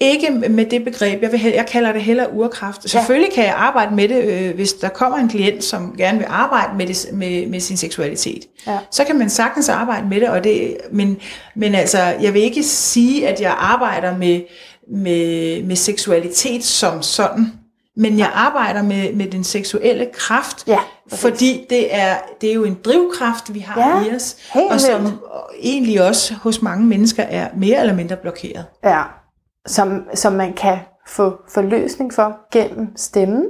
ikke 0.00 0.30
med 0.30 0.66
det 0.66 0.84
begreb. 0.84 1.22
Jeg, 1.22 1.32
vil, 1.32 1.40
jeg 1.40 1.66
kalder 1.66 1.92
det 1.92 2.02
heller 2.02 2.26
urkraft. 2.26 2.90
Selvfølgelig 2.90 3.32
kan 3.34 3.44
jeg 3.44 3.54
arbejde 3.56 3.94
med 3.94 4.08
det, 4.08 4.24
øh, 4.24 4.54
hvis 4.54 4.72
der 4.72 4.88
kommer 4.88 5.18
en 5.18 5.28
klient, 5.28 5.64
som 5.64 5.94
gerne 5.98 6.18
vil 6.18 6.26
arbejde 6.30 6.76
med, 6.76 6.86
det, 6.86 7.06
med, 7.12 7.46
med 7.46 7.60
sin 7.60 7.76
seksualitet. 7.76 8.42
Ja. 8.66 8.78
Så 8.90 9.04
kan 9.04 9.18
man 9.18 9.30
sagtens 9.30 9.68
arbejde 9.68 10.08
med 10.08 10.20
det, 10.20 10.28
og 10.28 10.44
det 10.44 10.76
men, 10.92 11.16
men 11.56 11.74
altså, 11.74 11.98
jeg 11.98 12.34
vil 12.34 12.42
ikke 12.42 12.62
sige, 12.62 13.28
at 13.28 13.40
jeg 13.40 13.54
arbejder 13.58 14.16
med, 14.18 14.40
med, 14.92 15.62
med 15.62 15.76
seksualitet 15.76 16.64
som 16.64 17.02
sådan. 17.02 17.52
Men 17.96 18.18
jeg 18.18 18.30
arbejder 18.34 18.82
med, 18.82 19.12
med 19.12 19.26
den 19.26 19.44
seksuelle 19.44 20.06
kraft, 20.14 20.64
Ja, 20.66 20.78
præcis. 21.10 21.20
fordi 21.22 21.66
det 21.70 21.94
er, 21.94 22.14
det 22.40 22.50
er 22.50 22.54
jo 22.54 22.64
en 22.64 22.78
drivkraft, 22.84 23.54
vi 23.54 23.58
har 23.60 24.00
Ja, 24.04 24.10
i 24.10 24.14
os, 24.16 24.36
og 24.70 24.80
som 24.80 25.02
vildt. 25.02 25.16
egentlig 25.62 26.02
også 26.02 26.34
hos 26.34 26.62
mange 26.62 26.86
mennesker 26.86 27.22
er 27.22 27.48
mere 27.56 27.80
eller 27.80 27.94
mindre 27.94 28.16
blokeret. 28.16 28.64
Ja. 28.84 29.02
Som, 29.66 30.04
som 30.14 30.32
man 30.32 30.52
kan 30.52 30.78
få 31.08 31.36
forløsning 31.54 32.14
for 32.14 32.36
gennem 32.52 32.96
stemmen. 32.96 33.44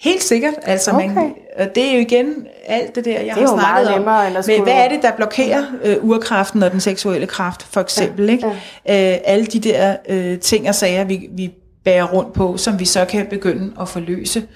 Helt 0.00 0.22
sikkert, 0.22 0.54
altså 0.62 0.90
Okay. 0.90 1.06
man, 1.14 1.34
og 1.58 1.74
det 1.74 1.88
er 1.88 1.92
jo 1.92 1.98
igen 1.98 2.46
alt 2.66 2.94
det 2.94 3.04
der, 3.04 3.10
jeg 3.20 3.26
er 3.26 3.32
har 3.32 3.46
snakket 3.46 3.60
meget 3.60 3.88
om. 3.88 4.00
end 4.00 4.08
at 4.26 4.32
Men 4.34 4.42
skulle- 4.42 4.62
hvad 4.62 4.74
er 4.84 4.88
det, 4.88 5.02
der 5.02 5.12
blokerer 5.16 5.64
øh, 5.84 5.96
urkraften 6.04 6.62
og 6.62 6.70
den 6.72 6.80
seksuelle 6.80 7.26
kraft, 7.26 7.62
for 7.62 7.80
eksempel? 7.80 8.30
Ikke? 8.30 8.46
Øh, 8.46 9.18
alle 9.24 9.46
de 9.46 9.58
der 9.60 9.96
øh, 10.08 10.38
ting 10.40 10.68
og 10.68 10.74
sager, 10.74 11.04
vi, 11.04 11.28
vi 11.32 11.54
bærer 11.84 12.04
rundt 12.12 12.32
på, 12.32 12.56
som 12.56 12.80
vi 12.80 12.84
så 12.84 13.04
kan 13.04 13.26
begynde 13.26 13.72
at 13.80 13.88
forløse, 13.88 14.46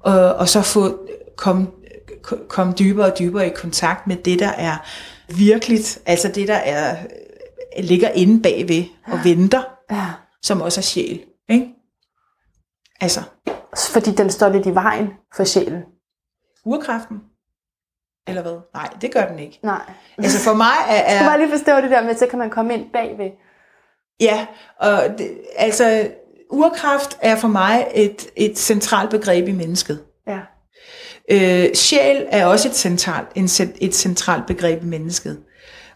og, 0.00 0.34
og 0.34 0.48
så 0.48 0.62
få 0.62 0.98
komme 1.36 1.66
kom 2.48 2.74
dybere 2.78 3.06
og 3.12 3.18
dybere 3.18 3.46
i 3.46 3.50
kontakt 3.50 4.06
med 4.06 4.16
det, 4.16 4.38
der 4.38 4.48
er 4.58 4.76
virkeligt, 5.36 5.98
altså 6.06 6.28
det, 6.28 6.48
der 6.48 6.54
er 6.54 6.96
ligger 7.78 8.08
inde 8.08 8.42
bagved 8.42 8.84
og 9.06 9.18
venter, 9.24 9.62
Ja. 9.94 10.06
som 10.42 10.60
også 10.62 10.80
er 10.80 10.82
sjæl. 10.82 11.24
Ikke? 11.48 11.68
Altså, 13.00 13.20
Fordi 13.92 14.10
den 14.10 14.30
står 14.30 14.48
lidt 14.48 14.66
i 14.66 14.74
vejen 14.74 15.08
for 15.36 15.44
sjælen. 15.44 15.82
urkraften? 16.64 17.20
Eller 18.28 18.42
hvad? 18.42 18.58
Nej, 18.74 18.88
det 19.00 19.12
gør 19.12 19.26
den 19.26 19.38
ikke. 19.38 19.60
Nej. 19.62 19.92
Altså 20.18 20.38
for 20.50 20.54
mig 20.56 20.76
er... 20.88 20.94
Jeg 20.96 21.04
skal 21.06 21.26
er 21.26 21.28
bare 21.28 21.38
lige 21.38 21.50
forstå 21.50 21.76
det 21.76 21.90
der 21.90 22.04
med, 22.04 22.14
så 22.16 22.26
kan 22.26 22.38
man 22.38 22.50
komme 22.50 22.74
ind 22.74 22.90
bagved. 22.92 23.30
ja, 24.20 24.46
og 24.80 25.02
det, 25.18 25.40
altså 25.56 26.10
urkraft 26.50 27.18
er 27.22 27.36
for 27.36 27.48
mig 27.48 27.86
et, 27.94 28.26
et 28.36 28.58
centralt 28.58 29.10
begreb 29.10 29.48
i 29.48 29.52
mennesket. 29.52 30.04
Ja. 30.26 30.40
Øh, 31.30 31.74
sjæl 31.74 32.26
er 32.28 32.46
også 32.46 32.68
et 32.68 32.74
centralt, 32.74 33.28
en, 33.34 33.44
et 33.80 33.94
centralt 33.94 34.46
begreb 34.46 34.82
i 34.82 34.86
mennesket. 34.86 35.42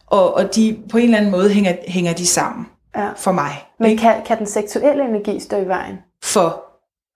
Og, 0.06 0.34
og 0.34 0.54
de, 0.54 0.82
på 0.90 0.98
en 0.98 1.04
eller 1.04 1.18
anden 1.18 1.30
måde 1.30 1.50
hænger, 1.50 1.76
hænger 1.86 2.12
de 2.12 2.26
sammen 2.26 2.66
ja. 2.96 3.10
for 3.16 3.32
mig. 3.32 3.67
Men 3.78 3.96
kan, 3.96 4.22
kan 4.26 4.38
den 4.38 4.46
seksuelle 4.46 5.04
energi 5.04 5.40
stå 5.40 5.56
i 5.56 5.68
vejen 5.68 5.98
For, 6.22 6.64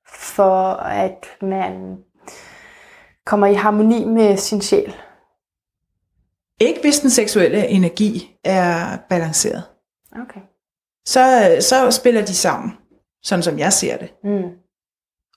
for, 0.08 0.72
at 0.74 1.26
man 1.42 1.96
kommer 3.26 3.46
i 3.46 3.54
harmoni 3.54 4.04
med 4.04 4.36
sin 4.36 4.60
sjæl? 4.60 4.94
ikke 6.62 6.80
hvis 6.80 7.00
den 7.00 7.10
seksuelle 7.10 7.66
energi 7.66 8.36
er 8.44 8.96
balanceret. 9.08 9.62
Okay. 10.12 10.40
Så, 11.06 11.56
så 11.60 11.90
spiller 11.90 12.24
de 12.24 12.34
sammen, 12.34 12.72
sådan 13.22 13.42
som 13.42 13.58
jeg 13.58 13.72
ser 13.72 13.96
det. 13.96 14.12
Mm. 14.24 14.50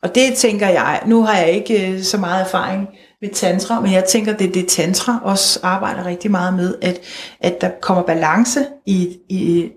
Og 0.01 0.15
det 0.15 0.33
tænker 0.37 0.67
jeg, 0.67 1.03
nu 1.05 1.21
har 1.21 1.37
jeg 1.37 1.51
ikke 1.51 1.91
øh, 1.91 2.03
så 2.03 2.17
meget 2.17 2.41
erfaring 2.41 2.87
med 3.21 3.29
tantra, 3.29 3.79
men 3.81 3.93
jeg 3.93 4.05
tænker, 4.05 4.37
det 4.37 4.47
er 4.47 4.51
det 4.51 4.67
tantra 4.67 5.19
også 5.23 5.59
arbejder 5.63 6.05
rigtig 6.05 6.31
meget 6.31 6.53
med, 6.53 6.75
at, 6.81 7.01
at 7.39 7.61
der 7.61 7.71
kommer 7.81 8.03
balance 8.03 8.59
i, 8.85 9.17
i, 9.29 9.71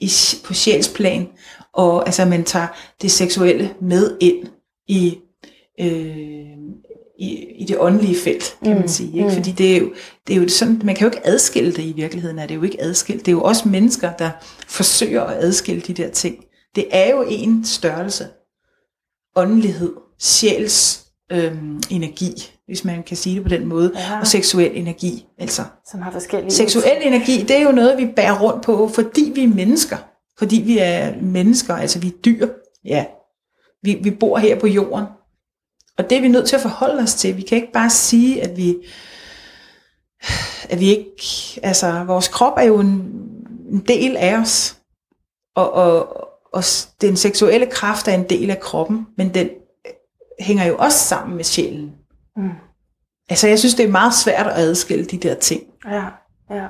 i, 0.00 0.10
på 0.44 0.54
sjælsplan, 0.54 1.28
og 1.72 2.06
altså 2.06 2.24
man 2.24 2.44
tager 2.44 2.66
det 3.02 3.10
seksuelle 3.10 3.74
med 3.80 4.16
ind 4.20 4.46
i, 4.88 5.18
øh, 5.80 6.56
i, 7.18 7.44
i 7.58 7.64
det 7.68 7.76
åndelige 7.78 8.16
felt, 8.24 8.56
kan 8.62 8.72
man 8.72 8.82
Mm, 8.82 8.88
sige. 8.88 9.12
Ikke? 9.16 9.28
mm. 9.28 9.34
Fordi 9.34 9.52
det 9.52 9.76
er, 9.76 9.80
jo, 9.80 9.92
det 10.26 10.36
er 10.36 10.40
jo 10.40 10.48
sådan, 10.48 10.80
man 10.84 10.94
kan 10.94 11.08
jo 11.08 11.14
ikke 11.14 11.26
adskille 11.26 11.72
det 11.72 11.82
i 11.82 11.92
virkeligheden, 11.92 12.38
er 12.38 12.46
det 12.46 12.54
jo 12.54 12.62
ikke 12.62 12.80
adskilt. 12.82 13.20
Det 13.26 13.28
er 13.28 13.36
jo 13.36 13.42
også 13.42 13.68
mennesker, 13.68 14.12
der 14.12 14.30
forsøger 14.66 15.22
at 15.22 15.44
adskille 15.44 15.80
de 15.82 15.92
der 15.92 16.10
ting. 16.10 16.44
Det 16.74 16.86
er 16.90 17.10
jo 17.10 17.24
en 17.28 17.64
størrelse 17.64 18.28
åndelighed, 19.36 19.92
sjæls 20.18 21.06
øhm, 21.32 21.80
energi, 21.90 22.32
hvis 22.66 22.84
man 22.84 23.02
kan 23.02 23.16
sige 23.16 23.34
det 23.34 23.42
på 23.42 23.48
den 23.48 23.66
måde, 23.66 23.92
Ja. 23.94 24.20
og 24.20 24.26
seksuel 24.26 24.70
energi. 24.74 25.26
Altså, 25.38 25.62
Som 25.90 26.02
har 26.02 26.10
forskellige... 26.10 26.50
seksuel 26.50 26.98
energi, 27.02 27.42
det 27.42 27.56
er 27.56 27.62
jo 27.62 27.72
noget, 27.72 27.98
vi 27.98 28.06
bærer 28.16 28.40
rundt 28.42 28.62
på, 28.64 28.88
fordi 28.88 29.32
vi 29.34 29.44
er 29.44 29.48
mennesker. 29.48 29.96
Fordi 30.38 30.56
vi 30.56 30.78
er 30.78 31.14
mennesker, 31.22 31.74
altså 31.74 31.98
vi 31.98 32.06
er 32.06 32.12
dyr. 32.24 32.48
Ja, 32.84 33.04
vi, 33.82 33.94
vi 34.02 34.10
bor 34.10 34.38
her 34.38 34.60
på 34.60 34.66
jorden. 34.66 35.04
Og 35.98 36.10
det 36.10 36.18
er 36.18 36.22
vi 36.22 36.28
nødt 36.28 36.46
til 36.48 36.56
at 36.56 36.62
forholde 36.62 37.02
os 37.02 37.14
til. 37.14 37.36
Vi 37.36 37.42
kan 37.42 37.56
ikke 37.56 37.72
bare 37.72 37.90
sige, 37.90 38.42
at 38.42 38.56
vi, 38.56 38.76
at 40.68 40.80
vi 40.80 40.88
ikke, 40.88 41.10
altså 41.62 42.04
vores 42.04 42.28
krop 42.28 42.52
er 42.58 42.62
jo 42.62 42.78
en, 42.80 42.88
en 43.72 43.84
del 43.88 44.16
af 44.16 44.36
os. 44.38 44.76
Og, 45.56 45.72
og, 45.72 46.16
og 46.52 46.62
den 47.00 47.16
seksuelle 47.16 47.66
kraft 47.66 48.08
er 48.08 48.12
en 48.14 48.24
del 48.30 48.50
af 48.50 48.60
kroppen, 48.60 49.06
men 49.16 49.34
den 49.34 49.48
hænger 50.40 50.64
jo 50.64 50.76
også 50.78 50.98
sammen 50.98 51.36
med 51.36 51.44
sjælen. 51.44 51.92
Mm. 52.36 52.50
Altså 53.30 53.48
jeg 53.48 53.58
synes, 53.58 53.74
det 53.74 53.84
er 53.86 53.90
meget 53.90 54.14
svært 54.14 54.46
at 54.46 54.52
adskille 54.56 55.04
de 55.04 55.16
der 55.18 55.34
ting. 55.34 55.62
Ja, 55.90 56.04
ja. 56.50 56.66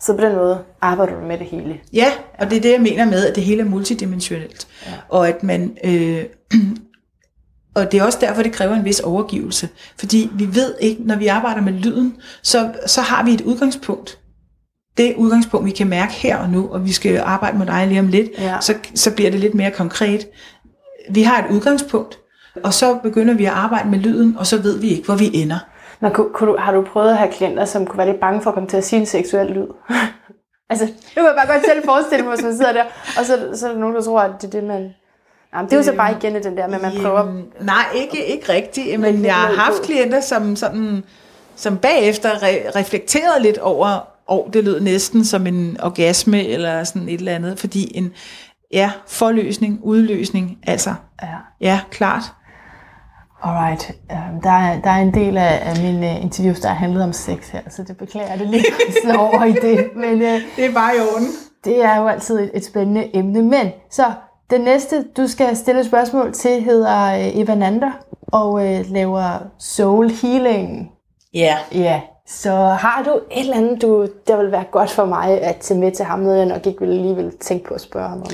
Så 0.00 0.16
på 0.16 0.20
den 0.20 0.36
måde 0.36 0.64
arbejder 0.80 1.20
du 1.20 1.26
med 1.26 1.38
det 1.38 1.46
hele. 1.46 1.80
Ja, 1.92 2.12
og 2.38 2.50
det 2.50 2.56
er 2.56 2.60
det, 2.60 2.72
jeg 2.72 2.80
mener 2.80 3.04
med, 3.04 3.26
at 3.26 3.34
det 3.36 3.44
hele 3.44 3.62
er 3.62 3.66
multidimensionelt. 3.66 4.68
Ja. 4.86 4.92
Og 5.08 5.28
at 5.28 5.42
man... 5.42 5.76
Øh, 5.84 6.24
og 7.76 7.92
det 7.92 8.00
er 8.00 8.04
også 8.04 8.18
derfor, 8.20 8.42
det 8.42 8.52
kræver 8.52 8.74
en 8.74 8.84
vis 8.84 9.00
overgivelse. 9.00 9.68
Fordi 9.98 10.30
vi 10.34 10.54
ved 10.54 10.74
ikke, 10.80 11.02
når 11.02 11.16
vi 11.16 11.26
arbejder 11.26 11.60
med 11.60 11.72
lyden, 11.72 12.16
så, 12.42 12.72
så 12.86 13.00
har 13.00 13.24
vi 13.24 13.34
et 13.34 13.40
udgangspunkt. 13.40 14.18
Det 14.96 15.14
udgangspunkt, 15.16 15.66
vi 15.66 15.70
kan 15.70 15.88
mærke 15.88 16.12
her 16.12 16.36
og 16.36 16.50
nu, 16.50 16.68
og 16.68 16.84
vi 16.84 16.92
skal 16.92 17.18
arbejde 17.18 17.58
med 17.58 17.66
dig 17.66 17.86
lige 17.86 18.00
om 18.00 18.08
lidt, 18.08 18.30
Ja. 18.38 18.56
så, 18.60 18.74
så 18.94 19.14
bliver 19.14 19.30
det 19.30 19.40
lidt 19.40 19.54
mere 19.54 19.70
konkret. 19.70 20.28
Vi 21.10 21.22
har 21.22 21.44
et 21.44 21.50
udgangspunkt, 21.50 22.19
og 22.64 22.74
så 22.74 22.98
begynder 23.02 23.34
vi 23.34 23.44
at 23.44 23.52
arbejde 23.52 23.88
med 23.90 23.98
lyden, 23.98 24.36
og 24.38 24.46
så 24.46 24.62
ved 24.62 24.78
vi 24.78 24.88
ikke, 24.88 25.04
hvor 25.04 25.14
vi 25.14 25.30
ender. 25.34 25.58
Men 26.00 26.12
kunne, 26.12 26.58
har 26.58 26.72
du 26.72 26.82
prøvet 26.82 27.10
at 27.10 27.16
have 27.16 27.32
klienter, 27.32 27.64
som 27.64 27.86
kunne 27.86 27.98
være 27.98 28.06
lidt 28.06 28.20
bange 28.20 28.42
for 28.42 28.50
at 28.50 28.54
komme 28.54 28.68
til 28.68 28.76
at 28.76 28.84
sige 28.84 29.00
en 29.00 29.06
seksuel 29.06 29.46
lyd? 29.46 29.66
altså, 30.70 30.84
det 30.86 31.14
kunne 31.16 31.26
jeg 31.26 31.34
bare 31.36 31.54
godt 31.54 31.66
selv 31.66 31.84
forestille 31.84 32.24
mig, 32.24 32.34
hvis 32.34 32.44
man 32.44 32.56
sidder 32.56 32.72
der, 32.72 32.84
og 33.18 33.24
så, 33.26 33.38
så 33.54 33.68
er 33.68 33.72
der 33.72 33.78
nogen, 33.78 33.94
der 33.94 34.02
tror, 34.02 34.20
at 34.20 34.30
det 34.40 34.46
er 34.46 34.50
det, 34.60 34.64
man... 34.64 34.90
Jamen, 35.54 35.66
det 35.66 35.72
er 35.72 35.76
jo 35.76 35.82
så 35.82 35.92
bare 35.96 36.12
igen 36.12 36.34
den 36.42 36.56
der 36.56 36.66
med, 36.66 36.74
at 36.74 36.82
man 36.82 36.92
prøver... 37.02 37.18
Jamen, 37.18 37.44
nej, 37.60 37.84
ikke, 37.94 38.26
ikke 38.26 38.52
rigtigt. 38.52 39.00
Men 39.00 39.24
jeg 39.24 39.34
har 39.34 39.52
haft 39.52 39.82
klienter, 39.82 40.20
som, 40.20 40.56
sådan, 40.56 41.04
som 41.56 41.76
bagefter 41.78 42.30
re- 42.30 42.78
reflekterede 42.78 43.42
lidt 43.42 43.58
over, 43.58 44.08
og 44.26 44.50
det 44.52 44.64
lød 44.64 44.80
næsten 44.80 45.24
som 45.24 45.46
en 45.46 45.76
orgasme 45.82 46.46
eller 46.46 46.84
sådan 46.84 47.08
et 47.08 47.18
eller 47.18 47.32
andet, 47.34 47.58
fordi 47.58 47.96
en 47.96 48.12
ja, 48.72 48.92
forløsning, 49.08 49.80
udløsning, 49.82 50.58
altså, 50.66 50.94
Ja. 51.22 51.28
ja, 51.60 51.80
klart. 51.90 52.22
Alright. 53.42 53.92
Um, 54.10 54.40
der, 54.42 54.50
er, 54.50 54.80
der 54.80 54.90
er 54.90 55.02
en 55.02 55.14
del 55.14 55.38
af, 55.38 55.62
af 55.64 55.82
mine 55.82 56.06
uh, 56.06 56.22
interviews, 56.24 56.60
der 56.60 56.68
har 56.68 56.74
handlet 56.74 57.04
om 57.04 57.12
sex 57.12 57.48
her, 57.48 57.60
så 57.68 57.82
det 57.82 57.96
beklager 57.96 58.28
jeg 58.30 58.38
det 58.38 58.48
lige 58.48 58.64
slå 59.04 59.14
over 59.20 59.44
i 59.44 59.52
det. 59.52 59.90
Men 59.96 60.14
uh, 60.14 60.40
Det 60.56 60.64
er 60.64 60.72
bare 60.74 60.96
i 60.96 61.00
orden. 61.14 61.26
det 61.64 61.84
er 61.84 61.96
jo 62.00 62.06
altid 62.08 62.38
et, 62.40 62.50
et 62.54 62.64
spændende 62.64 63.16
emne. 63.16 63.42
Men 63.42 63.70
så, 63.90 64.04
den 64.50 64.60
næste, 64.60 65.04
du 65.16 65.26
skal 65.26 65.56
stille 65.56 65.80
et 65.80 65.86
spørgsmål 65.86 66.32
til, 66.32 66.62
hedder 66.62 67.14
uh, 67.18 67.38
Evananda 67.40 67.90
og 68.32 68.52
uh, 68.52 68.90
laver 68.92 69.38
soul 69.58 70.10
healing. 70.10 70.90
Ja. 71.34 71.56
Ja, 71.74 72.00
så 72.26 72.52
har 72.56 73.02
du 73.04 73.10
et 73.30 73.40
eller 73.40 73.56
andet, 73.56 73.82
du, 73.82 74.08
der 74.26 74.36
vil 74.36 74.52
være 74.52 74.64
godt 74.70 74.90
for 74.90 75.04
mig 75.04 75.40
at 75.42 75.56
tage 75.56 75.80
med 75.80 75.92
til 75.92 76.04
ham, 76.04 76.18
noget 76.18 76.38
jeg 76.38 76.46
nok 76.46 76.66
ikke 76.66 76.80
ville 76.80 77.02
lige 77.02 77.16
ville 77.16 77.32
tænke 77.40 77.64
på 77.68 77.74
at 77.74 77.80
spørge 77.80 78.08
ham 78.08 78.18
om. 78.18 78.26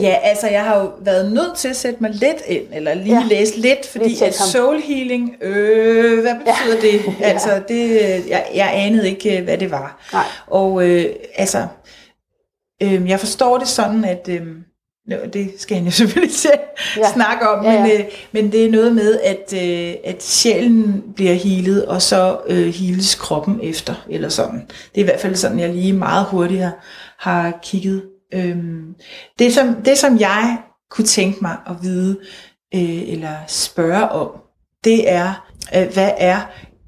Ja, 0.00 0.16
altså 0.22 0.48
jeg 0.48 0.64
har 0.64 0.80
jo 0.80 0.90
været 1.00 1.32
nødt 1.32 1.56
til 1.56 1.68
at 1.68 1.76
sætte 1.76 1.98
mig 2.00 2.10
lidt 2.10 2.42
ind, 2.46 2.64
eller 2.72 2.94
lige 2.94 3.16
Ja. 3.20 3.22
læse 3.28 3.58
lidt, 3.60 3.86
fordi 3.86 4.22
at 4.22 4.34
soul 4.34 4.80
healing, 4.80 5.34
øh, 5.42 6.20
hvad 6.20 6.34
betyder 6.34 6.74
ja. 6.74 6.80
det? 6.96 7.04
Ja. 7.20 7.24
Altså, 7.24 7.62
det, 7.68 7.90
jeg, 8.28 8.46
jeg 8.54 8.70
anede 8.74 9.08
ikke, 9.08 9.38
øh, 9.38 9.44
hvad 9.44 9.58
det 9.58 9.70
var. 9.70 10.06
Nej. 10.12 10.24
Og 10.46 10.88
øh, 10.88 11.06
altså, 11.36 11.66
øh, 12.82 13.08
jeg 13.08 13.20
forstår 13.20 13.58
det 13.58 13.68
sådan, 13.68 14.04
at, 14.04 14.28
øh, 14.30 14.42
nå, 15.08 15.16
det 15.32 15.50
skal 15.58 15.76
han 15.76 15.84
jo 15.84 15.90
selvfølgelig 16.00 16.34
Ja. 16.96 17.12
snakke 17.12 17.48
om, 17.48 17.64
Ja, 17.64 17.80
men, 17.82 17.90
ja. 17.90 17.98
øh, 17.98 18.04
men 18.32 18.52
det 18.52 18.64
er 18.66 18.70
noget 18.70 18.94
med, 18.94 19.18
at, 19.20 19.54
øh, 19.54 19.94
at 20.04 20.22
sjælen 20.22 21.04
bliver 21.16 21.34
healet, 21.34 21.86
og 21.86 22.02
så 22.02 22.38
øh, 22.48 22.66
heales 22.74 23.14
kroppen 23.14 23.60
efter, 23.62 23.94
eller 24.10 24.28
sådan. 24.28 24.66
Det 24.94 25.00
er 25.00 25.04
i 25.04 25.04
hvert 25.04 25.20
fald 25.20 25.34
sådan, 25.34 25.58
jeg 25.58 25.68
lige 25.68 25.92
meget 25.92 26.26
hurtigt 26.26 26.60
har, 26.62 26.72
har 27.18 27.58
kigget. 27.62 28.02
Øhm, 28.34 28.94
det, 29.38 29.54
som, 29.54 29.74
det, 29.84 29.98
som 29.98 30.20
jeg 30.20 30.58
kunne 30.90 31.04
tænke 31.04 31.38
mig 31.42 31.56
at 31.66 31.76
vide, 31.82 32.18
øh, 32.74 33.08
eller 33.08 33.34
spørge 33.46 34.08
om, 34.08 34.30
det 34.84 35.10
er, 35.10 35.48
øh, 35.76 35.92
hvad 35.92 36.10
er, 36.18 36.40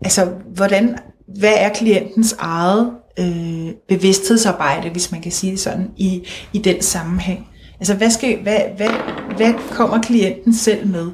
altså, 0.05 0.25
hvordan, 0.55 0.99
hvad 1.39 1.55
er 1.57 1.69
klientens 1.69 2.37
eget 2.39 2.93
øh, 3.19 3.75
bevidsthedsarbejde, 3.89 4.91
hvis 4.91 5.13
man 5.13 5.21
kan 5.21 5.33
sige 5.33 5.51
det 5.51 5.61
sådan, 5.61 5.91
i, 5.97 6.27
i 6.53 6.59
den 6.59 6.83
sammenhæng? 6.83 7.49
Altså, 7.81 7.95
hvad, 7.95 8.11
skal, 8.11 8.43
hvad, 8.43 8.61
hvad, 8.77 8.91
hvad 9.37 9.55
kommer 9.71 10.03
klienten 10.03 10.55
selv 10.55 10.87
med? 10.87 11.11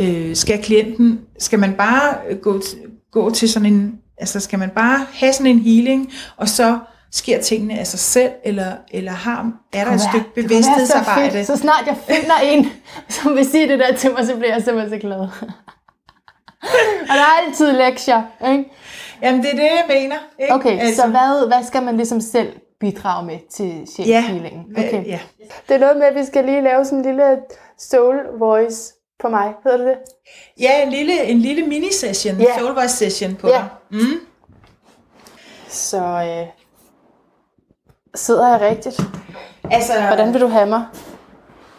Øh, 0.00 0.36
skal 0.36 0.62
klienten, 0.62 1.20
skal 1.38 1.58
man 1.58 1.72
bare 1.72 2.16
gå, 2.42 2.60
gå 3.12 3.30
til 3.30 3.48
sådan 3.48 3.72
en, 3.72 3.94
altså 4.18 4.40
skal 4.40 4.58
man 4.58 4.70
bare 4.70 5.06
have 5.12 5.32
sådan 5.32 5.46
en 5.46 5.58
healing, 5.58 6.12
og 6.36 6.48
så 6.48 6.78
sker 7.12 7.40
tingene 7.40 7.78
af 7.78 7.86
sig 7.86 7.98
selv, 7.98 8.32
eller, 8.44 8.72
eller 8.90 9.12
har, 9.12 9.52
er 9.72 9.84
der 9.84 9.92
et 9.92 10.00
stykke 10.00 10.26
så 10.26 10.32
bevidsthedsarbejde? 10.34 11.30
fedt. 11.30 11.46
Så 11.46 11.56
snart 11.56 11.86
jeg 11.86 11.96
finder 12.08 12.34
en, 12.44 12.72
som 13.08 13.36
vil 13.36 13.50
sige 13.50 13.68
det 13.68 13.78
der 13.78 13.96
til 13.96 14.10
mig, 14.12 14.26
så 14.26 14.36
bliver 14.36 14.52
jeg 14.54 14.62
simpelthen 14.62 15.00
så 15.00 15.06
glad. 15.06 15.18
og 17.10 17.14
der 17.16 17.22
er 17.22 17.46
altid 17.46 17.72
lektier, 17.72 18.22
ikke? 18.50 18.64
Jamen, 19.22 19.42
det 19.42 19.50
er 19.50 19.54
det, 19.56 19.62
jeg 19.62 19.84
mener. 19.88 20.16
Ikke? 20.38 20.54
Okay, 20.54 20.78
altså, 20.80 21.02
så 21.02 21.08
hvad, 21.08 21.46
hvad 21.46 21.64
skal 21.66 21.82
man 21.82 21.96
ligesom 21.96 22.20
selv 22.20 22.52
bidrage 22.80 23.26
med 23.26 23.38
til 23.54 23.86
sjælhealingen? 23.96 24.64
Ja, 24.76 24.88
Okay. 24.88 25.06
ja. 25.06 25.18
Det 25.68 25.74
er 25.74 25.78
noget 25.78 25.96
med, 25.96 26.06
at 26.06 26.14
vi 26.14 26.24
skal 26.24 26.44
lige 26.44 26.62
lave 26.62 26.84
sådan 26.84 26.98
en 26.98 27.04
lille 27.04 27.36
soul 27.78 28.16
voice 28.38 28.92
på 29.22 29.28
mig. 29.28 29.52
Hedder 29.64 29.78
det 29.78 29.86
det? 29.86 29.96
ja 30.60 30.82
en 30.82 30.90
lille, 30.90 31.24
en 31.24 31.38
lille 31.38 31.66
mini-session, 31.66 32.36
Ja. 32.36 32.44
yeah. 32.44 32.58
soul 32.58 32.74
voice 32.74 32.96
session 32.96 33.34
på 33.34 33.48
Ja. 33.48 33.52
dig. 33.54 33.68
Mm. 33.90 34.20
Så 35.68 35.98
øh, 35.98 36.46
sidder 38.14 38.48
jeg 38.48 38.60
rigtigt. 38.60 39.00
Altså, 39.70 39.92
Hvordan 40.06 40.32
vil 40.32 40.40
du 40.40 40.48
have 40.48 40.66
mig? 40.66 40.84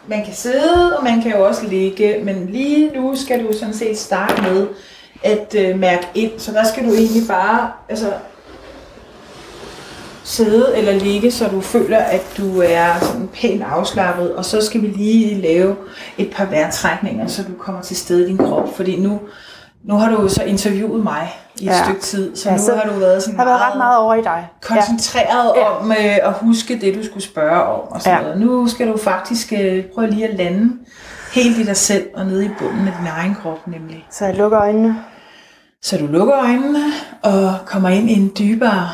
man 0.06 0.24
kan 0.24 0.34
sidde, 0.34 0.96
og 0.98 1.04
man 1.04 1.22
kan 1.22 1.32
jo 1.32 1.46
også 1.46 1.66
ligge, 1.66 2.20
men 2.24 2.46
lige 2.50 2.90
nu 2.94 3.16
skal 3.16 3.46
du 3.46 3.52
sådan 3.58 3.74
set 3.74 3.98
starte 3.98 4.42
med 4.42 4.66
at 5.22 5.54
øh, 5.58 5.78
mærke 5.78 6.06
ind. 6.14 6.32
Så 6.38 6.52
der 6.52 6.64
skal 6.64 6.84
du 6.84 6.94
egentlig 6.94 7.22
bare 7.28 7.72
altså, 7.88 8.12
sidde 10.24 10.72
eller 10.76 10.92
ligge, 10.92 11.30
så 11.30 11.48
du 11.48 11.60
føler, 11.60 11.98
at 11.98 12.22
du 12.38 12.60
er 12.60 13.00
sådan 13.00 13.28
pænt 13.34 13.62
afslappet. 13.62 14.34
Og 14.34 14.44
så 14.44 14.60
skal 14.60 14.82
vi 14.82 14.86
lige 14.86 15.40
lave 15.40 15.76
et 16.18 16.30
par 16.30 16.44
vejrtrækninger, 16.44 17.26
så 17.26 17.42
du 17.42 17.52
kommer 17.58 17.82
til 17.82 17.96
stede 17.96 18.24
i 18.24 18.26
din 18.26 18.38
krop. 18.38 18.76
Fordi 18.76 19.00
nu, 19.00 19.20
nu 19.84 19.94
har 19.94 20.10
du 20.10 20.28
så 20.28 20.42
interviewet 20.42 21.02
mig 21.02 21.34
i 21.60 21.64
et 21.64 21.70
Ja. 21.70 21.84
stykke 21.84 22.00
tid, 22.00 22.36
så 22.36 22.48
Ja, 22.48 22.56
nu 22.56 22.62
så 22.62 22.74
har 22.76 22.90
du 22.92 22.98
været 22.98 23.22
sådan 23.22 23.38
har 23.38 23.44
været 23.44 23.60
ret 23.60 23.76
meget 23.76 23.98
over 23.98 24.14
i 24.14 24.22
dig. 24.22 24.48
koncentreret 24.62 25.52
Ja. 25.56 25.68
om 25.80 25.90
øh, 25.92 25.98
at 26.22 26.32
huske 26.32 26.80
det, 26.80 26.94
du 26.94 27.04
skulle 27.04 27.22
spørge 27.22 27.62
om. 27.62 27.80
Og 27.88 28.02
sådan 28.02 28.18
ja. 28.18 28.22
noget. 28.24 28.40
Nu 28.40 28.68
skal 28.68 28.88
du 28.88 28.96
faktisk 28.96 29.52
øh, 29.52 29.84
prøve 29.94 30.10
lige 30.10 30.28
at 30.28 30.34
lande 30.34 30.72
helt 31.34 31.58
i 31.58 31.64
dig 31.64 31.76
selv 31.76 32.06
og 32.14 32.26
nede 32.26 32.44
i 32.46 32.50
bunden 32.58 32.88
af 32.88 32.94
din 32.98 33.06
egen 33.06 33.34
krop 33.34 33.66
nemlig. 33.66 34.06
Så 34.10 34.24
jeg 34.26 34.34
lukker 34.34 34.60
øjnene. 34.60 34.96
Så 35.82 35.98
du 35.98 36.06
lukker 36.06 36.36
øjnene 36.38 36.78
og 37.22 37.54
kommer 37.66 37.88
ind 37.88 38.10
i 38.10 38.12
en 38.20 38.32
dybere, 38.38 38.88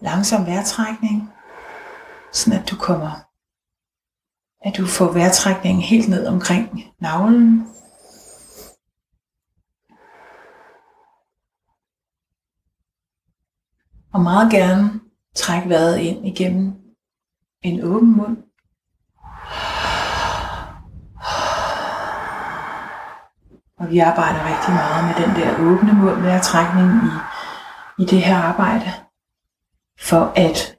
langsom 0.00 0.46
vejrtrækning. 0.46 1.30
Sådan 2.32 2.60
at 2.60 2.70
du 2.70 2.76
kommer, 2.76 3.10
at 4.64 4.76
du 4.76 4.86
får 4.86 5.12
vejrtrækningen 5.12 5.82
helt 5.82 6.08
ned 6.08 6.26
omkring 6.26 6.84
navlen. 7.02 7.66
Og 14.18 14.24
meget 14.24 14.50
gerne 14.50 15.00
træk 15.36 15.68
vejret 15.68 15.98
ind 15.98 16.26
igennem 16.26 16.74
en 17.62 17.84
åben 17.84 18.16
mund. 18.16 18.36
Og 23.78 23.90
vi 23.90 23.98
arbejder 23.98 24.46
rigtig 24.46 24.74
meget 24.74 25.04
med 25.04 25.26
den 25.26 25.36
der 25.36 25.52
åbne 25.52 25.92
mund 25.92 26.22
vejrtrækning 26.22 26.90
i, 26.90 27.12
i 28.02 28.06
det 28.06 28.22
her 28.22 28.36
arbejde. 28.36 28.92
For 30.00 30.32
at 30.36 30.76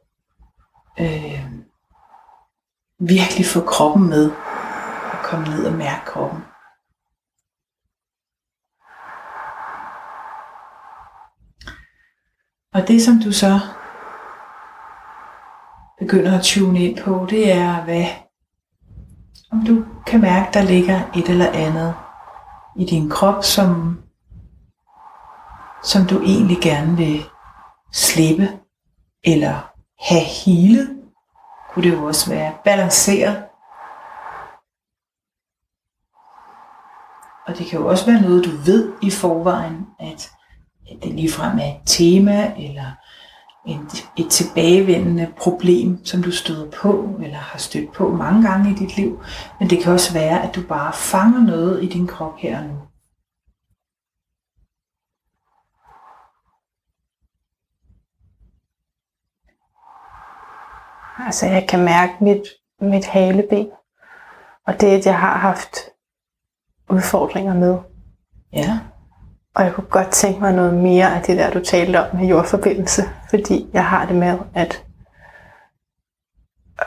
øh, 0.99 1.45
virkelig 2.99 3.45
få 3.45 3.61
kroppen 3.65 4.09
med. 4.09 4.31
Og 5.11 5.17
komme 5.23 5.47
ned 5.47 5.65
og 5.65 5.73
mærke 5.73 6.05
kroppen. 6.05 6.43
Og 12.74 12.88
det 12.88 13.01
som 13.01 13.20
du 13.24 13.32
så 13.32 13.59
begynder 15.99 16.38
at 16.38 16.43
tune 16.43 16.80
ind 16.80 16.97
på, 17.03 17.28
det 17.30 17.51
er, 17.51 17.84
hvad, 17.84 18.05
om 19.51 19.65
du 19.65 19.86
kan 20.07 20.22
mærke, 20.22 20.49
der 20.53 20.61
ligger 20.61 21.11
et 21.15 21.30
eller 21.30 21.51
andet 21.51 21.95
i 22.76 22.86
din 22.86 23.09
krop, 23.09 23.43
som, 23.43 24.01
som 25.84 26.05
du 26.05 26.22
egentlig 26.22 26.57
gerne 26.61 26.97
vil 26.97 27.26
slippe, 27.93 28.59
eller 29.24 29.72
have 29.99 30.26
healet, 30.45 31.03
kunne 31.72 31.84
det 31.84 31.97
jo 31.97 32.03
også 32.03 32.30
være, 32.30 32.53
balanceret. 32.63 33.43
Og 37.47 37.57
det 37.57 37.67
kan 37.67 37.80
jo 37.80 37.88
også 37.88 38.05
være 38.05 38.22
noget, 38.22 38.45
du 38.45 38.49
ved 38.49 38.93
i 39.01 39.11
forvejen, 39.11 39.88
at 39.99 40.32
det 41.03 41.13
ligefrem 41.13 41.59
er 41.59 41.65
et 41.65 41.81
tema, 41.85 42.53
eller 42.57 42.91
et, 43.67 44.09
et 44.17 44.29
tilbagevendende 44.31 45.33
problem, 45.37 46.05
som 46.05 46.23
du 46.23 46.31
støder 46.31 46.71
på, 46.71 47.19
eller 47.23 47.37
har 47.37 47.59
stødt 47.59 47.93
på 47.93 48.09
mange 48.09 48.49
gange 48.49 48.71
i 48.71 48.73
dit 48.73 48.97
liv. 48.97 49.19
Men 49.59 49.69
det 49.69 49.83
kan 49.83 49.93
også 49.93 50.13
være, 50.13 50.43
at 50.43 50.55
du 50.55 50.61
bare 50.67 50.93
fanger 50.93 51.39
noget 51.39 51.83
i 51.83 51.87
din 51.87 52.07
krop 52.07 52.37
her 52.37 52.59
og 52.59 52.65
nu. 52.65 52.75
Altså, 61.25 61.45
jeg 61.45 61.67
kan 61.69 61.79
mærke 61.85 62.13
mit, 62.21 62.43
mit 62.81 63.05
haleben. 63.05 63.67
Og 64.67 64.81
det 64.81 64.87
at 64.87 65.05
jeg 65.05 65.19
har 65.19 65.37
haft 65.37 65.75
udfordringer 66.89 67.53
med. 67.53 67.77
Ja. 68.53 68.79
Og 69.60 69.66
jeg 69.66 69.74
kunne 69.74 69.88
godt 69.89 70.12
tænke 70.12 70.39
mig 70.39 70.53
noget 70.53 70.74
mere 70.74 71.16
af 71.16 71.22
det 71.22 71.38
der, 71.38 71.49
du 71.51 71.60
talte 71.64 71.97
om 72.10 72.16
med 72.20 72.28
jordforbindelse. 72.28 73.03
Fordi 73.30 73.70
jeg 73.74 73.86
har 73.86 74.05
det 74.05 74.16
med 74.16 74.38
at 74.53 74.84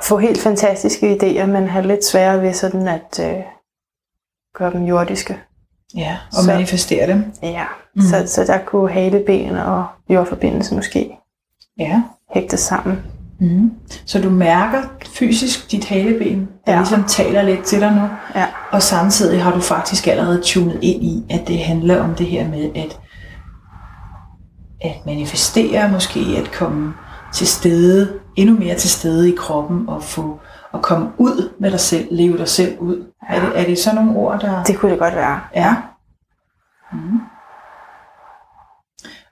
få 0.03 0.18
helt 0.18 0.41
fantastiske 0.41 1.16
idéer, 1.23 1.47
men 1.47 1.68
have 1.68 1.87
lidt 1.87 2.05
sværere 2.05 2.43
ved 2.43 2.53
sådan 2.53 2.89
at 2.89 3.20
øh, 3.20 3.43
gøre 4.55 4.73
dem 4.73 4.83
jordiske. 4.85 5.39
Ja, 5.97 6.18
og 6.37 6.43
Så- 6.45 6.51
manifestere 6.51 7.07
dem. 7.07 7.33
Ja, 7.43 7.64
mm. 7.95 8.03
så, 8.03 8.27
så 8.27 8.45
der 8.45 8.59
kunne 8.64 8.91
haleben 8.93 9.57
og 9.57 9.87
jordforbindelse 10.09 10.75
måske 10.75 11.18
Ja. 11.79 12.03
hægtes 12.35 12.61
sammen. 12.61 13.03
Mm. 13.43 13.70
Så 14.07 14.20
du 14.22 14.30
mærker 14.30 14.82
fysisk 15.07 15.70
dit 15.70 15.84
haleben, 15.84 16.49
der 16.66 16.72
Ja. 16.72 16.78
ligesom 16.78 17.05
taler 17.05 17.43
lidt 17.43 17.64
til 17.64 17.80
dig 17.80 17.93
nu. 17.93 18.09
Ja. 18.40 18.47
Og 18.70 18.82
samtidig 18.82 19.43
har 19.43 19.53
du 19.53 19.61
faktisk 19.61 20.07
allerede 20.07 20.40
tunet 20.45 20.78
ind 20.82 21.05
i, 21.05 21.24
at 21.30 21.49
det 21.49 21.59
handler 21.59 22.03
om 22.03 22.14
det 22.14 22.26
her 22.26 22.49
med 22.49 22.70
at, 22.74 23.01
at 24.80 25.07
manifestere, 25.07 25.90
måske 25.93 26.20
at 26.20 26.53
komme 26.53 26.95
til 27.32 27.47
stede, 27.47 28.12
endnu 28.36 28.59
mere 28.59 28.74
til 28.74 28.90
stede 28.90 29.32
i 29.32 29.34
kroppen 29.38 29.88
og 29.88 30.03
få 30.03 30.40
at 30.74 30.82
komme 30.82 31.09
ud 31.18 31.53
med 31.61 31.70
dig 31.70 31.80
selv, 31.80 32.09
leve 32.11 32.38
dig 32.38 32.49
selv 32.49 32.78
ud. 32.78 33.05
Ja. 33.30 33.34
Er, 33.36 33.40
det, 33.40 33.61
er 33.61 33.64
det 33.64 33.78
sådan 33.78 34.05
nogle 34.05 34.20
ord, 34.20 34.40
der... 34.40 34.62
Det 34.64 34.78
kunne 34.78 34.90
det 34.93 34.99
godt 35.01 35.14
være. 35.14 35.40
Ja. 35.57 35.76
Mm. 36.93 37.20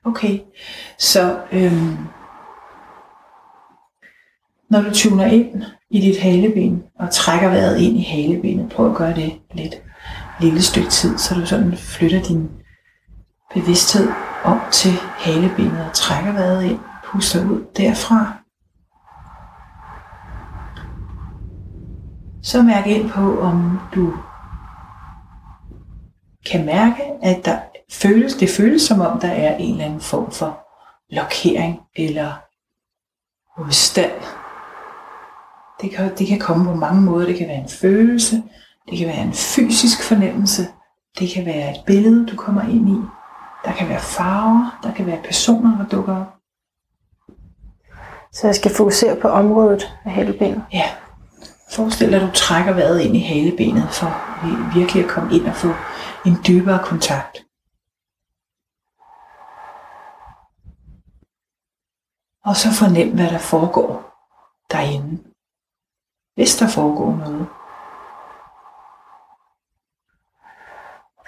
Okay, 0.04 0.38
så 0.98 1.36
øhm, 1.52 1.96
når 4.70 4.82
du 4.82 4.94
tuner 4.94 5.24
ind 5.24 5.62
i 5.90 6.00
dit 6.00 6.20
haleben 6.20 6.82
og 6.98 7.10
trækker 7.10 7.48
vejret 7.48 7.80
ind 7.80 7.96
i 7.96 8.02
halebenet, 8.02 8.72
prøv 8.72 8.90
at 8.90 8.96
gøre 8.96 9.14
det 9.14 9.32
lidt 9.52 9.82
lille 10.40 10.62
stykke 10.62 10.88
tid, 10.90 11.18
så 11.18 11.34
du 11.34 11.46
sådan 11.46 11.76
flytter 11.76 12.22
din 12.22 12.50
bevidsthed 13.54 14.08
om 14.44 14.60
til 14.72 14.90
halebenet 15.18 15.86
og 15.86 15.92
trækker 15.94 16.32
vejret 16.32 16.64
ind, 16.64 16.78
puster 17.04 17.44
ud 17.44 17.64
derfra. 17.76 18.32
Så 22.42 22.62
mærk 22.62 22.86
ind 22.86 23.10
på, 23.10 23.40
om 23.40 23.80
du 23.94 24.14
kan 26.50 26.66
mærke, 26.66 27.02
at 27.22 27.44
der 27.44 27.58
føles, 27.92 28.34
det 28.34 28.48
føles 28.56 28.82
som 28.82 29.00
om, 29.00 29.20
der 29.20 29.28
er 29.28 29.56
en 29.56 29.72
eller 29.72 29.84
anden 29.84 30.00
form 30.00 30.30
for 30.30 30.58
blokering 31.10 31.80
eller 31.96 32.32
modstand. 33.58 34.39
Det 35.82 35.90
kan, 35.90 36.16
det 36.18 36.26
kan 36.26 36.38
komme 36.38 36.64
på 36.64 36.74
mange 36.74 37.00
måder. 37.00 37.26
Det 37.26 37.38
kan 37.38 37.48
være 37.48 37.62
en 37.62 37.68
følelse, 37.68 38.42
det 38.90 38.98
kan 38.98 39.06
være 39.06 39.22
en 39.22 39.32
fysisk 39.32 40.02
fornemmelse, 40.08 40.62
det 41.18 41.30
kan 41.34 41.46
være 41.46 41.70
et 41.70 41.82
billede, 41.86 42.26
du 42.26 42.36
kommer 42.36 42.62
ind 42.62 42.88
i. 42.88 43.00
Der 43.64 43.72
kan 43.72 43.88
være 43.88 44.00
farver, 44.00 44.80
der 44.82 44.94
kan 44.94 45.06
være 45.06 45.22
personer, 45.24 45.78
der 45.78 45.88
dukker 45.96 46.16
op. 46.16 46.34
Så 48.32 48.46
jeg 48.46 48.54
skal 48.54 48.74
fokusere 48.76 49.16
på 49.16 49.28
området 49.28 49.96
af 50.04 50.12
halebenet? 50.12 50.64
Ja. 50.72 50.90
Forestil 51.70 52.12
dig, 52.12 52.22
at 52.22 52.28
du 52.28 52.32
trækker 52.34 52.72
vejret 52.72 53.00
ind 53.00 53.16
i 53.16 53.20
halebenet 53.20 53.88
for 53.90 54.10
virkelig 54.78 55.04
at 55.04 55.10
komme 55.10 55.36
ind 55.36 55.46
og 55.46 55.54
få 55.54 55.68
en 56.26 56.36
dybere 56.46 56.78
kontakt. 56.84 57.38
Og 62.44 62.56
så 62.56 62.68
fornem, 62.72 63.14
hvad 63.14 63.28
der 63.28 63.38
foregår 63.38 64.10
derinde. 64.70 65.29
Hvis 66.34 66.56
der 66.56 66.68
foregår 66.68 67.16
noget. 67.16 67.46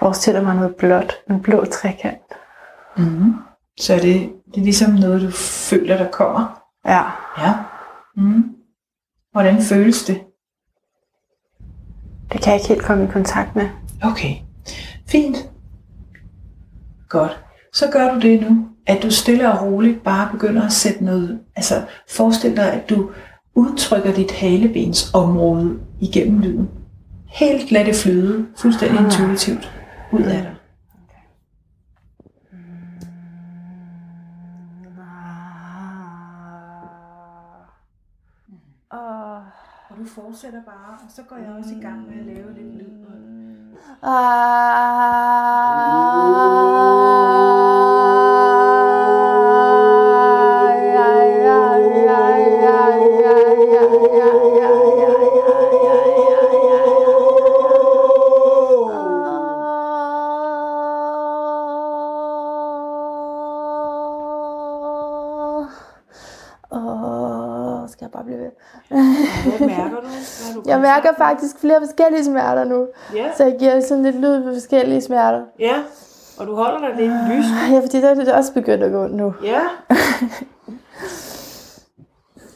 forestiller 0.02 0.42
mig 0.42 0.54
noget 0.54 0.76
blåt, 0.76 1.12
en 1.30 1.42
blå 1.42 1.64
trekant. 1.64 2.22
Mm. 2.96 3.34
Så 3.80 3.94
er 3.94 3.98
det, 3.98 4.32
det 4.46 4.56
er 4.60 4.64
ligesom 4.64 4.90
noget, 4.90 5.22
du 5.22 5.30
føler, 5.70 5.96
der 5.96 6.10
kommer? 6.10 6.62
Ja. 6.84 7.02
Ja. 7.38 7.54
Mm. 8.16 8.54
Hvordan 9.32 9.62
føles 9.62 10.04
det? 10.04 10.20
Det 12.32 12.40
kan 12.42 12.52
jeg 12.52 12.54
ikke 12.54 12.68
helt 12.68 12.84
komme 12.84 13.04
i 13.04 13.12
kontakt 13.12 13.56
med. 13.56 13.68
Okay, 14.02 14.34
fint. 15.08 15.36
Godt. 17.08 17.44
Så 17.72 17.90
gør 17.92 18.14
du 18.14 18.20
det 18.20 18.40
nu, 18.40 18.68
at 18.86 19.02
du 19.02 19.10
stille 19.10 19.52
og 19.52 19.62
roligt 19.66 20.04
bare 20.04 20.32
begynder 20.32 20.66
at 20.66 20.72
sætte 20.72 21.04
noget, 21.04 21.40
altså 21.56 21.86
forestil 22.10 22.56
dig, 22.56 22.72
at 22.72 22.90
du 22.90 23.10
udtrykker 23.54 24.12
dit 24.12 24.30
halebens 24.30 25.14
område 25.14 25.78
igennem 26.00 26.40
lyden. 26.40 26.70
Helt 27.26 27.70
lad 27.70 27.84
det 27.84 27.94
flyde, 27.94 28.46
fuldstændig 28.56 28.98
ah. 28.98 29.04
intuitivt 29.04 29.72
ud 30.12 30.22
af 30.22 30.42
dig. 30.42 30.54
Og 39.90 39.98
du 39.98 40.04
fortsætter 40.04 40.62
bare, 40.62 40.92
og 40.92 41.10
så 41.16 41.22
går 41.22 41.36
jeg 41.36 41.52
også 41.58 41.70
i 41.74 41.80
gang 41.82 42.00
med 42.06 42.18
at 42.20 42.26
lave 42.26 42.54
lidt 42.54 42.74
lyd. 42.74 42.92
Hvad 43.00 44.12
jeg 70.72 70.80
mærker 70.80 71.08
faktisk 71.18 71.58
flere 71.60 71.76
forskellige 71.86 72.24
smerter 72.24 72.64
nu. 72.64 72.86
Ja. 73.14 73.24
Så 73.36 73.44
jeg 73.44 73.56
giver 73.58 73.80
sådan 73.80 74.02
lidt 74.02 74.16
lyd 74.20 74.42
på 74.42 74.52
forskellige 74.54 75.00
smerter. 75.00 75.40
Ja, 75.58 75.74
og 76.38 76.46
du 76.46 76.54
holder 76.54 76.78
dig 76.78 76.96
lidt 76.96 77.12
lys. 77.28 77.44
Ja, 77.72 77.80
fordi 77.80 78.00
der 78.00 78.10
er 78.10 78.14
det 78.14 78.32
også 78.32 78.52
begyndt 78.52 78.84
at 78.84 78.92
gå 78.92 79.06
nu. 79.06 79.34
Ja. 79.44 79.60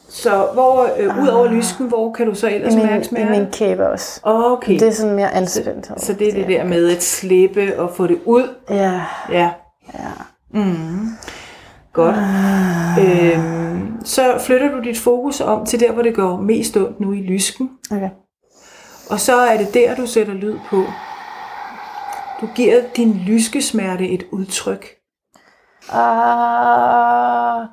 Så 0.09 0.47
hvor, 0.53 0.89
øh, 0.99 1.23
ud 1.23 1.29
over 1.29 1.47
lysken, 1.47 1.89
hvor 1.89 2.12
kan 2.12 2.27
du 2.27 2.35
så 2.35 2.49
ellers 2.49 2.75
I 2.75 2.77
min, 2.77 2.87
mærke 2.87 3.05
smerte? 3.05 3.27
I 3.27 3.39
min 3.39 3.49
kæbe 3.53 3.89
også. 3.89 4.21
Okay. 4.23 4.73
Det 4.73 4.83
er 4.89 4.93
sådan 4.93 5.14
mere 5.14 5.35
anspændt. 5.35 5.91
Så 5.97 6.12
det 6.12 6.29
er 6.29 6.33
det 6.33 6.49
der 6.49 6.64
med 6.64 6.91
at 6.91 7.03
slippe 7.03 7.81
og 7.81 7.91
få 7.91 8.07
det 8.07 8.19
ud? 8.25 8.55
Ja. 8.71 9.01
Ja. 9.33 9.51
Ja. 9.95 10.11
Mm. 10.51 11.09
Godt. 11.97 12.17
Øhm, 13.01 14.05
så 14.05 14.39
flytter 14.47 14.71
du 14.71 14.81
dit 14.81 14.99
fokus 14.99 15.41
om 15.41 15.67
til 15.67 15.81
der, 15.81 15.93
hvor 15.93 16.03
det 16.03 16.15
går 16.15 16.37
mest 16.37 16.77
ondt 16.77 17.01
nu 17.01 17.13
i 17.13 17.21
lysken. 17.21 17.71
Okay. 17.91 18.11
Og 19.11 19.21
så 19.21 19.37
er 19.37 19.57
det 19.57 19.75
der, 19.75 19.95
du 19.95 20.07
sætter 20.07 20.35
lyd 20.35 20.59
på. 20.71 20.85
Du 22.41 22.49
giver 22.55 22.81
din 22.97 23.13
lyskesmerte 23.27 24.09
et 24.09 24.27
udtryk. 24.33 24.87
Uh, 25.89 25.97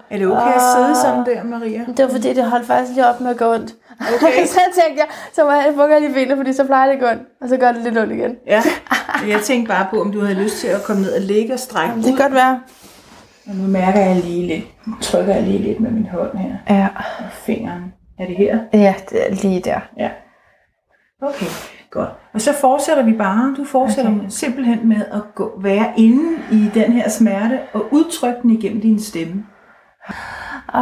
Er 0.09 0.17
det 0.17 0.27
okay 0.27 0.53
at 0.55 0.61
sidde 0.75 0.95
sådan 0.95 1.25
der, 1.25 1.43
Maria? 1.43 1.85
det 1.97 2.05
var 2.05 2.11
fordi, 2.11 2.33
det 2.33 2.45
holdt 2.45 2.67
faktisk 2.67 2.93
lige 2.95 3.07
op 3.07 3.21
med 3.21 3.29
at 3.31 3.37
gå 3.37 3.53
ondt. 3.53 3.73
Okay. 4.15 4.45
så 4.55 4.59
tænkte 4.73 4.97
jeg, 5.03 5.07
så 5.33 5.43
må 5.43 5.51
jeg 5.51 5.71
få 5.75 5.99
lige 5.99 6.13
benet, 6.13 6.37
fordi 6.37 6.53
så 6.53 6.63
plejer 6.65 6.85
det 6.85 6.93
at 6.93 6.99
gå 6.99 7.07
ondt. 7.07 7.21
Og 7.41 7.49
så 7.49 7.57
gør 7.57 7.71
det 7.71 7.83
lidt 7.83 7.97
ondt 7.97 8.13
igen. 8.13 8.35
Ja. 8.47 8.63
Jeg 9.27 9.41
tænkte 9.41 9.69
bare 9.69 9.87
på, 9.89 10.01
om 10.01 10.11
du 10.11 10.19
havde 10.19 10.43
lyst 10.43 10.57
til 10.57 10.67
at 10.67 10.83
komme 10.83 11.01
ned 11.01 11.13
og 11.15 11.21
ligge 11.21 11.53
og 11.53 11.59
strække 11.59 11.89
Jamen, 11.89 12.03
det 12.03 12.15
kan 12.17 12.25
godt 12.25 12.33
være. 12.33 12.59
Og 13.47 13.55
nu 13.55 13.67
mærker 13.67 13.99
jeg 13.99 14.15
lige 14.15 14.47
lidt. 14.47 14.87
Nu 14.87 14.93
trykker 15.01 15.33
jeg 15.33 15.43
lige 15.43 15.59
lidt 15.59 15.79
med 15.79 15.91
min 15.91 16.07
hånd 16.07 16.37
her. 16.37 16.55
Ja. 16.69 16.87
Og 16.95 17.31
fingeren. 17.31 17.93
Er 18.19 18.25
det 18.25 18.35
her? 18.35 18.59
Ja, 18.73 18.93
det 19.09 19.29
er 19.29 19.35
lige 19.43 19.61
der. 19.61 19.79
Ja. 19.97 20.09
Okay, 21.21 21.45
godt. 21.91 22.09
Og 22.33 22.41
så 22.41 22.53
fortsætter 22.61 23.03
vi 23.03 23.13
bare. 23.13 23.55
Du 23.57 23.65
fortsætter 23.65 24.11
okay. 24.11 24.25
simpelthen 24.29 24.89
med 24.89 25.05
at 25.11 25.21
gå, 25.35 25.61
være 25.61 25.93
inde 25.97 26.39
i 26.51 26.69
den 26.73 26.91
her 26.91 27.09
smerte 27.09 27.59
og 27.73 27.85
udtrykke 27.91 28.41
den 28.41 28.49
igennem 28.49 28.81
din 28.81 28.99
stemme. 28.99 29.45
Hvad 30.71 30.81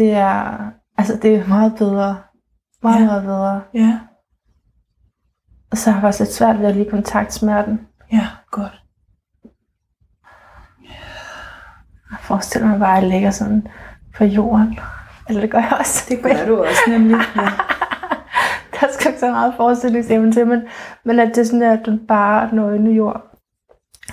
det 0.00 0.12
er, 0.12 0.58
altså 0.98 1.16
det 1.22 1.34
er 1.36 1.46
meget 1.46 1.74
bedre. 1.78 2.16
Meget, 2.82 3.00
Ja. 3.00 3.04
meget 3.06 3.22
bedre. 3.22 3.62
Ja, 3.74 4.00
Og 5.70 5.76
så 5.78 5.90
har 5.90 5.96
jeg 5.96 6.02
faktisk 6.02 6.20
lidt 6.20 6.32
svært 6.32 6.58
ved 6.58 6.66
at 6.66 6.76
lige 6.76 6.90
kontakte 6.90 7.34
smerten. 7.34 7.80
ja, 8.12 8.26
godt. 8.50 8.82
Jeg 12.10 12.18
forestiller 12.20 12.68
mig 12.68 12.78
bare, 12.78 12.96
at 12.96 13.02
jeg 13.02 13.10
ligger 13.12 13.30
sådan 13.30 13.68
for 14.16 14.24
jorden. 14.24 14.78
Eller 15.28 15.40
det 15.40 15.50
gør 15.50 15.58
jeg 15.58 15.76
også. 15.80 16.06
Det 16.08 16.22
gør 16.22 16.46
du 16.46 16.64
også 16.64 16.80
nemlig. 16.88 17.16
Ja. 17.36 17.48
der 18.86 18.92
skal 18.92 19.08
ikke 19.10 19.20
så 19.20 19.30
meget 19.30 19.54
forestillingsevne 19.56 20.32
til, 20.32 20.46
men, 20.46 20.62
men 21.04 21.18
at 21.20 21.28
det 21.28 21.38
er 21.38 21.44
sådan, 21.44 21.62
at 21.62 21.86
du 21.86 21.98
bare 22.08 22.50
den 22.50 22.58
øjne 22.58 22.90
jord, 22.90 23.22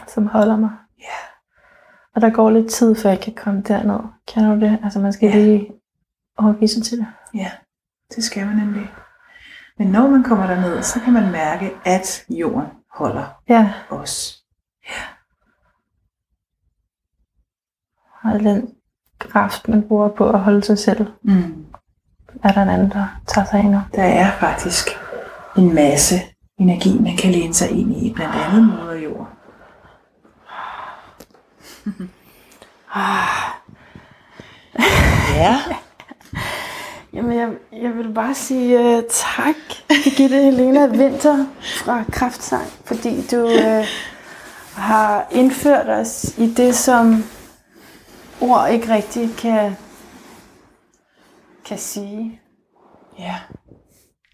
som 0.08 0.28
holder 0.28 0.58
mig. 0.58 0.70
Ja. 1.00 1.18
Og 2.16 2.22
der 2.22 2.30
går 2.30 2.50
lidt 2.50 2.70
tid, 2.72 2.96
før 2.96 3.10
jeg 3.10 3.20
kan 3.20 3.34
komme 3.34 3.62
derned. 3.62 4.00
Kender 4.28 4.56
du 4.56 4.60
det? 4.60 4.80
Altså 4.84 5.00
man 5.00 5.14
skal 5.14 5.30
Ja. 5.30 5.36
lige 5.36 5.68
overgive 6.38 6.68
sig 6.68 6.84
til 6.84 6.98
det. 6.98 7.08
ja, 7.34 7.52
det 8.16 8.24
skal 8.24 8.46
man 8.48 8.56
nemlig. 8.56 8.92
Men 9.78 9.88
når 9.88 10.08
man 10.08 10.24
kommer 10.24 10.48
derned, 10.48 10.84
så 10.84 11.00
kan 11.00 11.14
man 11.14 11.32
mærke, 11.32 11.72
at 11.86 12.26
jorden 12.30 12.68
holder 12.94 13.26
Ja, 13.50 13.74
os. 13.90 14.44
og 18.24 18.40
den 18.40 18.74
kraft, 19.20 19.68
man 19.68 19.88
bruger 19.88 20.10
på 20.10 20.30
at 20.30 20.40
holde 20.40 20.64
sig 20.64 20.78
selv, 20.80 21.08
Mm. 21.22 21.66
er 22.44 22.52
der 22.52 22.62
en 22.62 22.70
anden, 22.70 22.90
der 22.92 23.08
tager 23.28 23.46
sig 23.48 23.60
ind. 23.60 23.76
Der 23.96 24.04
er 24.04 24.32
faktisk 24.40 24.88
en 25.58 25.76
masse 25.76 26.16
energi, 26.58 27.00
man 27.00 27.18
kan 27.18 27.32
læne 27.32 27.54
sig 27.54 27.70
ind 27.72 27.98
i, 27.98 28.14
blandt 28.14 28.36
andet 28.36 28.64
moder 28.64 28.94
jord. 28.94 29.28
Ja, 35.36 35.56
Jamen, 37.14 37.38
jeg, 37.38 37.50
jeg 37.72 37.98
vil 37.98 38.14
bare 38.14 38.36
sige 38.36 38.98
uh, 38.98 39.04
tak, 39.10 39.56
Birgitte 39.88 40.42
Helena 40.42 40.86
Vinter 40.88 41.46
fra 41.62 42.04
Kraftsang, 42.12 42.68
fordi 42.86 43.28
du 43.32 43.46
uh, 43.46 43.86
har 44.74 45.28
indført 45.32 45.90
os 45.90 46.36
i 46.38 46.54
det, 46.54 46.76
som 46.76 47.24
ord 48.42 48.70
ikke 48.70 48.94
rigtig 48.94 49.30
kan, 49.38 49.78
kan 51.66 51.78
sige. 51.78 52.42
ja. 53.20 53.36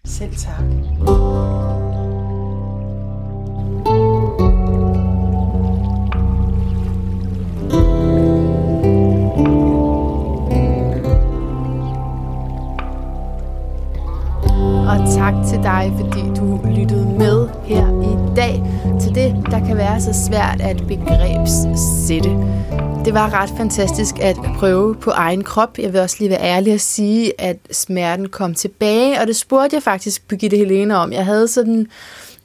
Selv 0.06 0.34
tak. 0.36 1.93
Og 14.94 15.14
tak 15.16 15.34
til 15.48 15.58
dig, 15.62 15.92
fordi 16.00 16.20
du 16.40 16.60
lyttede 16.76 17.06
med 17.18 17.48
her 17.64 17.86
i 18.02 18.36
dag 18.36 18.62
til 19.00 19.14
det, 19.14 19.46
der 19.50 19.66
kan 19.66 19.76
være 19.76 20.00
så 20.00 20.12
svært 20.26 20.60
at 20.60 20.76
begrebssætte. 20.88 22.30
Det 23.04 23.14
var 23.14 23.42
ret 23.42 23.50
fantastisk 23.56 24.14
at 24.20 24.36
prøve 24.58 24.94
på 24.94 25.10
egen 25.10 25.44
krop. 25.44 25.78
Jeg 25.78 25.92
vil 25.92 26.00
også 26.00 26.16
lige 26.18 26.30
være 26.30 26.42
ærlig 26.42 26.72
at 26.72 26.80
sige, 26.80 27.40
at 27.40 27.56
smerten 27.70 28.28
kom 28.28 28.54
tilbage, 28.54 29.20
og 29.20 29.26
det 29.26 29.36
spurgte 29.36 29.74
jeg 29.74 29.82
faktisk 29.82 30.28
Birgitte 30.28 30.56
Helene 30.56 30.96
om. 30.96 31.12
Jeg 31.12 31.24
havde 31.24 31.48
sådan... 31.48 31.86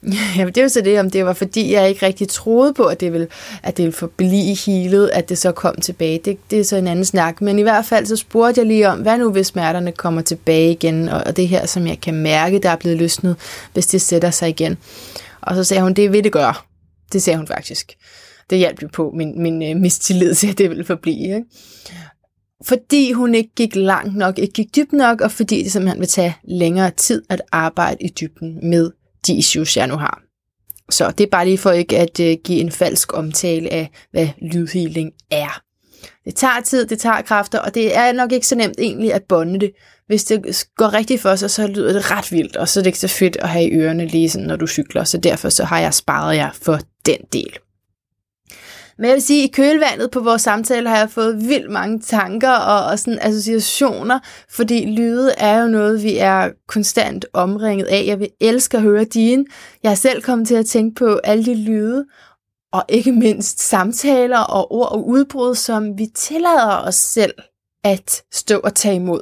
Ja, 0.36 0.44
det 0.44 0.56
er 0.56 0.62
jo 0.62 0.68
så 0.68 0.80
det, 0.80 1.00
om 1.00 1.10
det 1.10 1.24
var 1.24 1.32
fordi, 1.32 1.72
jeg 1.72 1.88
ikke 1.88 2.06
rigtig 2.06 2.28
troede 2.28 2.74
på, 2.74 2.84
at 2.84 3.00
det 3.00 3.12
ville, 3.12 3.28
at 3.62 3.76
det 3.76 3.82
ville 3.82 3.96
forblive 3.96 4.56
healet, 4.66 5.10
at 5.12 5.28
det 5.28 5.38
så 5.38 5.52
kom 5.52 5.74
tilbage. 5.74 6.20
Det, 6.24 6.38
det 6.50 6.60
er 6.60 6.64
så 6.64 6.76
en 6.76 6.86
anden 6.86 7.04
snak. 7.04 7.40
Men 7.40 7.58
i 7.58 7.62
hvert 7.62 7.84
fald 7.84 8.06
så 8.06 8.16
spurgte 8.16 8.58
jeg 8.58 8.66
lige 8.66 8.88
om, 8.88 8.98
hvad 8.98 9.18
nu 9.18 9.32
hvis 9.32 9.46
smerterne 9.46 9.92
kommer 9.92 10.22
tilbage 10.22 10.72
igen, 10.72 11.08
og, 11.08 11.22
og 11.26 11.36
det 11.36 11.48
her, 11.48 11.66
som 11.66 11.86
jeg 11.86 12.00
kan 12.00 12.14
mærke, 12.14 12.58
der 12.58 12.70
er 12.70 12.76
blevet 12.76 12.98
løsnet, 12.98 13.36
hvis 13.72 13.86
det 13.86 14.02
sætter 14.02 14.30
sig 14.30 14.48
igen. 14.48 14.78
Og 15.40 15.54
så 15.54 15.64
sagde 15.64 15.82
hun, 15.82 15.94
det 15.94 16.12
vil 16.12 16.24
det 16.24 16.32
gøre. 16.32 16.54
Det 17.12 17.22
sagde 17.22 17.36
hun 17.36 17.46
faktisk. 17.46 17.96
Det 18.50 18.58
hjalp 18.58 18.82
jo 18.82 18.88
på 18.92 19.12
min, 19.16 19.42
min 19.42 19.62
øh, 19.62 19.76
mistillid 19.76 20.34
til, 20.34 20.48
at 20.48 20.58
det 20.58 20.70
ville 20.70 20.84
forblive. 20.84 21.34
Ikke? 21.34 21.44
Fordi 22.64 23.12
hun 23.12 23.34
ikke 23.34 23.50
gik 23.56 23.76
langt 23.76 24.16
nok, 24.16 24.38
ikke 24.38 24.52
gik 24.52 24.76
dybt 24.76 24.92
nok, 24.92 25.20
og 25.20 25.32
fordi 25.32 25.62
det 25.62 25.72
simpelthen 25.72 26.00
vil 26.00 26.08
tage 26.08 26.36
længere 26.44 26.90
tid 26.90 27.22
at 27.28 27.42
arbejde 27.52 27.98
i 28.00 28.08
dybden 28.08 28.70
med 28.70 28.90
de 29.26 29.34
issues, 29.34 29.76
jeg 29.76 29.86
nu 29.86 29.96
har. 29.96 30.22
Så 30.90 31.10
det 31.10 31.24
er 31.24 31.30
bare 31.30 31.44
lige 31.44 31.58
for 31.58 31.70
ikke 31.70 31.98
at 31.98 32.20
øh, 32.20 32.36
give 32.44 32.60
en 32.60 32.72
falsk 32.72 33.12
omtale 33.12 33.72
af, 33.72 33.90
hvad 34.10 34.28
lydhealing 34.42 35.12
er. 35.30 35.62
Det 36.24 36.34
tager 36.34 36.60
tid, 36.60 36.86
det 36.86 36.98
tager 36.98 37.22
kræfter, 37.22 37.58
og 37.58 37.74
det 37.74 37.96
er 37.96 38.12
nok 38.12 38.32
ikke 38.32 38.46
så 38.46 38.54
nemt 38.54 38.76
egentlig 38.78 39.14
at 39.14 39.22
bonde 39.28 39.60
det. 39.60 39.72
Hvis 40.06 40.24
det 40.24 40.64
går 40.76 40.92
rigtigt 40.92 41.22
for 41.22 41.36
sig, 41.36 41.50
så 41.50 41.66
lyder 41.66 41.92
det 41.92 42.10
ret 42.10 42.32
vildt, 42.32 42.56
og 42.56 42.68
så 42.68 42.80
er 42.80 42.82
det 42.82 42.88
ikke 42.88 42.98
så 42.98 43.08
fedt 43.08 43.36
at 43.36 43.48
have 43.48 43.64
i 43.64 43.72
ørerne 43.72 44.06
lige 44.06 44.30
sådan, 44.30 44.46
når 44.46 44.56
du 44.56 44.66
cykler, 44.66 45.04
så 45.04 45.18
derfor 45.18 45.48
så 45.48 45.64
har 45.64 45.78
jeg 45.80 45.94
sparet 45.94 46.36
jer 46.36 46.50
for 46.52 46.78
den 47.06 47.18
del. 47.32 47.58
Men 49.00 49.08
jeg 49.08 49.14
vil 49.14 49.22
sige, 49.22 49.42
at 49.42 49.48
i 49.48 49.52
kølvandet 49.52 50.10
på 50.10 50.20
vores 50.20 50.42
samtale 50.42 50.88
har 50.88 50.98
jeg 50.98 51.10
fået 51.10 51.48
vildt 51.48 51.70
mange 51.70 52.00
tanker 52.00 52.50
og, 52.50 52.86
og 52.86 52.98
sådan 52.98 53.18
associationer, 53.22 54.18
fordi 54.50 54.86
lyde 54.86 55.32
er 55.38 55.62
jo 55.62 55.68
noget, 55.68 56.02
vi 56.02 56.16
er 56.16 56.50
konstant 56.68 57.26
omringet 57.32 57.86
af. 57.86 58.04
Jeg 58.06 58.20
vil 58.20 58.28
elske 58.40 58.76
at 58.76 58.82
høre 58.82 59.04
dine. 59.04 59.44
Jeg 59.82 59.90
er 59.90 59.94
selv 59.94 60.22
kommet 60.22 60.48
til 60.48 60.54
at 60.54 60.66
tænke 60.66 60.94
på 60.94 61.20
alle 61.24 61.44
de 61.44 61.54
lyde, 61.54 62.04
og 62.72 62.84
ikke 62.88 63.12
mindst 63.12 63.60
samtaler 63.60 64.38
og 64.38 64.72
ord 64.72 64.92
og 64.92 65.08
udbrud, 65.08 65.54
som 65.54 65.98
vi 65.98 66.06
tillader 66.14 66.76
os 66.86 66.94
selv 66.94 67.34
at 67.84 68.22
stå 68.32 68.58
og 68.58 68.74
tage 68.74 68.96
imod. 68.96 69.20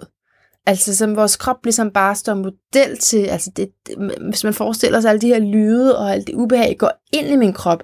Altså 0.67 0.97
som 0.97 1.17
vores 1.17 1.37
krop 1.37 1.65
ligesom 1.65 1.91
bare 1.91 2.15
står 2.15 2.35
model 2.35 2.99
til, 2.99 3.25
altså 3.25 3.51
det, 3.57 3.69
det, 3.87 3.97
hvis 4.29 4.45
man 4.45 4.55
forestiller 4.55 5.01
sig 5.01 5.11
alle 5.11 5.21
de 5.21 5.27
her 5.27 5.39
lyde 5.39 5.99
og 5.99 6.13
alt 6.13 6.27
det 6.27 6.35
ubehag 6.35 6.77
går 6.79 6.93
ind 7.13 7.27
i 7.27 7.37
min 7.37 7.53
krop, 7.53 7.83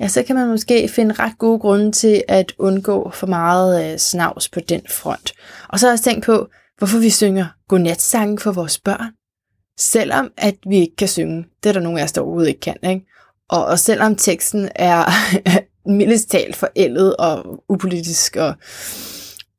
ja, 0.00 0.08
så 0.08 0.22
kan 0.22 0.36
man 0.36 0.48
måske 0.48 0.88
finde 0.88 1.14
ret 1.14 1.38
gode 1.38 1.58
grunde 1.58 1.92
til 1.92 2.22
at 2.28 2.52
undgå 2.58 3.10
for 3.14 3.26
meget 3.26 3.92
øh, 3.92 3.98
snavs 3.98 4.48
på 4.48 4.60
den 4.60 4.82
front. 4.90 5.32
Og 5.68 5.80
så 5.80 5.86
har 5.86 5.90
jeg 5.90 5.92
også 5.92 6.04
tænkt 6.04 6.24
på, 6.24 6.48
hvorfor 6.78 6.98
vi 6.98 7.10
synger 7.10 7.46
godnatsange 7.68 8.38
for 8.38 8.52
vores 8.52 8.78
børn. 8.78 9.12
Selvom 9.78 10.30
at 10.36 10.54
vi 10.68 10.76
ikke 10.76 10.96
kan 10.96 11.08
synge. 11.08 11.44
Det 11.62 11.68
er 11.68 11.72
der 11.72 11.80
nogen 11.80 11.98
af 11.98 12.04
os, 12.04 12.12
der 12.12 12.20
overhovedet 12.20 12.48
ikke 12.48 12.60
kan. 12.60 12.76
Ikke? 12.82 13.06
Og, 13.48 13.64
og 13.64 13.78
selvom 13.78 14.16
teksten 14.16 14.68
er 14.74 15.04
mildest 15.98 16.30
talt 16.30 16.56
forældet 16.56 17.16
og 17.16 17.62
upolitisk 17.68 18.36
og 18.36 18.54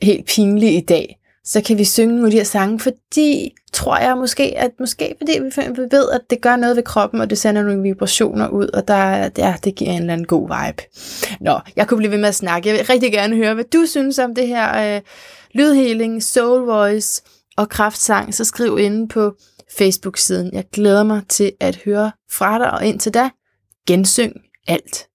helt 0.01 0.25
pinlig 0.25 0.77
i 0.77 0.81
dag, 0.81 1.17
så 1.47 1.61
kan 1.61 1.77
vi 1.77 1.83
synge 1.83 2.13
nogle 2.13 2.27
af 2.27 2.31
de 2.31 2.37
her 2.37 2.43
sange, 2.43 2.79
fordi, 2.79 3.51
tror 3.73 3.97
jeg 3.97 4.17
måske, 4.17 4.57
at 4.57 4.71
måske 4.79 5.15
fordi 5.17 5.39
vi 5.39 5.81
ved, 5.91 6.09
at 6.11 6.21
det 6.29 6.41
gør 6.41 6.55
noget 6.55 6.75
ved 6.75 6.83
kroppen, 6.83 7.21
og 7.21 7.29
det 7.29 7.37
sender 7.37 7.63
nogle 7.63 7.81
vibrationer 7.81 8.47
ud, 8.47 8.67
og 8.67 8.87
der, 8.87 9.29
ja, 9.37 9.55
det 9.63 9.75
giver 9.75 9.91
en 9.91 9.99
eller 9.99 10.13
anden 10.13 10.27
god 10.27 10.41
vibe. 10.41 10.83
Nå, 11.41 11.59
jeg 11.75 11.87
kunne 11.87 11.97
blive 11.97 12.11
ved 12.11 12.17
med 12.17 12.27
at 12.27 12.35
snakke. 12.35 12.69
Jeg 12.69 12.77
vil 12.77 12.85
rigtig 12.85 13.11
gerne 13.11 13.35
høre, 13.35 13.53
hvad 13.53 13.65
du 13.65 13.85
synes 13.85 14.19
om 14.19 14.35
det 14.35 14.47
her 14.47 14.95
øh, 14.95 15.01
lydhealing, 15.53 16.23
soul 16.23 16.65
voice 16.65 17.23
og 17.57 17.69
kraftsang, 17.69 18.33
så 18.33 18.43
skriv 18.43 18.77
inde 18.79 19.07
på 19.07 19.33
Facebook-siden. 19.77 20.53
Jeg 20.53 20.63
glæder 20.73 21.03
mig 21.03 21.21
til 21.29 21.51
at 21.59 21.79
høre 21.85 22.11
fra 22.31 22.59
dig, 22.59 22.71
og 22.71 22.85
indtil 22.85 23.13
da, 23.13 23.29
gensyng 23.87 24.33
alt 24.67 25.07